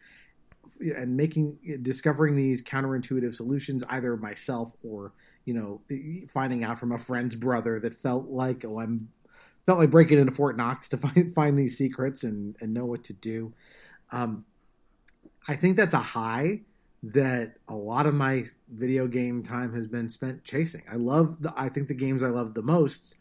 and 0.79 1.15
making 1.15 1.57
discovering 1.81 2.35
these 2.35 2.63
counterintuitive 2.63 3.35
solutions 3.35 3.83
either 3.89 4.15
myself 4.17 4.73
or 4.83 5.13
you 5.45 5.53
know 5.53 5.81
finding 6.29 6.63
out 6.63 6.77
from 6.77 6.91
a 6.91 6.97
friend's 6.97 7.35
brother 7.35 7.79
that 7.79 7.93
felt 7.93 8.27
like 8.27 8.63
oh 8.65 8.79
I'm 8.79 9.09
felt 9.65 9.79
like 9.79 9.89
breaking 9.89 10.17
into 10.17 10.31
Fort 10.31 10.57
Knox 10.57 10.89
to 10.89 10.97
find 10.97 11.33
find 11.33 11.59
these 11.59 11.77
secrets 11.77 12.23
and 12.23 12.55
and 12.61 12.73
know 12.73 12.85
what 12.85 13.03
to 13.05 13.13
do. 13.13 13.53
Um, 14.11 14.45
I 15.47 15.55
think 15.55 15.77
that's 15.77 15.93
a 15.93 15.99
high 15.99 16.61
that 17.03 17.57
a 17.67 17.75
lot 17.75 18.05
of 18.05 18.13
my 18.13 18.45
video 18.69 19.07
game 19.07 19.43
time 19.43 19.73
has 19.73 19.87
been 19.87 20.09
spent 20.09 20.43
chasing. 20.43 20.83
I 20.91 20.95
love 20.95 21.41
the 21.41 21.53
I 21.55 21.69
think 21.69 21.87
the 21.87 21.93
games 21.93 22.23
I 22.23 22.29
love 22.29 22.53
the 22.53 22.61
most 22.61 23.15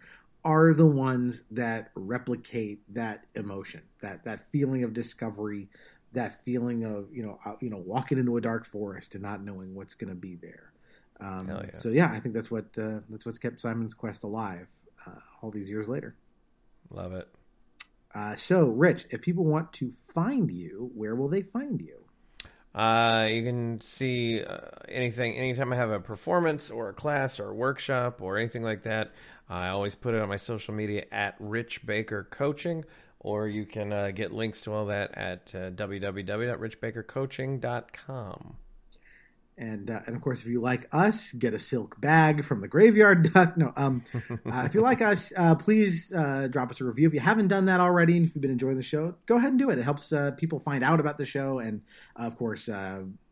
are 0.44 0.72
the 0.72 0.86
ones 0.86 1.42
that 1.50 1.90
replicate 1.94 2.80
that 2.94 3.26
emotion, 3.34 3.82
that 4.00 4.24
that 4.24 4.48
feeling 4.50 4.84
of 4.84 4.94
discovery, 4.94 5.68
that 6.12 6.42
feeling 6.44 6.84
of, 6.84 7.12
you 7.12 7.22
know, 7.22 7.38
you 7.60 7.68
know, 7.68 7.78
walking 7.78 8.18
into 8.18 8.36
a 8.36 8.40
dark 8.40 8.64
forest 8.64 9.14
and 9.14 9.22
not 9.22 9.44
knowing 9.44 9.74
what's 9.74 9.94
going 9.94 10.08
to 10.08 10.16
be 10.16 10.36
there. 10.36 10.72
Um, 11.20 11.48
yeah. 11.48 11.74
So 11.74 11.88
yeah, 11.90 12.10
I 12.12 12.20
think 12.20 12.34
that's 12.34 12.50
what 12.50 12.66
uh, 12.78 13.00
that's 13.10 13.26
what's 13.26 13.38
kept 13.38 13.60
Simon's 13.60 13.94
Quest 13.94 14.24
alive 14.24 14.68
uh, 15.06 15.20
all 15.42 15.50
these 15.50 15.68
years 15.68 15.88
later. 15.88 16.14
love 16.90 17.12
it 17.12 17.28
Uh, 18.14 18.34
so, 18.34 18.68
Rich, 18.68 19.06
if 19.10 19.20
people 19.20 19.44
want 19.44 19.72
to 19.74 19.90
find 19.90 20.50
you, 20.50 20.90
where 20.94 21.14
will 21.14 21.28
they 21.28 21.42
find 21.42 21.80
you? 21.80 22.05
Uh, 22.76 23.26
you 23.28 23.42
can 23.42 23.80
see 23.80 24.44
uh, 24.44 24.58
anything 24.88 25.34
anytime 25.34 25.72
i 25.72 25.76
have 25.76 25.90
a 25.90 25.98
performance 25.98 26.70
or 26.70 26.90
a 26.90 26.92
class 26.92 27.40
or 27.40 27.50
a 27.50 27.54
workshop 27.54 28.22
or 28.22 28.38
anything 28.38 28.62
like 28.62 28.82
that 28.82 29.10
i 29.48 29.68
always 29.68 29.94
put 29.94 30.14
it 30.14 30.20
on 30.20 30.28
my 30.28 30.36
social 30.36 30.74
media 30.74 31.06
at 31.10 31.34
rich 31.40 31.86
baker 31.86 32.28
coaching 32.30 32.84
or 33.20 33.48
you 33.48 33.64
can 33.66 33.92
uh, 33.92 34.10
get 34.14 34.32
links 34.32 34.62
to 34.62 34.72
all 34.72 34.86
that 34.86 35.16
at 35.16 35.52
uh, 35.54 35.70
www.richbakercoaching.com 35.70 38.56
And 39.58 39.90
uh, 39.90 40.00
and 40.06 40.14
of 40.14 40.20
course, 40.20 40.40
if 40.40 40.46
you 40.46 40.60
like 40.60 40.86
us, 40.92 41.32
get 41.32 41.54
a 41.54 41.58
silk 41.58 41.98
bag 41.98 42.44
from 42.44 42.60
the 42.60 42.68
graveyard 42.68 43.32
duck. 43.32 43.56
No, 43.56 43.72
um, 43.74 44.04
uh, 44.44 44.64
if 44.66 44.74
you 44.74 44.82
like 44.82 45.00
us, 45.00 45.32
uh, 45.34 45.54
please 45.54 46.12
uh, 46.12 46.46
drop 46.48 46.70
us 46.70 46.80
a 46.82 46.84
review. 46.84 47.08
If 47.08 47.14
you 47.14 47.20
haven't 47.20 47.48
done 47.48 47.64
that 47.66 47.80
already, 47.80 48.18
and 48.18 48.26
if 48.26 48.34
you've 48.34 48.42
been 48.42 48.50
enjoying 48.50 48.76
the 48.76 48.82
show, 48.82 49.14
go 49.24 49.36
ahead 49.36 49.50
and 49.50 49.58
do 49.58 49.70
it. 49.70 49.78
It 49.78 49.82
helps 49.82 50.12
uh, 50.12 50.32
people 50.32 50.58
find 50.58 50.84
out 50.84 51.00
about 51.00 51.16
the 51.16 51.24
show, 51.24 51.58
and 51.60 51.80
uh, 52.20 52.24
of 52.24 52.36
course, 52.36 52.68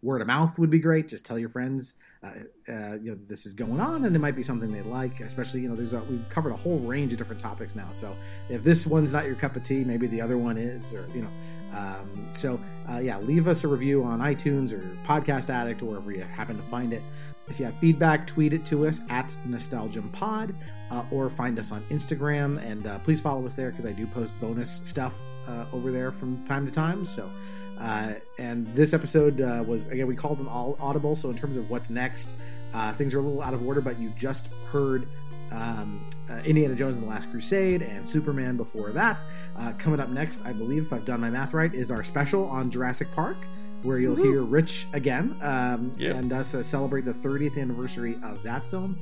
word 0.01 0.23
of 0.23 0.27
mouth 0.27 0.59
would 0.59 0.71
be 0.71 0.79
great. 0.79 1.09
Just 1.09 1.27
tell 1.27 1.39
your 1.39 1.51
friends, 1.51 1.95
you 2.23 2.31
know, 2.67 3.19
this 3.29 3.45
is 3.45 3.53
going 3.53 3.81
on, 3.81 4.07
and 4.07 4.17
it 4.17 4.19
might 4.19 4.37
be 4.37 4.43
something 4.43 4.73
they 4.73 4.83
like. 4.83 5.21
Especially, 5.21 5.61
you 5.61 5.69
know, 5.69 5.77
there's 5.77 5.93
a, 5.93 6.01
we've 6.05 6.27
covered 6.31 6.53
a 6.53 6.57
whole 6.57 6.79
range 6.79 7.13
of 7.13 7.19
different 7.19 7.43
topics 7.43 7.75
now. 7.75 7.89
So 7.93 8.17
if 8.49 8.63
this 8.65 8.87
one's 8.87 9.13
not 9.13 9.27
your 9.27 9.35
cup 9.35 9.57
of 9.57 9.65
tea, 9.65 9.85
maybe 9.85 10.07
the 10.07 10.23
other 10.23 10.39
one 10.39 10.57
is, 10.57 10.95
or 10.95 11.07
you 11.15 11.21
know. 11.21 11.31
Um, 11.75 12.29
so, 12.35 12.59
uh, 12.91 12.99
yeah, 12.99 13.19
leave 13.19 13.49
us 13.49 13.65
a 13.65 13.69
review 13.69 14.03
on 14.03 14.21
iTunes 14.21 14.73
or 14.73 14.81
Podcast 15.07 15.49
Addict 15.49 15.83
or 15.83 15.87
wherever 15.87 16.13
you 16.13 16.23
happen 16.23 16.57
to 16.57 16.63
find 16.65 16.93
it. 16.93 17.03
If 17.49 17.59
you 17.59 17.67
have 17.67 17.77
feedback, 17.77 18.27
tweet 18.27 18.53
it 18.53 18.65
to 18.67 18.87
us 18.87 19.01
at 19.11 19.29
NostalgiumPod 19.47 20.55
uh, 20.91 21.05
or 21.11 21.29
find 21.29 21.59
us 21.59 21.73
on 21.73 21.83
Instagram. 21.91 22.65
And 22.65 22.87
uh, 22.87 22.99
please 23.01 23.21
follow 23.21 23.47
us 23.47 23.55
there 23.55 23.71
because 23.71 23.87
I 23.87 23.93
do 23.93 24.07
post 24.07 24.33
bonus 24.41 24.81
stuff 24.85 25.15
uh, 25.47 25.67
over 25.73 25.91
there 25.91 26.11
from 26.11 26.45
time 26.47 26.67
to 26.67 26.73
time. 26.73 27.07
So, 27.07 27.31
uh, 27.79 28.15
and 28.39 28.67
this 28.75 28.93
episode 28.93 29.41
uh, 29.41 29.65
was, 29.67 29.87
again, 29.89 30.07
we 30.07 30.17
called 30.17 30.39
them 30.39 30.49
all 30.49 30.77
audible. 30.81 31.17
So, 31.17 31.31
in 31.31 31.37
terms 31.37 31.57
of 31.57 31.69
what's 31.69 31.91
next, 31.91 32.31
uh, 32.73 32.93
things 32.95 33.15
are 33.15 33.19
a 33.19 33.23
little 33.23 33.43
out 33.43 33.55
of 33.55 33.67
order, 33.67 33.81
but 33.81 33.99
you 33.99 34.11
just 34.17 34.49
heard 34.71 35.07
um, 35.53 36.05
uh, 36.31 36.35
Indiana 36.45 36.75
Jones 36.75 36.97
and 36.97 37.05
the 37.05 37.11
Last 37.11 37.31
Crusade 37.31 37.83
and 37.83 38.09
Superman 38.09 38.57
before 38.57 38.91
that. 38.93 39.19
Uh, 39.57 39.73
coming 39.79 40.01
up 40.01 40.09
next, 40.09 40.41
I 40.45 40.53
believe, 40.53 40.87
if 40.87 40.93
I've 40.93 41.05
done 41.05 41.21
my 41.21 41.31
math 41.31 41.53
right, 41.55 41.73
is 41.75 41.91
our 41.91 42.03
special 42.05 42.47
on 42.47 42.71
Jurassic 42.71 43.09
Park, 43.15 43.37
where 43.83 43.99
you'll 43.99 44.17
hear 44.17 44.43
Rich 44.43 44.87
again 44.95 45.37
um, 45.43 45.93
Yep. 45.99 46.17
and 46.17 46.33
us 46.33 46.55
uh, 46.55 46.63
celebrate 46.63 47.05
the 47.05 47.13
30th 47.13 47.61
anniversary 47.61 48.17
of 48.25 48.43
that 48.43 48.65
film. 48.71 48.99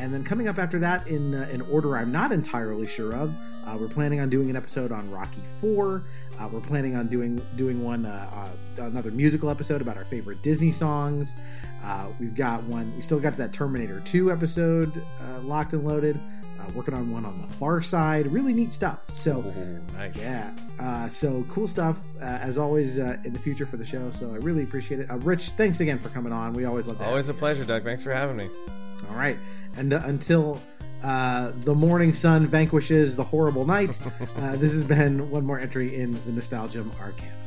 And 0.00 0.12
then 0.12 0.24
coming 0.24 0.48
up 0.48 0.58
after 0.58 0.80
that, 0.80 1.06
in 1.06 1.34
uh, 1.34 1.48
an 1.52 1.60
order 1.62 1.96
I'm 1.96 2.10
not 2.10 2.32
entirely 2.32 2.88
sure 2.88 3.14
of, 3.14 3.32
uh, 3.64 3.76
we're 3.78 3.86
planning 3.88 4.18
on 4.18 4.28
doing 4.28 4.50
an 4.50 4.56
episode 4.56 4.90
on 4.90 5.08
Rocky 5.10 5.40
Four. 5.60 6.02
Uh, 6.38 6.48
we're 6.52 6.60
planning 6.60 6.96
on 6.96 7.06
doing 7.06 7.40
doing 7.54 7.82
one 7.84 8.04
uh, 8.04 8.48
uh, 8.76 8.82
another 8.82 9.12
musical 9.12 9.48
episode 9.50 9.80
about 9.80 9.96
our 9.96 10.04
favorite 10.04 10.42
Disney 10.42 10.72
songs. 10.72 11.30
Uh, 11.84 12.06
we've 12.18 12.34
got 12.34 12.60
one. 12.64 12.92
We 12.96 13.02
still 13.02 13.20
got 13.20 13.36
that 13.36 13.52
Terminator 13.52 14.00
2 14.04 14.32
episode 14.32 15.00
uh, 15.22 15.40
locked 15.42 15.74
and 15.74 15.84
loaded. 15.86 16.18
Uh, 16.64 16.70
working 16.72 16.94
on 16.94 17.10
one 17.10 17.24
on 17.24 17.40
the 17.40 17.46
Far 17.54 17.82
Side. 17.82 18.26
Really 18.26 18.52
neat 18.52 18.72
stuff. 18.72 19.10
So. 19.10 19.40
nice 19.94 20.16
Yeah. 20.16 20.50
Uh, 20.78 21.08
so 21.08 21.44
cool 21.48 21.68
stuff 21.68 21.96
uh, 22.20 22.24
as 22.24 22.58
always 22.58 22.98
uh, 22.98 23.16
in 23.24 23.32
the 23.32 23.38
future 23.38 23.66
for 23.66 23.76
the 23.76 23.84
show. 23.84 24.10
So 24.10 24.30
I 24.32 24.36
really 24.36 24.62
appreciate 24.62 25.00
it. 25.00 25.10
Uh, 25.10 25.16
Rich, 25.18 25.50
thanks 25.50 25.80
again 25.80 25.98
for 25.98 26.08
coming 26.10 26.32
on. 26.32 26.54
We 26.54 26.64
always 26.64 26.86
love 26.86 26.98
that. 26.98 27.08
always 27.08 27.28
a 27.28 27.34
pleasure 27.34 27.64
doug 27.64 27.84
thanks 27.84 28.02
for 28.02 28.12
having 28.12 28.36
me 28.36 28.48
All 29.10 29.16
right. 29.16 29.36
And 29.76 29.92
uh, 29.92 30.02
until 30.04 30.60
uh, 31.02 31.52
the 31.60 31.74
morning 31.74 32.12
sun 32.12 32.46
vanquishes 32.46 33.14
the 33.14 33.24
horrible 33.24 33.66
night, 33.66 33.98
uh, 34.36 34.56
this 34.56 34.72
has 34.72 34.84
been 34.84 35.30
one 35.30 35.44
more 35.44 35.58
entry 35.58 35.94
in 35.94 36.12
the 36.24 36.32
Nostalgium 36.32 36.90
Arcanum. 37.00 37.43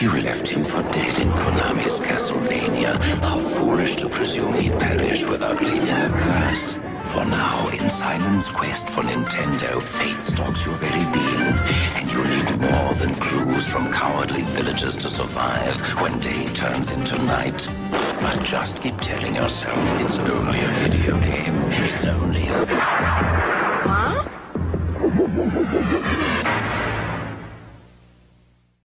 You 0.00 0.12
left 0.12 0.46
him 0.46 0.64
for 0.64 0.82
dead 0.92 1.18
in 1.18 1.28
Konami's 1.32 1.98
Castlevania. 1.98 3.00
How 3.18 3.40
foolish 3.40 3.96
to 3.96 4.08
presume 4.08 4.54
he'd 4.54 4.78
perish 4.78 5.24
without 5.24 5.60
leaving 5.60 5.88
a 5.88 6.08
curse. 6.16 6.74
For 7.12 7.24
now, 7.24 7.66
in 7.70 7.90
Simon's 7.90 8.46
quest 8.46 8.88
for 8.90 9.02
Nintendo, 9.02 9.82
fate 9.98 10.24
stalks 10.24 10.64
your 10.64 10.76
very 10.76 11.04
being, 11.12 11.42
and 11.98 12.08
you 12.12 12.22
need 12.22 12.60
more 12.60 12.94
than 12.94 13.16
clues 13.16 13.66
from 13.66 13.92
cowardly 13.92 14.42
villagers 14.42 14.94
to 14.98 15.10
survive 15.10 15.80
when 16.00 16.20
day 16.20 16.46
turns 16.54 16.92
into 16.92 17.18
night. 17.18 17.66
But 18.20 18.44
just 18.44 18.80
keep 18.80 19.00
telling 19.00 19.34
yourself 19.34 19.78
it's 20.00 20.16
only 20.18 20.60
a 20.60 20.68
video 20.74 21.18
game. 21.18 21.56
It's 21.72 22.04
only 22.04 22.46
a... 22.46 22.66
Huh? 23.84 24.28